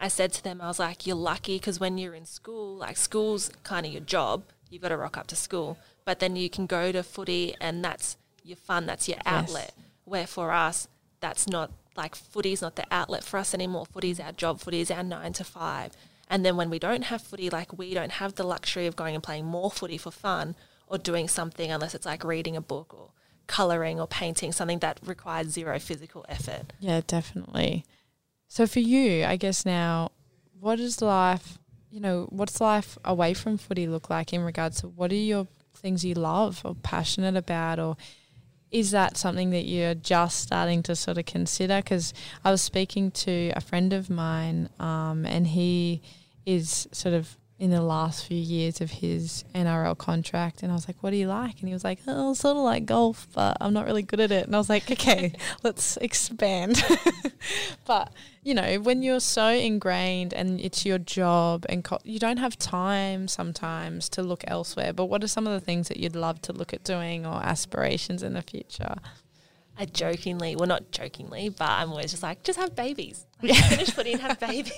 I 0.02 0.08
said 0.08 0.32
to 0.32 0.42
them, 0.42 0.60
I 0.60 0.66
was 0.66 0.80
like, 0.80 1.06
you're 1.06 1.14
lucky 1.14 1.58
because 1.58 1.78
when 1.78 1.96
you're 1.96 2.14
in 2.14 2.26
school, 2.26 2.74
like 2.76 2.96
school's 2.96 3.52
kind 3.62 3.86
of 3.86 3.92
your 3.92 4.00
job, 4.02 4.42
you've 4.68 4.82
got 4.82 4.88
to 4.88 4.96
rock 4.96 5.16
up 5.16 5.28
to 5.28 5.36
school. 5.36 5.78
But 6.04 6.18
then 6.18 6.34
you 6.34 6.50
can 6.50 6.66
go 6.66 6.90
to 6.90 7.04
footy 7.04 7.54
and 7.60 7.84
that's 7.84 8.16
your 8.42 8.56
fun, 8.56 8.84
that's 8.86 9.08
your 9.08 9.18
outlet. 9.24 9.72
Where 10.04 10.26
for 10.26 10.50
us, 10.50 10.88
that's 11.20 11.46
not 11.46 11.70
like 11.96 12.16
footy's 12.16 12.60
not 12.60 12.74
the 12.74 12.84
outlet 12.90 13.22
for 13.22 13.38
us 13.38 13.54
anymore. 13.54 13.86
Footy's 13.86 14.18
our 14.18 14.32
job, 14.32 14.58
footy's 14.58 14.90
our 14.90 15.04
nine 15.04 15.34
to 15.34 15.44
five. 15.44 15.92
And 16.28 16.44
then 16.44 16.56
when 16.56 16.68
we 16.68 16.80
don't 16.80 17.04
have 17.04 17.22
footy, 17.22 17.48
like 17.48 17.78
we 17.78 17.94
don't 17.94 18.12
have 18.12 18.34
the 18.34 18.42
luxury 18.44 18.88
of 18.88 18.96
going 18.96 19.14
and 19.14 19.22
playing 19.22 19.44
more 19.44 19.70
footy 19.70 19.98
for 19.98 20.10
fun 20.10 20.56
or 20.88 20.98
doing 20.98 21.28
something 21.28 21.70
unless 21.70 21.94
it's 21.94 22.06
like 22.06 22.24
reading 22.24 22.56
a 22.56 22.60
book 22.60 22.92
or 22.92 23.10
colouring 23.46 24.00
or 24.00 24.08
painting, 24.08 24.50
something 24.50 24.80
that 24.80 24.98
requires 25.04 25.48
zero 25.50 25.78
physical 25.78 26.24
effort. 26.28 26.72
Yeah, 26.80 27.02
definitely. 27.06 27.84
So 28.52 28.66
for 28.66 28.80
you, 28.80 29.24
I 29.24 29.36
guess 29.36 29.64
now, 29.64 30.10
what 30.60 30.78
is 30.78 31.00
life? 31.00 31.58
You 31.90 32.00
know, 32.00 32.26
what's 32.28 32.60
life 32.60 32.98
away 33.02 33.32
from 33.32 33.56
footy 33.56 33.86
look 33.86 34.10
like 34.10 34.34
in 34.34 34.42
regards 34.42 34.82
to 34.82 34.88
what 34.88 35.10
are 35.10 35.14
your 35.14 35.46
things 35.76 36.04
you 36.04 36.12
love 36.12 36.60
or 36.62 36.74
passionate 36.74 37.34
about, 37.34 37.78
or 37.78 37.96
is 38.70 38.90
that 38.90 39.16
something 39.16 39.52
that 39.52 39.64
you're 39.64 39.94
just 39.94 40.38
starting 40.40 40.82
to 40.82 40.94
sort 40.94 41.16
of 41.16 41.24
consider? 41.24 41.78
Because 41.78 42.12
I 42.44 42.50
was 42.50 42.60
speaking 42.60 43.10
to 43.24 43.52
a 43.56 43.62
friend 43.62 43.94
of 43.94 44.10
mine, 44.10 44.68
um, 44.78 45.24
and 45.24 45.46
he 45.46 46.02
is 46.44 46.86
sort 46.92 47.14
of 47.14 47.38
in 47.62 47.70
the 47.70 47.80
last 47.80 48.26
few 48.26 48.36
years 48.36 48.80
of 48.80 48.90
his 48.90 49.44
NRL 49.54 49.96
contract. 49.96 50.64
And 50.64 50.72
I 50.72 50.74
was 50.74 50.88
like, 50.88 50.96
what 51.00 51.10
do 51.10 51.16
you 51.16 51.28
like? 51.28 51.60
And 51.60 51.68
he 51.68 51.72
was 51.72 51.84
like, 51.84 52.00
oh, 52.08 52.34
sort 52.34 52.56
of 52.56 52.64
like 52.64 52.86
golf, 52.86 53.28
but 53.34 53.56
I'm 53.60 53.72
not 53.72 53.86
really 53.86 54.02
good 54.02 54.18
at 54.18 54.32
it. 54.32 54.46
And 54.46 54.56
I 54.56 54.58
was 54.58 54.68
like, 54.68 54.90
okay, 54.90 55.32
let's 55.62 55.96
expand. 55.98 56.82
but, 57.86 58.12
you 58.42 58.52
know, 58.52 58.80
when 58.80 59.04
you're 59.04 59.20
so 59.20 59.46
ingrained 59.46 60.34
and 60.34 60.60
it's 60.60 60.84
your 60.84 60.98
job 60.98 61.64
and 61.68 61.84
co- 61.84 62.00
you 62.02 62.18
don't 62.18 62.38
have 62.38 62.58
time 62.58 63.28
sometimes 63.28 64.08
to 64.08 64.24
look 64.24 64.42
elsewhere. 64.48 64.92
But 64.92 65.04
what 65.04 65.22
are 65.22 65.28
some 65.28 65.46
of 65.46 65.52
the 65.52 65.64
things 65.64 65.86
that 65.86 65.98
you'd 65.98 66.16
love 66.16 66.42
to 66.42 66.52
look 66.52 66.74
at 66.74 66.82
doing 66.82 67.24
or 67.24 67.44
aspirations 67.44 68.24
in 68.24 68.32
the 68.32 68.42
future? 68.42 68.96
I 69.78 69.86
jokingly, 69.86 70.54
well, 70.54 70.68
not 70.68 70.90
jokingly, 70.90 71.48
but 71.48 71.68
I'm 71.68 71.90
always 71.90 72.10
just 72.10 72.22
like, 72.22 72.42
just 72.42 72.58
have 72.58 72.74
babies. 72.76 73.26
Like, 73.42 73.56
finish 73.64 73.90
footy 73.90 74.12
and 74.12 74.20
have 74.20 74.38
babies. 74.38 74.72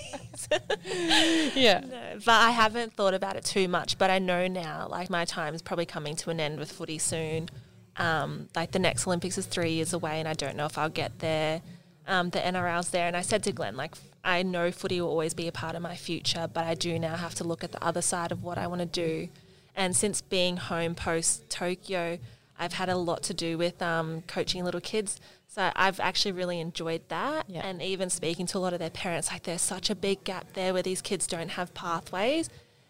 Yeah. 1.55 1.81
no, 1.81 2.19
but 2.25 2.31
I 2.41 2.49
haven't 2.51 2.93
thought 2.93 3.13
about 3.13 3.35
it 3.35 3.45
too 3.45 3.67
much. 3.67 3.97
But 3.97 4.09
I 4.09 4.17
know 4.19 4.47
now, 4.47 4.87
like, 4.89 5.09
my 5.09 5.23
time 5.25 5.53
is 5.53 5.61
probably 5.61 5.85
coming 5.85 6.15
to 6.17 6.31
an 6.31 6.39
end 6.39 6.57
with 6.57 6.71
footy 6.71 6.97
soon. 6.97 7.49
Um, 7.97 8.49
like, 8.55 8.71
the 8.71 8.79
next 8.79 9.05
Olympics 9.05 9.37
is 9.37 9.45
three 9.45 9.73
years 9.73 9.93
away, 9.93 10.19
and 10.19 10.27
I 10.27 10.33
don't 10.33 10.55
know 10.55 10.65
if 10.65 10.77
I'll 10.77 10.89
get 10.89 11.19
there. 11.19 11.61
Um, 12.07 12.31
the 12.31 12.39
NRL's 12.39 12.89
there. 12.89 13.07
And 13.07 13.15
I 13.15 13.21
said 13.21 13.43
to 13.43 13.51
Glenn, 13.51 13.75
like, 13.77 13.95
I 14.23 14.41
know 14.41 14.71
footy 14.71 14.99
will 14.99 15.09
always 15.09 15.35
be 15.35 15.47
a 15.47 15.51
part 15.51 15.75
of 15.75 15.81
my 15.83 15.95
future, 15.95 16.47
but 16.51 16.65
I 16.65 16.73
do 16.73 16.97
now 16.97 17.15
have 17.15 17.35
to 17.35 17.43
look 17.43 17.63
at 17.63 17.71
the 17.71 17.83
other 17.83 18.01
side 18.01 18.31
of 18.31 18.41
what 18.43 18.57
I 18.57 18.65
want 18.65 18.79
to 18.79 18.87
do. 18.87 19.29
And 19.75 19.95
since 19.95 20.21
being 20.21 20.57
home 20.57 20.95
post 20.95 21.49
Tokyo, 21.49 22.17
I've 22.57 22.73
had 22.73 22.89
a 22.89 22.95
lot 22.95 23.23
to 23.23 23.33
do 23.33 23.57
with 23.57 23.81
um, 23.81 24.23
coaching 24.27 24.63
little 24.63 24.81
kids. 24.81 25.19
So 25.47 25.71
I've 25.75 25.99
actually 25.99 26.31
really 26.31 26.59
enjoyed 26.59 27.01
that. 27.09 27.45
Yeah. 27.49 27.65
And 27.65 27.81
even 27.81 28.09
speaking 28.09 28.45
to 28.47 28.57
a 28.57 28.59
lot 28.59 28.73
of 28.73 28.79
their 28.79 28.89
parents, 28.89 29.31
like 29.31 29.43
there's 29.43 29.61
such 29.61 29.89
a 29.89 29.95
big 29.95 30.23
gap 30.23 30.53
there 30.53 30.73
where 30.73 30.83
these 30.83 31.01
kids 31.01 31.27
don't 31.27 31.49
have 31.49 31.73
pathways. 31.73 32.49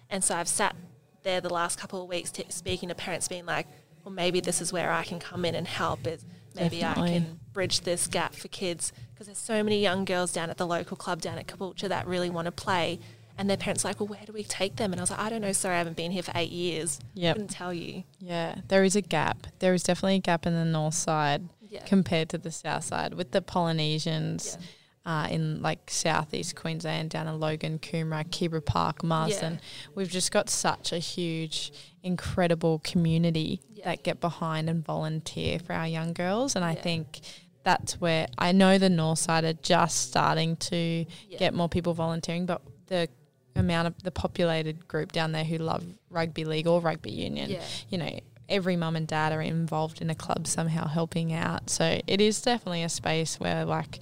And 0.09 0.23
so 0.23 0.35
I've 0.35 0.47
sat 0.47 0.75
there 1.23 1.41
the 1.41 1.53
last 1.53 1.79
couple 1.79 2.01
of 2.01 2.07
weeks 2.07 2.31
t- 2.31 2.45
speaking 2.49 2.89
to 2.89 2.95
parents, 2.95 3.27
being 3.27 3.45
like, 3.45 3.67
well, 4.03 4.13
maybe 4.13 4.39
this 4.39 4.61
is 4.61 4.71
where 4.71 4.91
I 4.91 5.03
can 5.03 5.19
come 5.19 5.45
in 5.45 5.55
and 5.55 5.67
help. 5.67 6.05
Is 6.05 6.23
maybe 6.55 6.79
Definitely. 6.79 7.09
I 7.09 7.13
can 7.19 7.39
bridge 7.53 7.81
this 7.81 8.07
gap 8.07 8.35
for 8.35 8.47
kids 8.47 8.93
because 9.13 9.27
there's 9.27 9.37
so 9.37 9.63
many 9.63 9.81
young 9.81 10.05
girls 10.05 10.31
down 10.31 10.49
at 10.49 10.57
the 10.57 10.67
local 10.67 10.95
club 10.95 11.21
down 11.21 11.37
at 11.37 11.47
Caboolture 11.47 11.89
that 11.89 12.07
really 12.07 12.29
want 12.29 12.45
to 12.45 12.51
play. 12.51 12.99
And 13.37 13.49
their 13.49 13.57
parents 13.57 13.83
are 13.83 13.89
like, 13.89 13.99
well, 13.99 14.07
where 14.07 14.25
do 14.25 14.31
we 14.31 14.43
take 14.43 14.77
them? 14.77 14.91
And 14.93 14.99
I 14.99 15.03
was 15.03 15.11
like, 15.11 15.19
I 15.19 15.29
don't 15.29 15.41
know. 15.41 15.51
Sorry, 15.51 15.75
I 15.75 15.79
haven't 15.79 15.97
been 15.97 16.11
here 16.11 16.23
for 16.23 16.31
eight 16.35 16.51
years. 16.51 16.99
Yep. 17.15 17.35
Couldn't 17.35 17.49
tell 17.51 17.73
you. 17.73 18.03
Yeah, 18.19 18.55
there 18.69 18.83
is 18.83 18.95
a 18.95 19.01
gap. 19.01 19.47
There 19.59 19.73
is 19.73 19.83
definitely 19.83 20.15
a 20.15 20.19
gap 20.19 20.45
in 20.45 20.53
the 20.53 20.63
north 20.65 20.93
side 20.93 21.49
Yeah. 21.61 21.83
compared 21.85 22.29
to 22.29 22.37
the 22.37 22.51
south 22.51 22.85
side 22.85 23.13
with 23.13 23.31
the 23.31 23.41
Polynesians 23.41 24.57
uh, 25.05 25.27
in 25.29 25.61
like 25.61 25.91
southeast 25.91 26.55
Queensland, 26.55 27.11
down 27.11 27.27
in 27.27 27.39
Logan, 27.39 27.77
Coomera, 27.77 28.23
Kibra 28.27 28.65
Park, 28.65 29.03
Marsden. 29.03 29.59
We've 29.93 30.09
just 30.09 30.31
got 30.31 30.49
such 30.49 30.91
a 30.93 30.97
huge, 30.97 31.71
incredible 32.03 32.79
community 32.83 33.61
Yeah. 33.73 33.85
that 33.85 34.03
get 34.03 34.19
behind 34.21 34.69
and 34.69 34.83
volunteer 34.83 35.59
for 35.59 35.73
our 35.73 35.87
young 35.87 36.13
girls. 36.13 36.55
And 36.55 36.63
I 36.65 36.73
Yeah. 36.73 36.81
think 36.81 37.19
that's 37.63 37.99
where 38.01 38.27
I 38.37 38.51
know 38.51 38.77
the 38.77 38.89
north 38.89 39.19
side 39.19 39.43
are 39.43 39.53
just 39.53 39.97
starting 40.09 40.55
to 40.57 41.05
Yeah. 41.29 41.37
get 41.37 41.53
more 41.53 41.67
people 41.69 41.93
volunteering, 41.93 42.45
but 42.45 42.61
the 42.87 43.07
amount 43.55 43.87
of 43.87 44.03
the 44.03 44.11
populated 44.11 44.87
group 44.87 45.11
down 45.11 45.31
there 45.31 45.43
who 45.45 45.57
love 45.57 45.83
rugby 46.09 46.45
league 46.45 46.67
or 46.67 46.81
rugby 46.81 47.11
union 47.11 47.49
Yeah. 47.49 47.63
you 47.89 47.97
know, 47.97 48.19
every 48.49 48.75
mum 48.75 48.95
and 48.95 49.07
dad 49.07 49.31
are 49.31 49.41
involved 49.41 50.01
in 50.01 50.09
a 50.09 50.15
club 50.15 50.45
somehow 50.47 50.87
helping 50.87 51.33
out. 51.33 51.69
So 51.69 51.99
it 52.05 52.21
is 52.21 52.41
definitely 52.41 52.83
a 52.83 52.89
space 52.89 53.39
where 53.39 53.65
like 53.65 53.99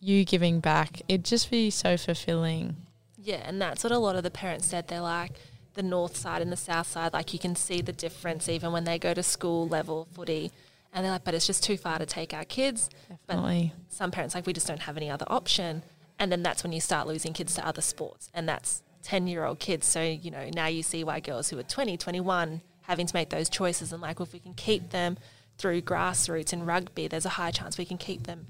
you 0.00 0.24
giving 0.24 0.60
back, 0.60 1.02
it'd 1.08 1.24
just 1.24 1.50
be 1.50 1.70
so 1.70 1.96
fulfilling. 1.96 2.76
Yeah, 3.18 3.42
and 3.44 3.60
that's 3.60 3.82
what 3.82 3.92
a 3.92 3.98
lot 3.98 4.14
of 4.14 4.22
the 4.22 4.30
parents 4.30 4.66
said. 4.66 4.88
They're 4.88 5.00
like 5.00 5.32
the 5.74 5.82
north 5.82 6.16
side 6.16 6.42
and 6.42 6.52
the 6.52 6.56
south 6.56 6.86
side, 6.86 7.12
like 7.12 7.32
you 7.32 7.38
can 7.38 7.56
see 7.56 7.80
the 7.80 7.92
difference 7.92 8.48
even 8.48 8.72
when 8.72 8.84
they 8.84 8.98
go 8.98 9.14
to 9.14 9.22
school 9.22 9.66
level 9.66 10.06
footy. 10.12 10.52
And 10.92 11.04
they're 11.04 11.12
like, 11.12 11.24
but 11.24 11.34
it's 11.34 11.46
just 11.46 11.62
too 11.64 11.76
far 11.76 11.98
to 11.98 12.06
take 12.06 12.32
our 12.32 12.44
kids. 12.44 12.88
Definitely. 13.26 13.72
Some 13.88 14.10
parents 14.10 14.34
like 14.34 14.46
we 14.46 14.52
just 14.52 14.66
don't 14.66 14.80
have 14.80 14.96
any 14.96 15.10
other 15.10 15.26
option. 15.28 15.82
And 16.18 16.32
then 16.32 16.42
that's 16.42 16.62
when 16.62 16.72
you 16.72 16.80
start 16.80 17.06
losing 17.06 17.32
kids 17.32 17.54
to 17.56 17.66
other 17.66 17.82
sports. 17.82 18.30
And 18.32 18.48
that's 18.48 18.82
10 19.02 19.26
year 19.26 19.44
old 19.44 19.58
kids. 19.58 19.86
So, 19.86 20.02
you 20.02 20.30
know, 20.30 20.50
now 20.54 20.66
you 20.66 20.82
see 20.82 21.04
why 21.04 21.20
girls 21.20 21.50
who 21.50 21.58
are 21.58 21.62
20, 21.62 21.96
21 21.96 22.62
having 22.82 23.06
to 23.06 23.14
make 23.14 23.30
those 23.30 23.48
choices. 23.48 23.92
And 23.92 24.02
like, 24.02 24.18
well, 24.18 24.26
if 24.26 24.32
we 24.32 24.38
can 24.38 24.54
keep 24.54 24.90
them 24.90 25.18
through 25.58 25.82
grassroots 25.82 26.52
and 26.52 26.66
rugby, 26.66 27.08
there's 27.08 27.26
a 27.26 27.30
high 27.30 27.50
chance 27.50 27.78
we 27.78 27.84
can 27.84 27.98
keep 27.98 28.26
them 28.26 28.46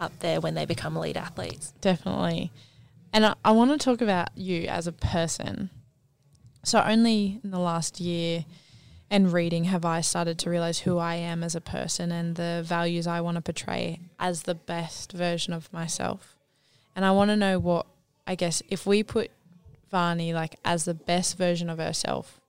up 0.00 0.18
there 0.20 0.40
when 0.40 0.54
they 0.54 0.64
become 0.64 0.96
elite 0.96 1.16
athletes. 1.16 1.72
Definitely. 1.80 2.52
And 3.12 3.26
I, 3.26 3.34
I 3.44 3.50
want 3.52 3.70
to 3.70 3.78
talk 3.78 4.00
about 4.00 4.28
you 4.36 4.66
as 4.66 4.86
a 4.86 4.92
person. 4.92 5.70
So 6.64 6.82
only 6.82 7.40
in 7.42 7.50
the 7.50 7.58
last 7.58 8.00
year 8.00 8.44
and 9.10 9.32
reading 9.32 9.64
have 9.64 9.84
I 9.84 10.00
started 10.00 10.38
to 10.40 10.50
realize 10.50 10.80
who 10.80 10.98
I 10.98 11.14
am 11.14 11.42
as 11.42 11.54
a 11.54 11.60
person 11.60 12.12
and 12.12 12.36
the 12.36 12.62
values 12.64 13.06
I 13.06 13.20
want 13.20 13.36
to 13.36 13.40
portray 13.40 14.00
as 14.18 14.42
the 14.42 14.54
best 14.54 15.12
version 15.12 15.52
of 15.52 15.72
myself. 15.72 16.36
And 16.98 17.04
I 17.04 17.12
want 17.12 17.30
to 17.30 17.36
know 17.36 17.60
what 17.60 17.86
I 18.26 18.34
guess 18.34 18.60
if 18.70 18.84
we 18.84 19.04
put 19.04 19.30
Vani 19.92 20.34
like 20.34 20.56
as 20.64 20.84
the 20.84 20.94
best 20.94 21.38
version 21.38 21.70
of 21.70 21.78
herself, 21.78 22.40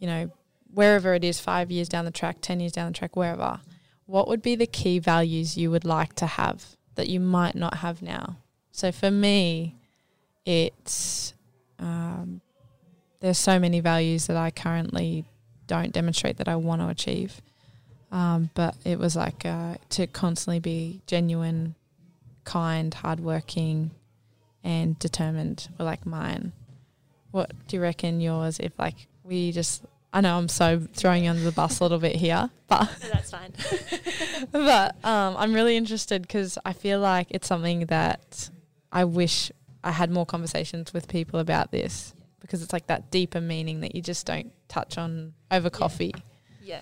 you 0.00 0.08
know, 0.08 0.32
wherever 0.74 1.14
it 1.14 1.22
is, 1.22 1.38
five 1.38 1.70
years 1.70 1.88
down 1.88 2.04
the 2.04 2.10
track, 2.10 2.38
ten 2.40 2.58
years 2.58 2.72
down 2.72 2.90
the 2.90 2.98
track, 2.98 3.14
wherever, 3.14 3.60
what 4.06 4.26
would 4.26 4.42
be 4.42 4.56
the 4.56 4.66
key 4.66 4.98
values 4.98 5.56
you 5.56 5.70
would 5.70 5.84
like 5.84 6.14
to 6.16 6.26
have 6.26 6.76
that 6.96 7.08
you 7.08 7.20
might 7.20 7.54
not 7.54 7.74
have 7.74 8.02
now? 8.02 8.38
So 8.72 8.90
for 8.90 9.08
me, 9.08 9.76
it's 10.44 11.32
um, 11.78 12.40
there's 13.20 13.38
so 13.38 13.60
many 13.60 13.78
values 13.78 14.26
that 14.26 14.36
I 14.36 14.50
currently 14.50 15.26
don't 15.68 15.92
demonstrate 15.92 16.38
that 16.38 16.48
I 16.48 16.56
want 16.56 16.80
to 16.80 16.88
achieve. 16.88 17.40
Um, 18.10 18.50
but 18.54 18.74
it 18.84 18.98
was 18.98 19.14
like 19.14 19.46
uh, 19.46 19.76
to 19.90 20.08
constantly 20.08 20.58
be 20.58 21.02
genuine, 21.06 21.76
kind, 22.46 22.94
hardworking, 22.94 23.90
and 24.64 24.98
determined 24.98 25.68
were 25.78 25.84
like 25.84 26.06
mine. 26.06 26.52
What 27.32 27.52
do 27.68 27.76
you 27.76 27.82
reckon 27.82 28.20
yours? 28.20 28.58
If 28.58 28.78
like 28.78 29.08
we 29.22 29.52
just, 29.52 29.84
I 30.12 30.22
know 30.22 30.38
I'm 30.38 30.48
so 30.48 30.80
throwing 30.94 31.24
you 31.24 31.30
under 31.30 31.42
the 31.42 31.52
bus 31.52 31.80
a 31.80 31.84
little 31.84 31.98
bit 31.98 32.16
here, 32.16 32.48
but 32.68 32.88
No, 33.02 33.08
that's 33.10 33.30
fine. 33.30 33.52
but 34.52 35.04
um, 35.04 35.36
I'm 35.36 35.52
really 35.52 35.76
interested 35.76 36.22
because 36.22 36.56
I 36.64 36.72
feel 36.72 37.00
like 37.00 37.26
it's 37.30 37.46
something 37.46 37.86
that 37.86 38.48
I 38.90 39.04
wish 39.04 39.52
I 39.84 39.92
had 39.92 40.10
more 40.10 40.24
conversations 40.24 40.94
with 40.94 41.06
people 41.08 41.38
about 41.38 41.70
this 41.70 42.14
because 42.40 42.62
it's 42.62 42.72
like 42.72 42.86
that 42.86 43.10
deeper 43.10 43.40
meaning 43.40 43.80
that 43.80 43.94
you 43.94 44.02
just 44.02 44.24
don't 44.26 44.52
touch 44.68 44.96
on 44.98 45.34
over 45.50 45.68
coffee. 45.68 46.14
Yeah. 46.62 46.80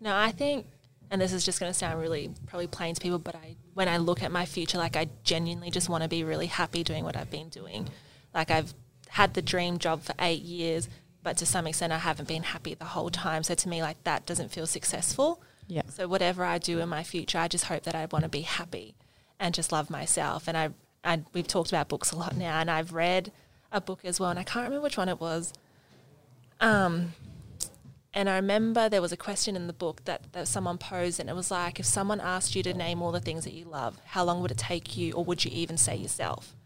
No, 0.00 0.14
I 0.14 0.30
think, 0.30 0.66
and 1.10 1.20
this 1.20 1.32
is 1.32 1.44
just 1.44 1.58
going 1.60 1.70
to 1.70 1.78
sound 1.78 2.00
really 2.00 2.30
probably 2.46 2.66
plain 2.66 2.94
to 2.94 3.00
people, 3.00 3.18
but 3.18 3.34
I 3.34 3.56
when 3.76 3.90
I 3.90 3.98
look 3.98 4.22
at 4.22 4.32
my 4.32 4.46
future, 4.46 4.78
like 4.78 4.96
I 4.96 5.06
genuinely 5.22 5.70
just 5.70 5.90
want 5.90 6.02
to 6.02 6.08
be 6.08 6.24
really 6.24 6.46
happy 6.46 6.82
doing 6.82 7.04
what 7.04 7.14
I've 7.14 7.30
been 7.30 7.50
doing. 7.50 7.90
Like 8.34 8.50
I've 8.50 8.72
had 9.10 9.34
the 9.34 9.42
dream 9.42 9.76
job 9.76 10.02
for 10.02 10.14
eight 10.18 10.40
years, 10.40 10.88
but 11.22 11.36
to 11.36 11.44
some 11.44 11.66
extent 11.66 11.92
I 11.92 11.98
haven't 11.98 12.26
been 12.26 12.42
happy 12.42 12.72
the 12.72 12.86
whole 12.86 13.10
time. 13.10 13.42
So 13.42 13.54
to 13.54 13.68
me, 13.68 13.82
like 13.82 14.02
that 14.04 14.24
doesn't 14.24 14.50
feel 14.50 14.66
successful. 14.66 15.42
Yeah. 15.66 15.82
So 15.90 16.08
whatever 16.08 16.42
I 16.42 16.56
do 16.56 16.78
in 16.78 16.88
my 16.88 17.02
future, 17.02 17.36
I 17.36 17.48
just 17.48 17.66
hope 17.66 17.82
that 17.82 17.94
I 17.94 18.06
want 18.10 18.22
to 18.22 18.30
be 18.30 18.40
happy 18.40 18.94
and 19.38 19.54
just 19.54 19.72
love 19.72 19.90
myself. 19.90 20.48
And 20.48 20.56
I, 20.56 20.70
I 21.04 21.24
we've 21.34 21.46
talked 21.46 21.68
about 21.68 21.90
books 21.90 22.12
a 22.12 22.16
lot 22.16 22.34
now, 22.34 22.58
and 22.58 22.70
I've 22.70 22.94
read 22.94 23.30
a 23.72 23.82
book 23.82 24.00
as 24.06 24.18
well, 24.18 24.30
and 24.30 24.38
I 24.38 24.42
can't 24.42 24.64
remember 24.64 24.84
which 24.84 24.96
one 24.96 25.10
it 25.10 25.20
was. 25.20 25.52
Um, 26.62 27.12
and 28.16 28.30
I 28.30 28.36
remember 28.36 28.88
there 28.88 29.02
was 29.02 29.12
a 29.12 29.16
question 29.16 29.56
in 29.56 29.66
the 29.66 29.74
book 29.74 30.04
that, 30.06 30.32
that 30.32 30.48
someone 30.48 30.78
posed, 30.78 31.20
and 31.20 31.28
it 31.28 31.36
was 31.36 31.50
like, 31.50 31.78
if 31.78 31.84
someone 31.84 32.18
asked 32.18 32.56
you 32.56 32.62
to 32.62 32.72
name 32.72 33.02
all 33.02 33.12
the 33.12 33.20
things 33.20 33.44
that 33.44 33.52
you 33.52 33.66
love, 33.66 34.00
how 34.06 34.24
long 34.24 34.40
would 34.40 34.50
it 34.50 34.56
take 34.56 34.96
you, 34.96 35.12
or 35.12 35.22
would 35.22 35.44
you 35.44 35.50
even 35.52 35.76
say 35.76 35.94
yourself? 35.94 36.56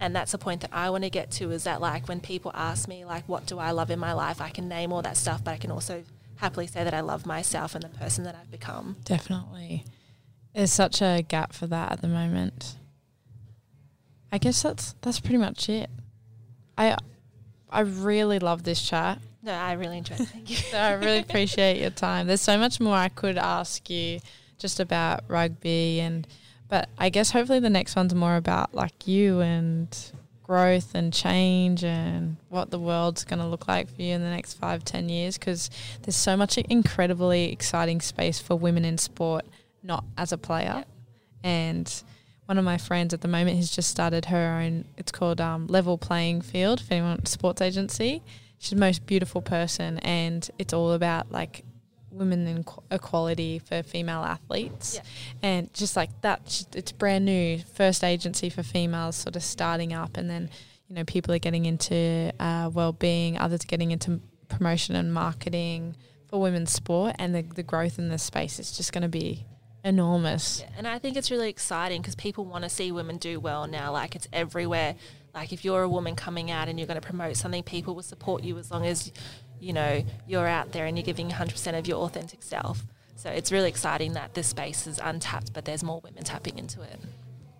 And 0.00 0.16
that's 0.16 0.32
a 0.32 0.38
point 0.38 0.62
that 0.62 0.70
I 0.72 0.88
want 0.88 1.04
to 1.04 1.10
get 1.10 1.30
to 1.32 1.50
is 1.50 1.64
that, 1.64 1.82
like, 1.82 2.08
when 2.08 2.20
people 2.20 2.50
ask 2.54 2.88
me, 2.88 3.04
like, 3.04 3.28
what 3.28 3.44
do 3.44 3.58
I 3.58 3.70
love 3.72 3.90
in 3.90 3.98
my 3.98 4.14
life, 4.14 4.40
I 4.40 4.48
can 4.48 4.66
name 4.66 4.94
all 4.94 5.02
that 5.02 5.18
stuff, 5.18 5.44
but 5.44 5.50
I 5.50 5.58
can 5.58 5.70
also 5.70 6.04
happily 6.36 6.66
say 6.66 6.82
that 6.82 6.94
I 6.94 7.00
love 7.00 7.26
myself 7.26 7.74
and 7.74 7.84
the 7.84 7.90
person 7.90 8.24
that 8.24 8.34
I've 8.34 8.50
become. 8.50 8.96
Definitely. 9.04 9.84
There's 10.54 10.72
such 10.72 11.02
a 11.02 11.22
gap 11.28 11.52
for 11.52 11.66
that 11.66 11.92
at 11.92 12.00
the 12.00 12.08
moment. 12.08 12.76
I 14.32 14.38
guess 14.38 14.62
that's 14.62 14.94
that's 15.02 15.20
pretty 15.20 15.36
much 15.36 15.68
it. 15.68 15.90
I 16.78 16.96
I 17.70 17.80
really 17.80 18.38
love 18.38 18.62
this 18.62 18.82
chat. 18.82 19.18
No, 19.44 19.52
I 19.52 19.72
really 19.72 19.98
enjoyed 19.98 20.20
it. 20.20 20.28
Thank 20.28 20.50
you. 20.50 20.56
So 20.70 20.78
I 20.78 20.92
really 20.92 21.18
appreciate 21.28 21.80
your 21.80 21.90
time. 21.90 22.26
There's 22.26 22.40
so 22.40 22.56
much 22.56 22.80
more 22.80 22.96
I 22.96 23.10
could 23.10 23.36
ask 23.36 23.88
you 23.90 24.20
just 24.58 24.80
about 24.80 25.24
rugby 25.28 26.00
and 26.00 26.26
but 26.68 26.88
I 26.96 27.10
guess 27.10 27.30
hopefully 27.30 27.60
the 27.60 27.70
next 27.70 27.94
one's 27.94 28.14
more 28.14 28.36
about 28.36 28.74
like 28.74 29.06
you 29.06 29.40
and 29.40 29.94
growth 30.42 30.94
and 30.94 31.12
change 31.12 31.84
and 31.84 32.36
what 32.48 32.70
the 32.70 32.78
world's 32.78 33.24
going 33.24 33.38
to 33.38 33.46
look 33.46 33.68
like 33.68 33.94
for 33.94 34.00
you 34.00 34.14
in 34.14 34.22
the 34.22 34.30
next 34.30 34.54
five, 34.54 34.84
ten 34.84 35.08
years 35.08 35.36
because 35.36 35.70
there's 36.02 36.16
so 36.16 36.36
much 36.36 36.56
incredibly 36.56 37.52
exciting 37.52 38.00
space 38.00 38.38
for 38.40 38.56
women 38.56 38.84
in 38.84 38.96
sport, 38.96 39.44
not 39.82 40.04
as 40.16 40.32
a 40.32 40.38
player. 40.38 40.76
Yep. 40.76 40.88
And 41.42 42.02
one 42.46 42.58
of 42.58 42.64
my 42.64 42.78
friends 42.78 43.12
at 43.12 43.20
the 43.20 43.28
moment 43.28 43.56
has 43.56 43.70
just 43.70 43.90
started 43.90 44.26
her 44.26 44.60
own, 44.62 44.86
it's 44.96 45.12
called 45.12 45.40
um, 45.40 45.66
Level 45.66 45.98
Playing 45.98 46.40
Field, 46.40 46.80
if 46.80 46.90
anyone, 46.90 47.24
sports 47.26 47.60
agency. 47.60 48.22
She's 48.64 48.70
the 48.70 48.76
most 48.76 49.04
beautiful 49.04 49.42
person 49.42 49.98
and 49.98 50.48
it's 50.58 50.72
all 50.72 50.92
about 50.92 51.30
like 51.30 51.64
women 52.10 52.46
in 52.46 52.64
qu- 52.64 52.82
equality 52.90 53.58
for 53.58 53.82
female 53.82 54.22
athletes 54.22 54.94
Yeah. 54.94 55.02
and 55.42 55.74
just 55.74 55.96
like 55.96 56.08
that 56.22 56.64
it's 56.74 56.90
brand 56.92 57.26
new 57.26 57.58
first 57.58 58.02
agency 58.02 58.48
for 58.48 58.62
females 58.62 59.16
sort 59.16 59.36
of 59.36 59.42
starting 59.42 59.92
up 59.92 60.16
and 60.16 60.30
then 60.30 60.48
you 60.88 60.94
know 60.94 61.04
people 61.04 61.34
are 61.34 61.38
getting 61.40 61.66
into 61.66 62.32
uh, 62.40 62.70
well-being 62.72 63.36
others 63.36 63.64
are 63.64 63.66
getting 63.66 63.90
into 63.90 64.18
promotion 64.48 64.96
and 64.96 65.12
marketing 65.12 65.94
for 66.28 66.40
women's 66.40 66.72
sport 66.72 67.14
and 67.18 67.34
the, 67.34 67.42
the 67.42 67.62
growth 67.62 67.98
in 67.98 68.08
this 68.08 68.22
space 68.22 68.58
is 68.58 68.74
just 68.74 68.94
going 68.94 69.02
to 69.02 69.08
be 69.10 69.44
enormous 69.84 70.60
Yeah, 70.60 70.68
and 70.78 70.88
I 70.88 70.98
think 70.98 71.16
it's 71.18 71.30
really 71.30 71.50
exciting 71.50 72.00
because 72.00 72.14
people 72.14 72.44
want 72.46 72.64
to 72.64 72.70
see 72.70 72.90
women 72.92 73.18
do 73.18 73.38
well 73.38 73.66
now. 73.66 73.92
Like 73.92 74.14
it's 74.16 74.26
everywhere. 74.32 74.94
Like 75.34 75.52
if 75.52 75.64
you're 75.64 75.82
a 75.82 75.88
woman 75.88 76.14
coming 76.16 76.50
out 76.50 76.68
and 76.68 76.78
you're 76.78 76.86
going 76.86 77.00
to 77.00 77.06
promote 77.06 77.36
something, 77.36 77.62
people 77.62 77.94
will 77.94 78.02
support 78.02 78.44
you 78.44 78.56
as 78.58 78.70
long 78.70 78.86
as 78.86 79.12
you 79.60 79.72
know 79.72 80.04
you're 80.26 80.46
out 80.46 80.72
there 80.72 80.86
and 80.86 80.96
you're 80.96 81.04
giving 81.04 81.30
100% 81.30 81.78
of 81.78 81.86
your 81.86 81.98
authentic 81.98 82.42
self. 82.42 82.84
So 83.16 83.30
it's 83.30 83.50
really 83.52 83.68
exciting 83.68 84.12
that 84.14 84.34
this 84.34 84.48
space 84.48 84.86
is 84.86 85.00
untapped, 85.02 85.52
but 85.52 85.64
there's 85.64 85.82
more 85.82 86.00
women 86.02 86.24
tapping 86.24 86.58
into 86.58 86.82
it. 86.82 86.98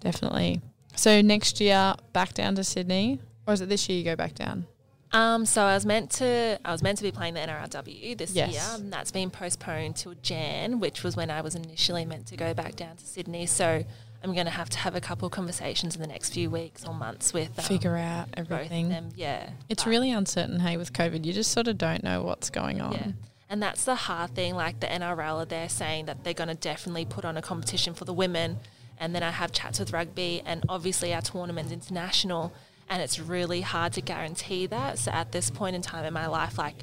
definitely 0.01 0.61
so 0.97 1.21
next 1.21 1.61
year 1.61 1.95
back 2.13 2.35
down 2.35 2.55
to 2.55 2.63
sydney 2.63 3.19
or 3.47 3.55
is 3.55 3.61
it 3.61 3.69
this 3.69 3.89
year 3.89 3.99
you 3.99 4.05
go 4.05 4.15
back 4.17 4.35
down 4.35 4.67
Um, 5.13 5.47
so 5.47 5.63
I 5.63 5.75
was 5.75 5.87
meant 5.87 6.11
to 6.13 6.59
I 6.65 6.73
was 6.73 6.83
meant 6.83 6.99
to 6.99 7.05
be 7.05 7.13
playing 7.13 7.35
the 7.35 7.41
NRLW 7.41 8.17
this 8.19 8.33
Yes. 8.35 8.53
year. 8.53 8.63
and 8.75 8.93
That's 8.93 9.11
been 9.13 9.31
postponed 9.31 9.95
till 9.97 10.15
Jan, 10.23 10.81
which 10.81 11.03
was 11.05 11.17
when 11.17 11.31
I 11.31 11.41
was 11.41 11.55
initially 11.55 12.05
meant 12.05 12.27
to 12.27 12.37
go 12.37 12.53
back 12.55 12.75
down 12.77 12.97
to 12.97 13.05
Sydney. 13.07 13.47
So 13.47 13.85
I'm 14.25 14.33
going 14.33 14.47
to 14.47 14.51
have 14.51 14.71
to 14.71 14.79
have 14.79 14.95
a 14.97 15.01
couple 15.01 15.27
of 15.27 15.33
conversations 15.33 15.95
in 15.95 16.01
the 16.01 16.09
next 16.09 16.31
few 16.31 16.51
weeks 16.51 16.85
or 16.85 16.95
months 16.95 17.33
with 17.33 17.59
um, 17.59 17.65
figure 17.65 17.97
out 17.97 18.29
everything 18.35 18.89
them. 18.89 19.11
Yeah, 19.15 19.51
it's 19.69 19.85
But- 19.85 19.91
really 19.91 20.11
uncertain 20.11 20.61
hey 20.61 20.77
with 20.77 20.93
covid 20.93 21.25
you 21.25 21.33
just 21.33 21.53
sort 21.53 21.69
of 21.69 21.79
don't 21.79 22.03
know 22.03 22.23
what's 22.23 22.51
going 22.51 22.81
on 22.81 22.93
yeah. 22.93 23.09
And 23.51 23.63
that's 23.63 23.85
the 23.85 23.95
hard 23.95 24.35
thing. 24.35 24.57
Like 24.57 24.81
the 24.81 24.87
NRL 24.87 25.43
are 25.43 25.45
there 25.45 25.69
saying 25.69 26.07
that 26.07 26.25
they're 26.25 26.35
going 26.35 26.49
to 26.49 26.55
definitely 26.55 27.05
put 27.05 27.25
on 27.25 27.37
a 27.37 27.43
competition 27.43 27.95
for 27.95 28.05
the 28.05 28.13
women. 28.13 28.59
And 28.99 29.15
then 29.15 29.23
I 29.23 29.31
have 29.31 29.53
chats 29.53 29.79
with 29.79 29.93
rugby, 29.93 30.43
and 30.45 30.65
obviously 30.69 31.13
our 31.15 31.21
tournament's 31.21 31.71
international, 31.71 32.53
and 32.89 33.03
it's 33.03 33.21
really 33.21 33.61
hard 33.61 33.93
to 33.93 34.01
guarantee 34.01 34.67
that. 34.67 34.99
So 34.99 35.11
at 35.13 35.33
this 35.33 35.51
point 35.51 35.77
in 35.77 35.83
time 35.83 36.05
in 36.05 36.13
my 36.13 36.27
life, 36.27 36.59
like 36.59 36.75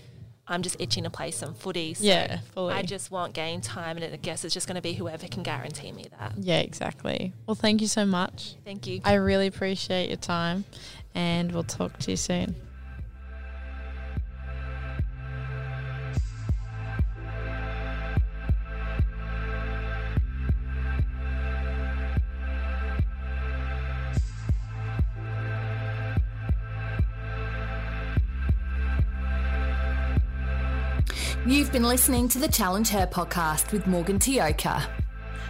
I'm 0.51 0.61
just 0.61 0.75
itching 0.79 1.03
to 1.05 1.09
play 1.09 1.31
some 1.31 1.53
footy. 1.53 1.93
So 1.93 2.03
Yeah, 2.03 2.39
fully. 2.53 2.73
I 2.73 2.81
just 2.81 3.09
want 3.09 3.33
game 3.33 3.61
time, 3.61 3.97
and 3.97 4.13
I 4.13 4.17
guess 4.17 4.43
it's 4.45 4.53
just 4.53 4.67
going 4.67 4.75
to 4.75 4.81
be 4.81 4.93
whoever 4.93 5.27
can 5.27 5.43
guarantee 5.43 5.91
me 5.91 6.05
that. 6.19 6.33
Yeah, 6.37 6.59
exactly. 6.59 7.33
Well, 7.47 7.55
thank 7.55 7.81
you 7.81 7.87
so 7.87 8.05
much. 8.05 8.55
Thank 8.65 8.87
you. 8.87 9.01
I 9.03 9.13
really 9.13 9.47
appreciate 9.47 10.09
your 10.09 10.17
time 10.17 10.65
and 11.13 11.51
we'll 11.51 11.63
talk 11.63 11.97
to 11.99 12.11
you 12.11 12.17
soon. 12.17 12.55
You've 31.47 31.71
been 31.71 31.81
listening 31.81 32.27
to 32.29 32.37
the 32.37 32.47
Challenge 32.47 32.87
Her 32.89 33.07
podcast 33.07 33.71
with 33.71 33.87
Morgan 33.87 34.19
Tioka. 34.19 34.87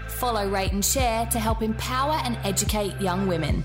Follow, 0.07 0.47
rate, 0.47 0.71
and 0.71 0.83
share 0.83 1.25
to 1.25 1.37
help 1.37 1.61
empower 1.61 2.13
and 2.23 2.37
educate 2.45 2.99
young 3.01 3.27
women. 3.27 3.61